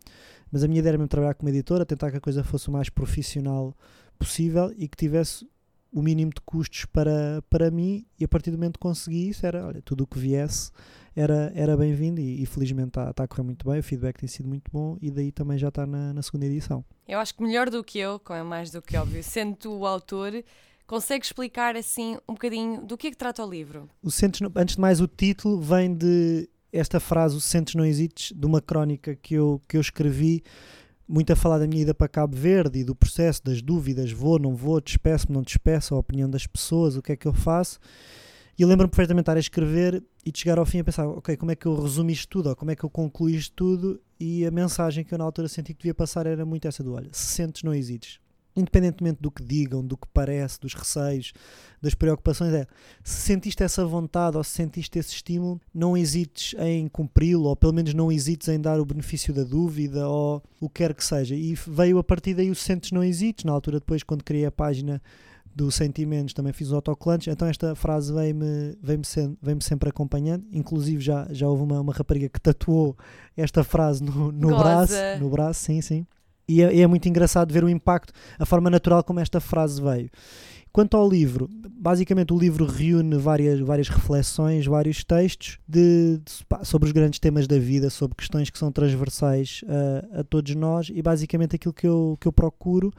Mas 0.52 0.62
a 0.62 0.68
minha 0.68 0.78
ideia 0.78 0.92
era 0.92 0.98
mesmo 0.98 1.08
trabalhar 1.08 1.34
com 1.34 1.44
uma 1.44 1.50
editora, 1.50 1.84
tentar 1.84 2.10
que 2.12 2.18
a 2.18 2.20
coisa 2.20 2.44
fosse 2.44 2.68
o 2.68 2.72
mais 2.72 2.88
profissional 2.88 3.74
possível 4.16 4.72
e 4.76 4.86
que 4.86 4.96
tivesse 4.96 5.44
o 5.92 6.02
mínimo 6.02 6.32
de 6.34 6.40
custos 6.42 6.84
para, 6.86 7.42
para 7.50 7.70
mim 7.70 8.06
e 8.18 8.24
a 8.24 8.28
partir 8.28 8.50
do 8.50 8.56
momento 8.56 8.74
que 8.74 8.80
consegui 8.80 9.28
isso 9.30 9.44
era, 9.44 9.66
olha, 9.66 9.82
tudo 9.82 10.04
o 10.04 10.06
que 10.06 10.18
viesse 10.18 10.70
era, 11.16 11.50
era 11.54 11.76
bem-vindo 11.76 12.20
e, 12.20 12.42
e 12.42 12.46
felizmente 12.46 12.88
está 12.88 13.12
tá 13.12 13.24
a 13.24 13.28
correr 13.28 13.42
muito 13.42 13.68
bem, 13.68 13.80
o 13.80 13.82
feedback 13.82 14.18
tem 14.18 14.28
sido 14.28 14.48
muito 14.48 14.70
bom 14.72 14.96
e 15.00 15.10
daí 15.10 15.32
também 15.32 15.58
já 15.58 15.68
está 15.68 15.86
na, 15.86 16.12
na 16.12 16.22
segunda 16.22 16.46
edição. 16.46 16.84
Eu 17.08 17.18
acho 17.18 17.34
que 17.34 17.42
melhor 17.42 17.68
do 17.68 17.82
que 17.82 17.98
eu, 17.98 18.18
como 18.20 18.38
é 18.38 18.42
mais 18.42 18.70
do 18.70 18.80
que 18.80 18.96
óbvio, 18.96 19.22
sendo 19.22 19.56
tu 19.56 19.72
o 19.72 19.86
autor, 19.86 20.32
consegue 20.86 21.24
explicar 21.24 21.76
assim 21.76 22.16
um 22.28 22.34
bocadinho 22.34 22.82
do 22.84 22.96
que 22.96 23.08
é 23.08 23.10
que 23.10 23.16
trata 23.16 23.44
o 23.44 23.50
livro. 23.50 23.88
O 24.02 24.10
Sentes, 24.10 24.40
não- 24.40 24.52
antes 24.56 24.76
de 24.76 24.80
mais 24.80 25.00
o 25.00 25.08
título 25.08 25.60
vem 25.60 25.92
de 25.94 26.48
esta 26.72 27.00
frase, 27.00 27.36
o 27.36 27.40
Sentes 27.40 27.74
não 27.74 27.84
hesites, 27.84 28.32
de 28.36 28.46
uma 28.46 28.60
crónica 28.60 29.16
que 29.16 29.34
eu, 29.34 29.60
que 29.68 29.76
eu 29.76 29.80
escrevi 29.80 30.42
muito 31.10 31.32
a 31.32 31.36
falar 31.36 31.58
da 31.58 31.66
minha 31.66 31.82
ida 31.82 31.92
para 31.92 32.06
Cabo 32.06 32.36
Verde 32.36 32.78
e 32.78 32.84
do 32.84 32.94
processo 32.94 33.42
das 33.44 33.60
dúvidas, 33.60 34.12
vou, 34.12 34.38
não 34.38 34.54
vou, 34.54 34.80
despeço-me, 34.80 35.34
não 35.34 35.42
despeço, 35.42 35.96
a 35.96 35.98
opinião 35.98 36.30
das 36.30 36.46
pessoas, 36.46 36.96
o 36.96 37.02
que 37.02 37.10
é 37.10 37.16
que 37.16 37.26
eu 37.26 37.32
faço. 37.32 37.80
E 38.56 38.64
lembro-me 38.64 38.90
perfeitamente 38.90 39.24
de 39.24 39.30
estar 39.30 39.36
a 39.36 39.40
escrever 39.40 40.04
e 40.24 40.30
de 40.30 40.38
chegar 40.38 40.56
ao 40.56 40.64
fim 40.64 40.78
a 40.78 40.84
pensar, 40.84 41.08
ok, 41.08 41.36
como 41.36 41.50
é 41.50 41.56
que 41.56 41.66
eu 41.66 41.82
resumo 41.82 42.10
isto 42.10 42.28
tudo, 42.28 42.50
ou 42.50 42.54
como 42.54 42.70
é 42.70 42.76
que 42.76 42.84
eu 42.84 42.90
concluo 42.90 43.28
isto 43.28 43.52
tudo, 43.56 44.00
e 44.20 44.46
a 44.46 44.52
mensagem 44.52 45.02
que 45.02 45.12
eu 45.12 45.18
na 45.18 45.24
altura 45.24 45.48
senti 45.48 45.74
que 45.74 45.80
devia 45.80 45.94
passar 45.94 46.26
era 46.26 46.44
muito 46.44 46.68
essa 46.68 46.84
do, 46.84 46.92
olha, 46.92 47.08
se 47.10 47.26
sentes, 47.34 47.64
não 47.64 47.74
hesites. 47.74 48.20
Independentemente 48.60 49.18
do 49.20 49.30
que 49.30 49.42
digam, 49.42 49.84
do 49.84 49.96
que 49.96 50.06
parece, 50.12 50.60
dos 50.60 50.74
receios, 50.74 51.32
das 51.80 51.94
preocupações, 51.94 52.52
é, 52.52 52.66
se 53.02 53.22
sentiste 53.22 53.62
essa 53.62 53.84
vontade 53.84 54.36
ou 54.36 54.44
se 54.44 54.50
sentiste 54.50 54.98
esse 54.98 55.14
estímulo, 55.14 55.60
não 55.74 55.96
hesites 55.96 56.54
em 56.58 56.88
cumpri-lo, 56.88 57.44
ou 57.44 57.56
pelo 57.56 57.72
menos 57.72 57.94
não 57.94 58.12
hesites 58.12 58.48
em 58.48 58.60
dar 58.60 58.78
o 58.78 58.84
benefício 58.84 59.32
da 59.32 59.42
dúvida, 59.42 60.08
ou 60.08 60.42
o 60.60 60.68
que 60.68 60.82
quer 60.82 60.94
que 60.94 61.04
seja. 61.04 61.34
E 61.34 61.54
veio 61.66 61.98
a 61.98 62.04
partir 62.04 62.34
daí 62.34 62.50
o 62.50 62.54
Sentes 62.54 62.92
Não 62.92 63.02
Hesites, 63.02 63.44
na 63.44 63.52
altura 63.52 63.80
depois, 63.80 64.02
quando 64.02 64.22
criei 64.22 64.46
a 64.46 64.52
página 64.52 65.00
dos 65.54 65.74
sentimentos, 65.74 66.32
também 66.32 66.52
fiz 66.52 66.68
os 66.68 66.74
autocolantes, 66.74 67.28
então 67.28 67.48
esta 67.48 67.74
frase 67.74 68.12
veio-me 68.12 68.76
veio 68.80 69.04
sem, 69.04 69.36
veio 69.42 69.60
sempre 69.60 69.88
acompanhando, 69.88 70.44
inclusive 70.52 71.02
já, 71.02 71.26
já 71.30 71.48
houve 71.48 71.64
uma, 71.64 71.80
uma 71.80 71.92
rapariga 71.92 72.28
que 72.28 72.40
tatuou 72.40 72.96
esta 73.36 73.64
frase 73.64 74.02
no, 74.02 74.30
no 74.30 74.48
Goza. 74.50 74.58
braço, 74.58 74.94
no 75.20 75.30
braço, 75.30 75.64
sim, 75.64 75.80
sim. 75.80 76.06
E 76.50 76.62
é, 76.62 76.80
é 76.80 76.86
muito 76.86 77.08
engraçado 77.08 77.52
ver 77.52 77.62
o 77.62 77.68
impacto, 77.68 78.12
a 78.36 78.44
forma 78.44 78.68
natural 78.68 79.04
como 79.04 79.20
esta 79.20 79.38
frase 79.38 79.80
veio. 79.80 80.10
Quanto 80.72 80.96
ao 80.96 81.08
livro, 81.08 81.48
basicamente 81.70 82.32
o 82.32 82.38
livro 82.38 82.64
reúne 82.64 83.16
várias, 83.16 83.60
várias 83.60 83.88
reflexões, 83.88 84.66
vários 84.66 85.04
textos 85.04 85.58
de, 85.66 86.18
de, 86.18 86.64
sobre 86.66 86.86
os 86.86 86.92
grandes 86.92 87.20
temas 87.20 87.46
da 87.46 87.58
vida, 87.58 87.88
sobre 87.88 88.16
questões 88.16 88.50
que 88.50 88.58
são 88.58 88.72
transversais 88.72 89.62
a, 90.12 90.20
a 90.20 90.24
todos 90.24 90.54
nós 90.56 90.90
e 90.92 91.00
basicamente 91.00 91.54
aquilo 91.54 91.74
que 91.74 91.86
eu, 91.86 92.16
que 92.20 92.26
eu 92.26 92.32
procuro 92.32 92.92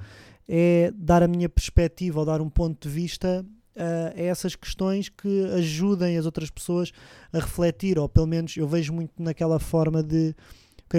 é 0.47 0.91
dar 0.95 1.21
a 1.21 1.27
minha 1.27 1.49
perspectiva 1.49 2.19
ou 2.19 2.25
dar 2.25 2.41
um 2.41 2.49
ponto 2.49 2.87
de 2.87 2.93
vista 2.93 3.45
a 3.75 4.21
essas 4.21 4.55
questões 4.55 5.07
que 5.07 5.45
ajudem 5.55 6.17
as 6.17 6.25
outras 6.25 6.49
pessoas 6.49 6.91
a 7.31 7.39
refletir, 7.39 7.97
ou 7.97 8.07
pelo 8.07 8.27
menos 8.27 8.55
eu 8.57 8.67
vejo 8.67 8.91
muito 8.91 9.13
naquela 9.21 9.59
forma 9.59 10.03
de 10.03 10.35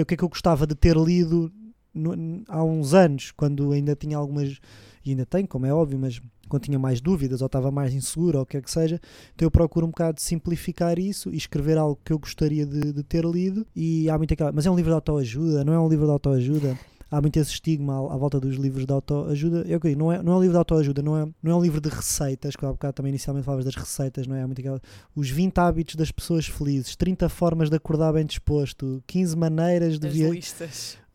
o 0.01 0.05
que 0.05 0.13
é 0.15 0.17
que 0.17 0.23
eu 0.23 0.29
gostava 0.29 0.65
de 0.65 0.73
ter 0.73 0.97
lido 0.97 1.51
no, 1.93 2.43
há 2.47 2.63
uns 2.63 2.93
anos, 2.93 3.31
quando 3.31 3.71
ainda 3.71 3.95
tinha 3.95 4.17
algumas, 4.17 4.59
e 5.05 5.11
ainda 5.11 5.25
tenho, 5.25 5.47
como 5.47 5.65
é 5.65 5.73
óbvio, 5.73 5.99
mas 5.99 6.21
quando 6.49 6.63
tinha 6.63 6.79
mais 6.79 7.01
dúvidas 7.01 7.41
ou 7.41 7.47
estava 7.47 7.71
mais 7.71 7.93
inseguro 7.93 8.37
ou 8.37 8.43
o 8.43 8.45
que 8.45 8.57
é 8.57 8.61
que 8.61 8.69
seja, 8.69 8.99
então 9.33 9.45
eu 9.45 9.51
procuro 9.51 9.85
um 9.85 9.89
bocado 9.89 10.21
simplificar 10.21 10.99
isso 10.99 11.29
e 11.31 11.37
escrever 11.37 11.77
algo 11.77 11.99
que 12.03 12.13
eu 12.13 12.19
gostaria 12.19 12.65
de, 12.65 12.93
de 12.93 13.03
ter 13.03 13.25
lido. 13.25 13.65
E 13.75 14.09
há 14.09 14.17
muito 14.17 14.33
aquela, 14.33 14.51
mas 14.51 14.65
é 14.65 14.71
um 14.71 14.75
livro 14.75 14.91
de 14.91 14.95
autoajuda, 14.95 15.63
não 15.63 15.73
é 15.73 15.79
um 15.79 15.89
livro 15.89 16.05
de 16.05 16.11
autoajuda 16.11 16.77
há 17.13 17.21
muito 17.21 17.37
esse 17.37 17.51
estigma 17.51 17.93
à, 17.93 18.13
à 18.13 18.17
volta 18.17 18.39
dos 18.39 18.55
livros 18.55 18.85
de 18.85 18.91
autoajuda. 18.91 19.63
Eu, 19.67 19.77
okay, 19.77 19.95
não, 19.95 20.11
é, 20.11 20.23
não 20.23 20.33
é 20.33 20.35
um 20.37 20.41
livro 20.41 20.53
de 20.53 20.57
autoajuda, 20.57 21.01
não 21.03 21.17
é, 21.17 21.27
não 21.43 21.51
é 21.51 21.55
um 21.55 21.61
livro 21.61 21.79
de 21.79 21.89
receitas, 21.89 22.55
que 22.55 22.65
há 22.65 22.69
bocado 22.69 22.93
também 22.93 23.11
inicialmente 23.11 23.45
falavas 23.45 23.65
das 23.65 23.75
receitas, 23.75 24.25
não 24.25 24.35
é? 24.35 24.41
Há 24.41 24.47
muito 24.47 24.59
aquela, 24.59 24.81
os 25.15 25.29
20 25.29 25.57
hábitos 25.59 25.95
das 25.95 26.11
pessoas 26.11 26.47
felizes, 26.47 26.95
30 26.95 27.29
formas 27.29 27.69
de 27.69 27.75
acordar 27.75 28.13
bem 28.13 28.25
disposto, 28.25 29.03
15 29.05 29.37
maneiras 29.37 29.99
de 29.99 30.09
viajar. 30.09 30.39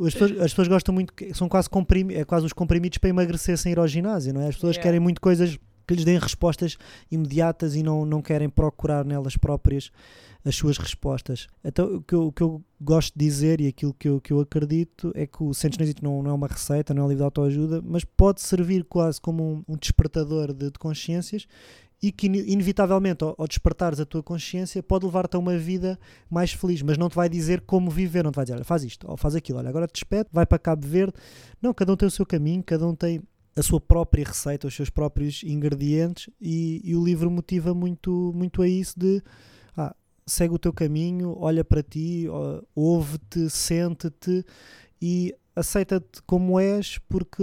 As 0.00 0.14
pessoas, 0.14 0.30
as 0.30 0.50
pessoas 0.50 0.68
gostam 0.68 0.94
muito, 0.94 1.12
são 1.34 1.48
quase, 1.48 1.68
comprimi, 1.68 2.14
é 2.14 2.24
quase 2.24 2.46
os 2.46 2.52
comprimidos 2.52 2.98
para 2.98 3.11
emagrecer 3.11 3.58
sem 3.58 3.72
ir 3.72 3.78
ao 3.78 3.88
ginásio, 3.88 4.32
não 4.32 4.40
é? 4.40 4.48
As 4.48 4.54
pessoas 4.54 4.76
yeah. 4.76 4.82
querem 4.84 5.00
muito 5.00 5.20
coisas 5.20 5.58
que 5.87 5.94
lhes 5.94 6.04
deem 6.04 6.18
respostas 6.18 6.76
imediatas 7.11 7.74
e 7.74 7.82
não, 7.82 8.04
não 8.04 8.22
querem 8.22 8.48
procurar 8.48 9.04
nelas 9.04 9.37
próprias 9.37 9.90
as 10.44 10.55
suas 10.55 10.79
respostas. 10.79 11.46
Então, 11.64 11.96
o 11.96 12.03
que 12.03 12.14
eu, 12.14 12.27
o 12.29 12.33
que 12.33 12.42
eu 12.42 12.62
gosto 12.81 13.12
de 13.16 13.24
dizer 13.24 13.61
e 13.61 13.66
aquilo 13.66 13.92
que 13.92 14.09
eu, 14.09 14.20
que 14.20 14.33
eu 14.33 14.40
acredito 14.40 15.12
é 15.14 15.27
que 15.27 15.42
o 15.42 15.53
Sentes 15.53 15.94
não, 16.01 16.22
não 16.22 16.31
é 16.31 16.35
uma 16.35 16.46
receita, 16.46 16.94
não 16.94 17.03
é 17.03 17.05
um 17.07 17.09
livro 17.09 17.22
de 17.22 17.24
autoajuda, 17.24 17.83
mas 17.85 18.05
pode 18.05 18.40
servir 18.40 18.85
quase 18.85 19.20
como 19.20 19.42
um, 19.42 19.64
um 19.68 19.77
despertador 19.77 20.53
de, 20.53 20.70
de, 20.70 20.79
consciências 20.79 21.46
e 22.01 22.12
que, 22.12 22.27
inevitavelmente, 22.27 23.24
ao, 23.24 23.35
ao 23.37 23.48
despertares 23.48 23.98
a 23.98 24.07
tua 24.07 24.22
consciência, 24.22 24.83
pode 24.83 25.05
levar-te 25.05 25.35
a 25.35 25.38
uma 25.38 25.59
vida 25.59 25.98
mais 26.31 26.53
feliz, 26.53 26.81
mas 26.83 26.96
não 26.96 27.09
te 27.09 27.16
vai 27.16 27.29
dizer 27.29 27.62
como 27.62 27.90
viver, 27.90 28.22
não 28.22 28.31
te 28.31 28.37
vai 28.37 28.44
dizer, 28.44 28.55
olha, 28.55 28.64
faz 28.64 28.85
isto, 28.85 29.11
ou 29.11 29.16
faz 29.16 29.35
aquilo, 29.35 29.59
olha, 29.59 29.68
agora 29.68 29.88
te 29.88 29.94
despede, 29.94 30.29
vai 30.33 30.46
para 30.46 30.59
Cabo 30.59 30.87
Verde. 30.87 31.14
Não, 31.61 31.74
cada 31.74 31.92
um 31.92 31.96
tem 31.96 32.07
o 32.07 32.11
seu 32.11 32.24
caminho, 32.24 32.62
cada 32.62 32.87
um 32.87 32.94
tem 32.94 33.20
a 33.57 33.62
sua 33.62 33.81
própria 33.81 34.24
receita, 34.24 34.68
os 34.68 34.74
seus 34.74 34.88
próprios 34.88 35.42
ingredientes 35.42 36.31
e, 36.40 36.81
e 36.85 36.94
o 36.94 37.05
livro 37.05 37.29
motiva 37.29 37.74
muito, 37.74 38.33
muito 38.35 38.62
a 38.62 38.68
isso 38.68 38.96
de 38.96 39.20
segue 40.29 40.55
o 40.55 40.59
teu 40.59 40.73
caminho, 40.73 41.37
olha 41.38 41.64
para 41.64 41.83
ti, 41.83 42.27
ouve-te, 42.75 43.51
sente-te 43.51 44.45
e 45.01 45.35
aceita-te 45.59 46.23
como 46.23 46.61
és, 46.61 46.99
porque 47.09 47.43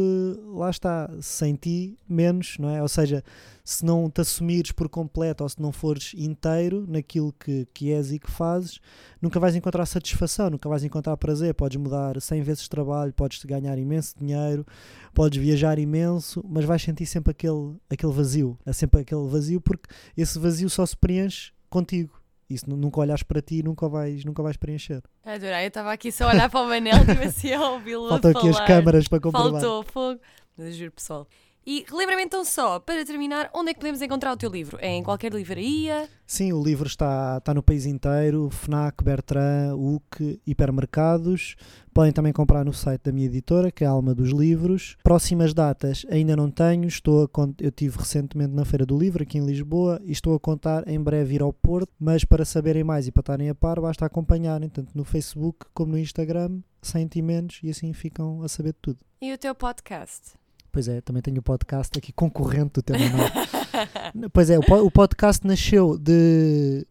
lá 0.54 0.70
está, 0.70 1.10
sem 1.22 1.54
ti, 1.56 1.98
menos, 2.08 2.58
não 2.58 2.70
é? 2.70 2.82
Ou 2.82 2.88
seja, 2.88 3.24
se 3.64 3.84
não 3.84 4.10
te 4.10 4.22
assumires 4.22 4.72
por 4.72 4.88
completo 4.88 5.44
ou 5.44 5.50
se 5.50 5.62
não 5.62 5.72
fores 5.72 6.14
inteiro 6.16 6.86
naquilo 6.88 7.34
que, 7.34 7.68
que 7.74 7.92
és 7.92 8.12
e 8.14 8.20
que 8.20 8.32
fazes, 8.32 8.80
nunca 9.22 9.40
vais 9.40 9.56
encontrar 9.56 9.86
satisfação, 9.86 10.50
nunca 10.50 10.70
vais 10.70 10.84
encontrar 10.84 11.18
prazer. 11.18 11.54
Podes 11.54 11.78
mudar 11.78 12.20
100 12.20 12.42
vezes 12.42 12.64
de 12.64 12.70
trabalho, 12.70 13.14
podes 13.14 13.44
ganhar 13.44 13.78
imenso 13.78 14.16
dinheiro, 14.18 14.66
podes 15.14 15.38
viajar 15.38 15.78
imenso, 15.78 16.44
mas 16.48 16.64
vais 16.64 16.82
sentir 16.82 17.06
sempre 17.06 17.32
aquele, 17.32 17.76
aquele 17.90 18.14
vazio. 18.14 18.58
É 18.66 18.72
sempre 18.72 19.02
aquele 19.02 19.28
vazio, 19.28 19.60
porque 19.60 19.90
esse 20.16 20.40
vazio 20.40 20.70
só 20.70 20.86
se 20.86 20.96
preenche 20.96 21.52
contigo 21.70 22.25
isso 22.50 22.70
nunca 22.70 23.00
olhas 23.00 23.24
para 23.24 23.42
ti 23.42 23.64
nunca 23.64 23.88
vais, 23.88 24.24
nunca 24.24 24.44
vais 24.44 24.58
preencher. 24.58 25.02
Adorei, 25.24 25.64
eu 25.64 25.68
estava 25.68 25.92
aqui 25.92 26.12
só 26.12 26.26
a 26.26 26.34
olhar 26.34 26.50
para 26.50 26.62
o 26.62 26.68
Manel 26.68 26.98
e 27.22 27.26
assim 27.26 27.54
a 27.54 27.70
ouvi-lo 27.72 28.10
Faltam 28.10 28.32
aqui 28.32 28.50
as 28.50 28.60
câmaras 28.62 29.08
para 29.08 29.20
comprovar. 29.20 29.62
Faltou 29.62 29.84
fogo. 29.84 30.20
Mas 30.58 30.76
juro, 30.76 30.92
pessoal. 30.92 31.28
E 31.68 31.84
relembra-me 31.90 32.22
então 32.22 32.46
só, 32.46 32.80
para 32.80 33.04
terminar, 33.04 33.50
onde 33.52 33.72
é 33.72 33.74
que 33.74 33.80
podemos 33.80 34.00
encontrar 34.00 34.32
o 34.32 34.38
teu 34.38 34.52
livro? 34.52 34.78
É 34.80 34.90
em 34.90 35.02
qualquer 35.02 35.34
livraria? 35.34 36.08
Sim, 36.28 36.54
o 36.54 36.64
livro 36.64 36.86
está, 36.86 37.38
está 37.40 37.56
no 37.56 37.64
país 37.64 37.88
inteiro, 37.88 38.52
FNAC, 38.52 39.04
Bertrand, 39.04 39.76
UC, 39.76 40.40
hipermercados. 40.46 41.56
Podem 41.92 42.12
também 42.12 42.32
comprar 42.32 42.64
no 42.64 42.72
site 42.72 43.02
da 43.06 43.12
minha 43.12 43.26
editora, 43.26 43.72
que 43.72 43.84
é 43.84 43.88
a 43.88 43.90
Alma 43.90 44.14
dos 44.14 44.30
Livros. 44.30 44.96
Próximas 45.02 45.56
datas 45.56 46.06
ainda 46.08 46.36
não 46.36 46.52
tenho, 46.52 46.88
estou 46.88 47.24
a, 47.24 47.50
eu 47.60 47.72
tive 47.72 47.98
recentemente 47.98 48.54
na 48.54 48.64
Feira 48.64 48.86
do 48.86 48.96
Livro 48.96 49.24
aqui 49.24 49.40
em 49.40 49.46
Lisboa 49.46 50.00
e 50.04 50.12
estou 50.12 50.36
a 50.36 50.40
contar 50.40 50.88
em 50.88 51.02
breve 51.02 51.34
ir 51.34 51.42
ao 51.42 51.52
Porto, 51.52 51.92
mas 52.00 52.24
para 52.24 52.46
saberem 52.46 52.84
mais 52.84 53.08
e 53.08 53.12
para 53.12 53.22
estarem 53.22 53.50
a 53.50 53.56
par, 53.56 53.82
basta 53.82 54.06
acompanharem 54.06 54.70
tanto 54.70 54.96
no 54.96 55.04
Facebook 55.04 55.66
como 55.74 55.94
no 55.94 55.98
Instagram, 55.98 56.60
sentimentos 56.80 57.60
e 57.64 57.72
assim 57.72 57.92
ficam 57.92 58.44
a 58.44 58.48
saber 58.48 58.74
de 58.74 58.80
tudo. 58.84 59.00
E 59.20 59.34
o 59.34 59.38
teu 59.40 59.56
podcast? 59.56 60.45
Pois 60.76 60.90
é, 60.90 61.00
também 61.00 61.22
tenho 61.22 61.40
o 61.40 61.42
podcast 61.42 61.98
aqui 61.98 62.12
concorrente 62.12 62.74
do 62.74 62.82
tema 62.82 63.00
pois 64.34 64.50
é, 64.50 64.60
o, 64.60 64.62
o 64.86 64.92
podcast 64.92 65.48
nasceu 65.48 65.98
de. 65.98 66.86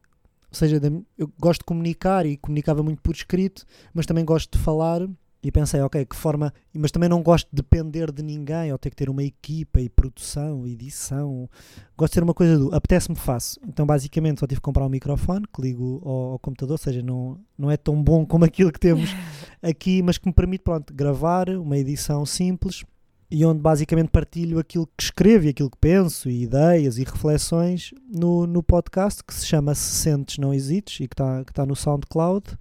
Ou 0.50 0.56
seja, 0.56 0.80
de, 0.80 1.02
eu 1.18 1.30
gosto 1.38 1.60
de 1.60 1.66
comunicar 1.66 2.24
e 2.24 2.38
comunicava 2.38 2.82
muito 2.82 3.02
por 3.02 3.14
escrito, 3.14 3.66
mas 3.92 4.06
também 4.06 4.24
gosto 4.24 4.56
de 4.56 4.64
falar 4.64 5.06
e 5.42 5.52
pensei, 5.52 5.82
ok, 5.82 6.02
que 6.06 6.16
forma. 6.16 6.50
Mas 6.72 6.90
também 6.92 7.10
não 7.10 7.22
gosto 7.22 7.46
de 7.52 7.56
depender 7.56 8.10
de 8.10 8.22
ninguém 8.22 8.72
ou 8.72 8.78
ter 8.78 8.88
que 8.88 8.96
ter 8.96 9.10
uma 9.10 9.22
equipa 9.22 9.78
e 9.82 9.90
produção, 9.90 10.66
edição. 10.66 11.46
Gosto 11.94 12.12
de 12.12 12.20
ter 12.20 12.24
uma 12.24 12.32
coisa 12.32 12.58
do 12.58 12.74
apetece-me, 12.74 13.14
faço. 13.14 13.60
Então, 13.68 13.84
basicamente, 13.84 14.40
só 14.40 14.46
tive 14.46 14.62
que 14.62 14.64
comprar 14.64 14.86
um 14.86 14.88
microfone 14.88 15.44
que 15.54 15.60
ligo 15.60 16.00
ao, 16.02 16.32
ao, 16.32 16.38
computador, 16.38 16.72
ou 16.72 16.78
seja, 16.78 17.02
não, 17.02 17.38
não 17.58 17.70
é 17.70 17.76
tão 17.76 18.02
bom 18.02 18.24
como 18.24 18.46
aquilo 18.46 18.72
que 18.72 18.80
temos 18.80 19.10
aqui, 19.60 20.00
mas 20.02 20.16
que 20.16 20.26
me 20.26 20.32
permite, 20.32 20.62
pronto, 20.64 20.94
gravar 20.94 21.50
uma 21.50 21.76
edição 21.76 22.24
simples 22.24 22.82
e 23.30 23.44
onde 23.44 23.60
basicamente 23.60 24.08
partilho 24.08 24.58
aquilo 24.58 24.86
que 24.96 25.02
escrevo 25.02 25.46
e 25.46 25.48
aquilo 25.48 25.70
que 25.70 25.78
penso, 25.78 26.28
e 26.28 26.42
ideias 26.42 26.98
e 26.98 27.04
reflexões 27.04 27.92
no, 28.08 28.46
no 28.46 28.62
podcast 28.62 29.22
que 29.24 29.34
se 29.34 29.46
chama 29.46 29.74
Se 29.74 29.94
Sentes 30.02 30.38
Não 30.38 30.52
Hesites 30.52 31.00
e 31.00 31.08
que 31.08 31.14
está 31.14 31.44
que 31.44 31.52
tá 31.52 31.66
no 31.66 31.74
SoundCloud 31.74 32.56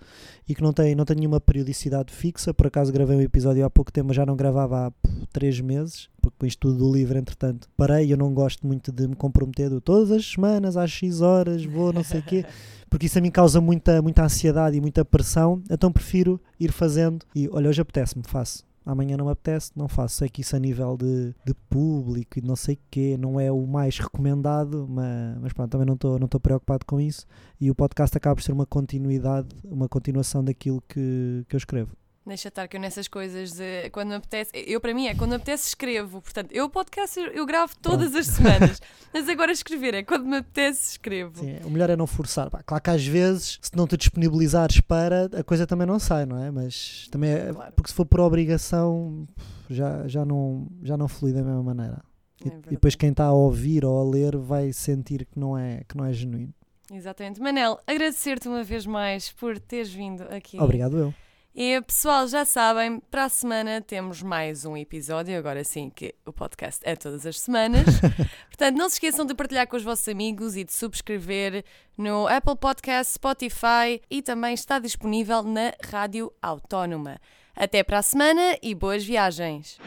e 0.48 0.54
que 0.56 0.62
não 0.62 0.74
tem, 0.74 0.96
não 0.96 1.06
tem 1.06 1.18
nenhuma 1.18 1.40
periodicidade 1.40 2.14
fixa. 2.14 2.54
Por 2.54 2.68
acaso 2.68 2.92
gravei 2.92 3.18
um 3.18 3.22
episódio 3.22 3.66
há 3.66 3.70
pouco 3.70 3.92
tempo, 3.92 4.08
mas 4.08 4.16
já 4.16 4.26
não 4.26 4.36
gravava 4.36 4.88
há 4.88 4.92
três 5.32 5.60
meses, 5.60 6.10
porque 6.22 6.38
com 6.40 6.46
isto 6.46 6.60
tudo 6.60 6.80
do 6.80 6.94
livro, 6.94 7.18
entretanto, 7.18 7.70
parei. 7.78 8.12
Eu 8.12 8.18
não 8.18 8.34
gosto 8.34 8.66
muito 8.66 8.92
de 8.92 9.08
me 9.08 9.16
comprometer 9.16 9.70
todas 9.82 10.12
as 10.12 10.26
semanas, 10.26 10.76
às 10.76 10.92
X 10.92 11.22
horas, 11.22 11.64
vou, 11.66 11.94
não 11.94 12.04
sei 12.04 12.20
o 12.20 12.24
quê, 12.24 12.46
porque 12.90 13.06
isso 13.06 13.18
a 13.18 13.22
mim 13.22 13.32
causa 13.32 13.62
muita, 13.62 14.02
muita 14.02 14.24
ansiedade 14.24 14.78
e 14.78 14.82
muita 14.82 15.06
pressão. 15.06 15.62
Então 15.70 15.92
prefiro 15.92 16.40
ir 16.60 16.72
fazendo 16.72 17.26
e 17.36 17.50
olha, 17.50 17.70
hoje 17.70 17.82
apetece-me, 17.82 18.24
faço 18.26 18.66
amanhã 18.86 19.18
não 19.18 19.26
me 19.26 19.32
apetece, 19.32 19.72
não 19.76 19.88
faço. 19.88 20.18
Sei 20.18 20.30
que 20.30 20.42
isso 20.42 20.56
a 20.56 20.60
nível 20.60 20.98
de, 20.98 21.34
de 21.46 21.54
público 21.70 22.40
e 22.40 22.42
não 22.42 22.56
sei 22.56 22.76
o 22.76 22.80
quê 22.90 23.18
não 23.18 23.40
é 23.40 23.52
o 23.52 23.66
mais 23.66 23.98
recomendado, 23.98 24.88
mas, 24.90 25.38
mas 25.42 25.54
pronto, 25.54 25.72
também 25.72 25.88
não 25.88 25.96
estou 25.96 26.20
não 26.20 26.28
preocupado 26.28 26.86
com 26.86 27.00
isso. 27.00 27.26
E 27.60 27.70
o 27.72 27.76
podcast 27.76 28.16
acaba 28.18 28.36
por 28.36 28.42
ser 28.44 28.52
uma 28.52 28.66
continuidade, 28.66 29.48
uma 29.64 29.88
continuação 29.88 30.44
daquilo 30.44 30.82
que, 30.88 31.46
que 31.48 31.56
eu 31.56 31.58
escrevo. 31.58 31.96
Deixa 32.26 32.48
estar 32.48 32.70
que 32.70 32.78
eu 32.78 32.82
nessas 32.82 33.10
coisas 33.10 33.52
de 33.52 33.90
quando 33.90 34.10
me 34.10 34.16
apetece. 34.16 34.52
Eu, 34.54 34.80
para 34.80 34.94
mim, 34.94 35.08
é 35.08 35.16
quando 35.16 35.32
me 35.32 35.36
apetece, 35.36 35.68
escrevo. 35.68 36.22
Portanto, 36.22 36.54
eu 36.54 36.70
podcast 36.70 37.20
eu 37.20 37.46
gravo 37.46 37.74
todas 37.82 38.16
as 38.16 38.28
semanas. 38.28 38.82
mas 39.14 39.28
agora 39.28 39.52
escrever 39.52 39.94
é 39.94 40.04
quando 40.04 40.26
me 40.26 40.38
apetece, 40.38 40.92
escrevo. 40.92 41.40
Sim, 41.40 41.58
o 41.66 41.70
melhor 41.70 41.90
é 41.90 41.98
não 41.98 42.08
forçar. 42.08 42.50
Claro 42.66 42.82
que 42.82 42.90
às 42.90 43.06
vezes, 43.06 43.60
se 43.62 43.76
não 43.76 43.86
te 43.86 43.98
disponibilizares 43.98 44.80
para, 44.80 45.26
a 45.38 45.44
coisa 45.44 45.68
também 45.68 45.86
não 45.86 46.00
sai, 46.00 46.26
não 46.26 46.42
é? 46.42 46.50
Mas 46.50 47.10
também 47.12 47.32
é. 47.32 47.52
Claro. 47.52 47.74
Porque 47.74 47.90
se 47.90 47.96
for 47.96 48.06
por 48.06 48.22
obrigação, 48.22 49.28
já, 49.70 50.08
já, 50.08 50.24
não, 50.24 50.68
já 50.82 50.96
não 50.96 51.10
flui 51.10 51.34
da 51.34 51.44
mesma 51.44 51.62
maneira. 51.62 52.02
É 52.42 52.48
e, 52.48 52.52
e 52.52 52.70
depois 52.72 52.96
quem 52.96 53.10
está 53.10 53.26
a 53.26 53.34
ouvir 53.34 53.84
ou 53.84 54.00
a 54.00 54.10
ler 54.10 54.38
vai 54.38 54.72
sentir 54.72 55.26
que 55.26 55.38
não 55.38 55.58
é, 55.58 55.84
que 55.88 55.98
não 55.98 56.06
é 56.06 56.14
genuíno. 56.14 56.54
Exatamente. 56.90 57.42
Manel, 57.42 57.80
agradecer-te 57.86 58.48
uma 58.48 58.64
vez 58.64 58.86
mais 58.86 59.30
por 59.30 59.60
teres 59.60 59.94
vindo 59.94 60.24
aqui. 60.24 60.58
Obrigado 60.60 60.98
eu. 60.98 61.14
E 61.56 61.80
pessoal, 61.82 62.28
já 62.28 62.46
sabem, 62.46 63.00
para 63.12 63.26
a 63.26 63.30
semana 63.30 63.80
temos 63.80 64.24
mais 64.24 64.66
um 64.66 64.76
episódio, 64.76 65.38
agora 65.38 65.64
sim 65.64 65.88
que 65.88 66.16
o 66.26 66.34
podcast 66.34 66.80
é 66.84 66.96
todas 66.96 67.28
as 67.28 67.40
semanas. 67.40 67.86
Portanto, 68.50 68.76
não 68.76 68.90
se 68.90 68.96
esqueçam 68.96 69.24
de 69.24 69.36
partilhar 69.36 69.68
com 69.68 69.78
os 69.78 69.84
vossos 69.84 70.08
amigos 70.08 70.58
e 70.58 70.64
de 70.64 70.74
subscrever 70.74 71.64
no 71.96 72.28
Apple 72.28 72.56
Podcast, 72.56 73.14
Spotify 73.14 74.02
e 74.10 74.24
também 74.24 74.56
está 74.56 74.80
disponível 74.80 75.44
na 75.44 75.74
Rádio 75.88 76.34
Autónoma. 76.42 77.20
Até 77.56 77.84
para 77.84 78.00
a 78.00 78.02
semana 78.02 78.58
e 78.60 78.74
boas 78.74 79.04
viagens! 79.04 79.78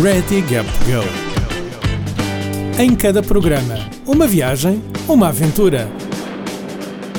Ready 0.00 0.42
Gap 0.42 0.68
Go. 0.86 1.02
Em 2.80 2.94
cada 2.94 3.24
programa, 3.24 3.74
uma 4.06 4.28
viagem, 4.28 4.80
uma 5.08 5.30
aventura 5.30 5.88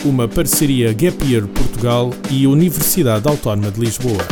uma 0.04 0.28
parceria 0.28 0.94
Gap 0.94 1.24
Year 1.26 1.46
Portugal 1.48 2.12
e 2.30 2.48
Universidade 2.48 3.28
Autónoma 3.28 3.72
de 3.72 3.80
Lisboa. 3.80 4.26